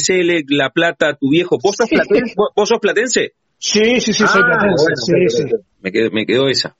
La 0.47 0.69
Plata, 0.69 1.17
tu 1.19 1.29
viejo. 1.29 1.57
¿Vos 1.61 1.75
sos, 1.75 1.89
platense? 1.89 2.33
¿Vos, 2.55 2.69
sos 2.69 2.79
platense? 2.79 3.33
Sí, 3.57 3.99
sí, 3.99 4.13
sí, 4.13 4.25
soy 4.25 4.41
Ah, 4.41 4.45
platense. 4.57 4.85
bueno, 4.85 4.95
sí, 5.29 5.37
sí. 5.37 5.43
Me 5.81 5.91
quedó, 5.91 6.11
me 6.11 6.25
quedó 6.25 6.47
esa. 6.47 6.77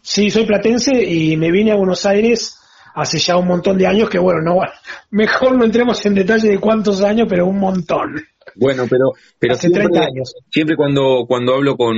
Sí, 0.00 0.30
soy 0.30 0.46
platense 0.46 0.92
y 1.02 1.36
me 1.36 1.50
vine 1.50 1.72
a 1.72 1.74
Buenos 1.74 2.06
Aires 2.06 2.54
hace 2.94 3.18
ya 3.18 3.36
un 3.36 3.46
montón 3.46 3.78
de 3.78 3.86
años 3.86 4.08
que, 4.08 4.18
bueno, 4.18 4.40
no 4.40 4.60
mejor 5.10 5.56
no 5.56 5.64
entremos 5.64 6.04
en 6.06 6.14
detalle 6.14 6.50
de 6.50 6.58
cuántos 6.58 7.02
años, 7.02 7.26
pero 7.28 7.46
un 7.46 7.58
montón. 7.58 8.24
Bueno, 8.54 8.86
pero, 8.88 9.12
pero 9.38 9.54
Hace 9.54 9.68
siempre, 9.68 9.84
30 9.84 10.00
años. 10.00 10.34
siempre 10.50 10.76
cuando, 10.76 11.24
cuando 11.26 11.54
hablo 11.54 11.76
con 11.76 11.96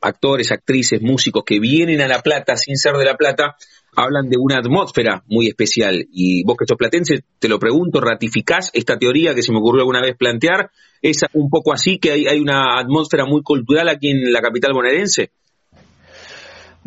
actores, 0.00 0.52
actrices, 0.52 1.02
músicos 1.02 1.42
que 1.44 1.58
vienen 1.58 2.00
a 2.00 2.08
La 2.08 2.22
Plata 2.22 2.56
sin 2.56 2.76
ser 2.76 2.94
de 2.94 3.04
La 3.04 3.16
Plata, 3.16 3.56
hablan 3.96 4.28
de 4.28 4.36
una 4.38 4.58
atmósfera 4.58 5.24
muy 5.26 5.48
especial. 5.48 6.06
Y 6.12 6.44
vos 6.44 6.56
que 6.56 6.66
sos 6.66 6.76
platense, 6.76 7.24
te 7.38 7.48
lo 7.48 7.58
pregunto, 7.58 8.00
¿ratificás 8.00 8.70
esta 8.74 8.98
teoría 8.98 9.34
que 9.34 9.42
se 9.42 9.52
me 9.52 9.58
ocurrió 9.58 9.80
alguna 9.80 10.02
vez 10.02 10.16
plantear? 10.16 10.70
¿Es 11.02 11.22
un 11.32 11.50
poco 11.50 11.72
así 11.72 11.98
que 11.98 12.12
hay, 12.12 12.26
hay 12.26 12.40
una 12.40 12.78
atmósfera 12.78 13.24
muy 13.24 13.42
cultural 13.42 13.88
aquí 13.88 14.10
en 14.10 14.32
la 14.32 14.40
capital 14.40 14.72
bonaerense? 14.72 15.30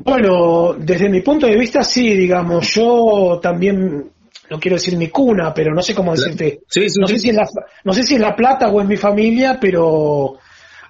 Bueno, 0.03 0.73
desde 0.77 1.09
mi 1.09 1.21
punto 1.21 1.45
de 1.47 1.57
vista, 1.57 1.83
sí, 1.83 2.15
digamos, 2.15 2.73
yo 2.73 3.39
también, 3.41 4.09
no 4.49 4.59
quiero 4.59 4.75
decir 4.77 4.95
mi 4.97 5.09
cuna, 5.09 5.53
pero 5.53 5.73
no 5.73 5.81
sé 5.81 5.93
cómo 5.93 6.13
decirte, 6.15 6.61
Sí, 6.67 6.89
sí, 6.89 6.99
no, 6.99 7.07
sí. 7.07 7.15
sé 7.15 7.19
si 7.19 7.29
es 7.29 7.35
la, 7.35 7.47
no 7.83 7.93
sé 7.93 8.03
si 8.03 8.15
es 8.15 8.21
La 8.21 8.35
Plata 8.35 8.69
o 8.69 8.81
es 8.81 8.87
mi 8.87 8.97
familia, 8.97 9.57
pero 9.59 10.37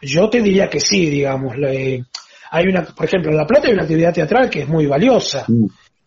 yo 0.02 0.30
te 0.30 0.42
diría 0.42 0.70
que 0.70 0.80
sí, 0.80 1.10
digamos. 1.10 1.58
Le- 1.58 2.06
hay 2.52 2.66
una, 2.68 2.84
por 2.84 3.06
ejemplo, 3.06 3.32
en 3.32 3.38
La 3.38 3.46
Plata 3.48 3.68
hay 3.68 3.74
una 3.74 3.84
actividad 3.84 4.14
teatral 4.14 4.50
que 4.50 4.62
es 4.62 4.68
muy 4.68 4.86
valiosa. 4.86 5.46
Mm. 5.48 5.66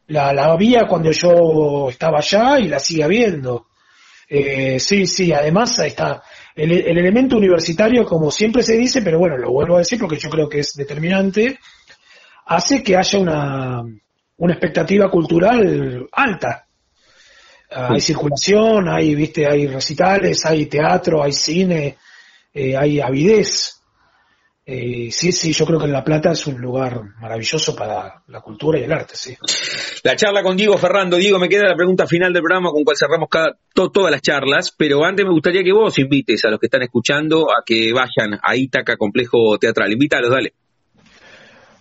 La, 0.09 0.32
la 0.32 0.46
había 0.53 0.86
cuando 0.86 1.11
yo 1.12 1.88
estaba 1.88 2.18
allá 2.18 2.59
y 2.59 2.68
la 2.68 2.78
sigue 2.78 3.05
habiendo. 3.05 3.66
Eh, 4.28 4.78
sí, 4.80 5.07
sí, 5.07 5.32
además 5.32 5.78
ahí 5.78 5.88
está 5.88 6.22
el, 6.55 6.72
el 6.72 6.98
elemento 6.98 7.36
universitario, 7.36 8.05
como 8.05 8.30
siempre 8.30 8.62
se 8.62 8.76
dice, 8.76 9.03
pero 9.03 9.18
bueno, 9.18 9.36
lo 9.36 9.50
vuelvo 9.53 9.76
a 9.76 9.80
decir 9.80 9.98
porque 9.98 10.16
yo 10.18 10.30
creo 10.30 10.48
que 10.48 10.61
es 10.61 10.72
determinante, 10.74 11.59
hace 12.47 12.82
que 12.82 12.97
haya 12.97 13.18
una, 13.18 13.82
una 14.36 14.53
expectativa 14.53 15.11
cultural 15.11 16.07
alta. 16.12 16.66
Ah, 17.70 17.88
Hay 17.93 18.01
circulación, 18.01 18.88
hay, 18.88 19.14
viste, 19.14 19.47
hay 19.47 19.66
recitales, 19.66 20.45
hay 20.45 20.66
teatro, 20.66 21.22
hay 21.22 21.32
cine, 21.32 21.97
eh, 22.53 22.76
hay 22.76 23.01
avidez. 23.01 23.78
Eh, 24.64 25.09
sí, 25.11 25.32
sí, 25.32 25.53
yo 25.53 25.66
creo 25.66 25.80
que 25.80 25.88
La 25.88 26.05
Plata 26.05 26.30
es 26.32 26.47
un 26.47 26.61
lugar 26.61 27.01
maravilloso 27.20 27.74
para 27.74 28.22
la 28.28 28.40
cultura 28.43 28.78
y 28.78 28.84
el 28.84 28.93
arte, 28.93 29.16
sí. 29.16 29.34
La 30.05 30.14
charla 30.14 30.43
con 30.43 30.57
Diego 30.57 30.76
Ferrando. 30.78 31.16
Diego, 31.16 31.38
me 31.38 31.49
queda 31.49 31.66
la 31.68 31.74
pregunta 31.74 32.07
final 32.07 32.32
del 32.32 32.43
programa 32.43 32.70
con 32.70 32.84
cual 32.84 32.97
cerramos 32.97 33.28
cada, 33.28 33.57
to- 33.74 33.90
todas 33.90 34.12
las 34.12 34.20
charlas, 34.22 34.72
pero 34.76 35.05
antes 35.05 35.24
me 35.24 35.32
gustaría 35.32 35.64
que 35.64 35.72
vos 35.72 35.99
invites 35.99 36.45
a 36.45 36.49
los 36.51 36.61
que 36.61 36.66
están 36.66 36.82
escuchando 36.82 37.51
a 37.51 37.62
que 37.66 37.93
vayan 37.93 38.38
a 38.40 38.55
Ítaca 38.55 38.97
Complejo 38.97 39.59
Teatral. 39.59 39.90
Invítalos, 39.93 40.30
dale. 40.30 40.53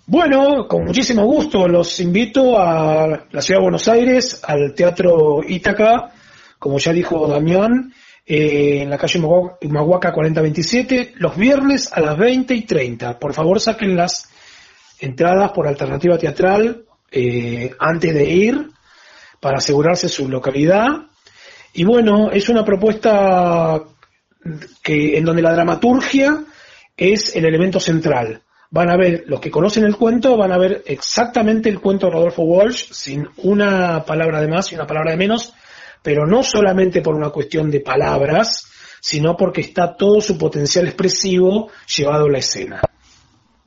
Bueno, 0.08 0.68
con 0.68 0.86
muchísimo 0.86 1.24
gusto 1.26 1.68
los 1.68 2.00
invito 2.00 2.60
a 2.60 3.28
la 3.32 3.42
ciudad 3.42 3.60
de 3.60 3.64
Buenos 3.64 3.88
Aires, 3.88 4.42
al 4.44 4.74
Teatro 4.74 5.42
Ítaca, 5.48 6.12
como 6.58 6.80
ya 6.80 6.92
dijo 6.92 7.28
Damián, 7.28 7.94
eh, 8.26 8.82
en 8.82 8.90
la 8.90 8.98
calle 8.98 9.20
Humahuaca 9.20 10.12
4027, 10.12 11.14
los 11.18 11.38
viernes 11.38 11.94
a 11.94 12.02
las 12.02 12.18
20 12.18 12.54
y 12.54 12.62
30. 12.64 13.20
Por 13.20 13.34
favor, 13.34 13.60
saquen 13.60 13.96
las 13.96 14.28
entradas 15.00 15.52
por 15.52 15.68
alternativa 15.68 16.18
teatral 16.18 16.84
eh, 17.12 17.72
antes 17.80 18.14
de 18.14 18.26
ir 18.26 18.70
para 19.40 19.60
asegurarse 19.60 20.10
su 20.10 20.28
localidad. 20.28 20.88
Y 21.74 21.84
bueno, 21.84 22.32
es 22.32 22.50
una 22.50 22.66
propuesta 22.66 23.82
que 24.82 25.18
en 25.18 25.26
donde 25.26 25.44
la 25.44 25.54
dramaturgia 25.54 26.44
es 26.98 27.36
el 27.36 27.46
elemento 27.46 27.80
central. 27.80 28.42
Van 28.74 28.90
a 28.90 28.96
ver, 28.96 29.26
los 29.28 29.42
que 29.42 29.52
conocen 29.52 29.84
el 29.84 29.98
cuento, 29.98 30.38
van 30.38 30.54
a 30.54 30.58
ver 30.58 30.82
exactamente 30.86 31.68
el 31.68 31.82
cuento 31.82 32.08
de 32.08 32.14
Rodolfo 32.14 32.44
Walsh, 32.44 32.92
sin 32.92 33.28
una 33.38 34.06
palabra 34.06 34.40
de 34.40 34.48
más 34.48 34.72
y 34.72 34.76
una 34.76 34.88
palabra 34.88 35.12
de 35.12 35.18
menos, 35.18 35.54
pero 36.02 36.26
no 36.26 36.42
solamente 36.42 37.02
por 37.02 37.14
una 37.14 37.32
cuestión 37.32 37.70
de 37.70 37.82
palabras, 37.82 38.72
sino 39.02 39.36
porque 39.36 39.60
está 39.60 39.98
todo 39.98 40.22
su 40.22 40.38
potencial 40.38 40.88
expresivo 40.88 41.70
llevado 41.98 42.28
a 42.28 42.32
la 42.32 42.38
escena. 42.38 42.82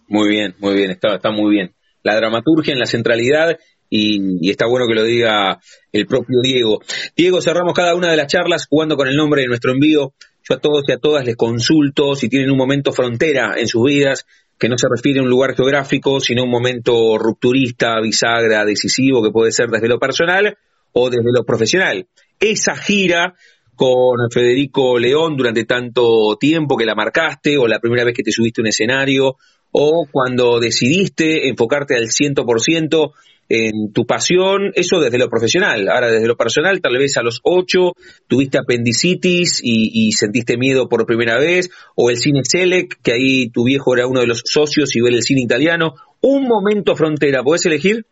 Muy 0.09 0.29
bien, 0.29 0.55
muy 0.59 0.75
bien, 0.75 0.91
está, 0.91 1.17
está 1.17 1.31
muy 1.31 1.51
bien. 1.51 1.75
La 2.03 2.17
dramaturgia 2.17 2.73
en 2.73 2.79
la 2.79 2.87
centralidad 2.87 3.59
y, 3.91 4.47
y 4.47 4.51
está 4.51 4.67
bueno 4.67 4.87
que 4.89 4.95
lo 4.95 5.05
diga 5.05 5.61
el 5.93 6.07
propio 6.07 6.41
Diego. 6.43 6.81
Diego, 7.15 7.43
cerramos 7.43 7.75
cada 7.75 7.95
una 7.95 8.11
de 8.11 8.17
las 8.17 8.29
charlas 8.29 8.67
jugando 8.67 8.97
con 8.97 9.09
el 9.09 9.17
nombre 9.17 9.43
de 9.43 9.49
nuestro 9.49 9.73
envío. 9.73 10.15
Yo 10.49 10.57
a 10.57 10.61
todos 10.61 10.85
y 10.89 10.93
a 10.93 10.99
todas 10.99 11.25
les 11.25 11.37
consulto 11.37 12.15
si 12.15 12.29
tienen 12.29 12.51
un 12.51 12.59
momento 12.59 12.93
frontera 12.93 13.55
en 13.57 13.67
sus 13.67 13.85
vidas, 13.85 14.27
que 14.59 14.69
no 14.69 14.79
se 14.79 14.89
refiere 14.89 15.21
a 15.21 15.23
un 15.23 15.31
lugar 15.31 15.55
geográfico, 15.55 16.21
sino 16.21 16.43
a 16.43 16.45
un 16.45 16.51
momento 16.51 17.19
rupturista, 17.19 18.01
bisagra, 18.01 18.65
decisivo, 18.65 19.23
que 19.23 19.31
puede 19.31 19.53
ser 19.53 19.69
desde 19.69 19.89
lo 19.89 19.99
personal 19.99 20.57
o 20.93 21.11
desde 21.11 21.33
lo 21.33 21.45
profesional. 21.45 22.07
Esa 22.39 22.77
gira 22.77 23.35
con 23.75 24.31
Federico 24.31 24.99
León 24.99 25.37
durante 25.37 25.65
tanto 25.65 26.37
tiempo 26.39 26.77
que 26.77 26.87
la 26.87 26.95
marcaste, 26.95 27.59
o 27.59 27.67
la 27.67 27.81
primera 27.81 28.05
vez 28.05 28.15
que 28.15 28.23
te 28.23 28.31
subiste 28.31 28.61
a 28.61 28.63
un 28.63 28.69
escenario, 28.69 29.37
o 29.73 30.07
cuando 30.11 30.61
decidiste 30.61 31.49
enfocarte 31.49 31.97
al 31.97 32.05
100% 32.05 33.13
en 33.49 33.93
tu 33.93 34.07
pasión, 34.07 34.73
eso 34.75 35.01
desde 35.01 35.19
lo 35.19 35.29
profesional. 35.29 35.89
Ahora, 35.89 36.11
desde 36.11 36.27
lo 36.27 36.37
personal, 36.37 36.81
tal 36.81 36.97
vez 36.99 37.17
a 37.17 37.23
los 37.23 37.41
8 37.43 37.93
tuviste 38.27 38.59
apendicitis 38.59 39.61
y, 39.63 39.91
y 40.09 40.13
sentiste 40.13 40.57
miedo 40.57 40.89
por 40.89 41.07
primera 41.07 41.39
vez, 41.39 41.71
o 41.95 42.11
el 42.11 42.17
cine 42.17 42.41
Selec, 42.45 42.99
que 43.03 43.13
ahí 43.13 43.49
tu 43.51 43.65
viejo 43.65 43.95
era 43.95 44.07
uno 44.07 44.21
de 44.21 44.27
los 44.27 44.43
socios 44.45 44.95
y 44.97 45.01
ver 45.01 45.13
el 45.15 45.23
cine 45.23 45.43
italiano. 45.43 45.95
Un 46.21 46.45
momento 46.49 46.97
frontera, 46.97 47.43
¿podés 47.43 47.67
elegir? 47.67 48.07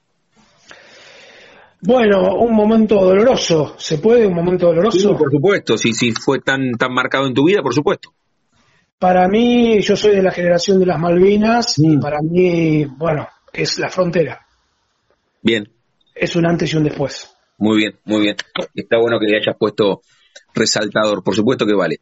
Bueno, 1.81 2.37
un 2.37 2.55
momento 2.55 2.95
doloroso, 2.97 3.75
¿se 3.77 3.99
puede? 3.99 4.27
Un 4.27 4.35
momento 4.35 4.67
doloroso. 4.67 4.99
Sí, 4.99 5.07
por 5.19 5.33
supuesto, 5.33 5.77
si, 5.77 5.93
si 5.93 6.13
fue 6.13 6.39
tan, 6.41 6.73
tan 6.79 6.93
marcado 6.95 7.27
en 7.27 7.35
tu 7.35 7.45
vida, 7.45 7.61
por 7.61 7.75
supuesto. 7.75 8.11
Para 9.01 9.27
mí, 9.27 9.81
yo 9.81 9.97
soy 9.97 10.15
de 10.15 10.23
la 10.23 10.31
generación 10.31 10.79
de 10.79 10.87
las 10.87 11.01
Malvinas 11.01 11.75
y 11.79 11.97
Mm. 11.97 12.01
para 12.01 12.21
mí, 12.23 12.85
bueno, 12.85 13.27
es 13.53 13.81
la 13.81 13.89
frontera. 13.89 14.42
Bien, 15.43 15.69
Es 16.15 16.37
un 16.37 16.47
antes 16.47 16.73
y 16.73 16.77
un 16.77 16.85
después. 16.85 17.29
muy 17.59 17.77
bien, 17.79 17.99
muy 18.05 18.21
bien. 18.23 18.37
Está 18.75 18.99
bueno 18.99 19.19
que 19.19 19.27
le 19.27 19.37
hayas 19.39 19.57
puesto 19.59 20.03
resaltador, 20.55 21.23
por 21.23 21.35
supuesto 21.35 21.67
que 21.67 21.75
vale. 21.75 21.97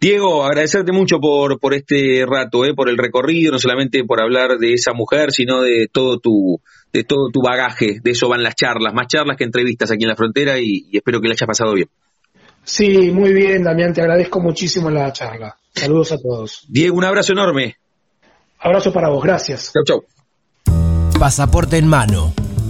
Diego, 0.00 0.44
agradecerte 0.44 0.92
mucho 0.92 1.18
por, 1.18 1.58
por 1.58 1.74
este 1.74 2.24
rato, 2.26 2.64
eh, 2.64 2.74
por 2.74 2.88
el 2.88 2.98
recorrido, 2.98 3.52
no 3.52 3.58
solamente 3.58 4.04
por 4.04 4.20
hablar 4.20 4.58
de 4.58 4.74
esa 4.74 4.92
mujer, 4.92 5.32
sino 5.32 5.62
de 5.62 5.88
todo 5.90 6.18
tu, 6.18 6.60
de 6.92 7.04
todo 7.04 7.30
tu 7.32 7.40
bagaje. 7.42 7.98
De 8.02 8.10
eso 8.10 8.28
van 8.28 8.42
las 8.42 8.54
charlas, 8.54 8.92
más 8.94 9.06
charlas 9.08 9.36
que 9.36 9.44
entrevistas 9.44 9.90
aquí 9.90 10.04
en 10.04 10.10
la 10.10 10.16
frontera 10.16 10.58
y, 10.58 10.86
y 10.90 10.96
espero 10.98 11.20
que 11.20 11.28
le 11.28 11.32
hayas 11.34 11.46
pasado 11.46 11.72
bien. 11.74 11.88
Sí, 12.62 13.10
muy 13.10 13.32
bien, 13.32 13.62
Damián, 13.62 13.92
te 13.92 14.00
agradezco 14.00 14.40
muchísimo 14.40 14.90
la 14.90 15.12
charla. 15.12 15.56
Saludos 15.74 16.12
a 16.12 16.18
todos. 16.18 16.64
Diego, 16.68 16.96
un 16.96 17.04
abrazo 17.04 17.32
enorme. 17.32 17.76
Abrazo 18.58 18.92
para 18.92 19.08
vos, 19.10 19.22
gracias. 19.22 19.72
Chau, 19.72 19.84
chau. 19.84 20.04
Pasaporte 21.18 21.76
en 21.76 21.86
mano. 21.86 22.32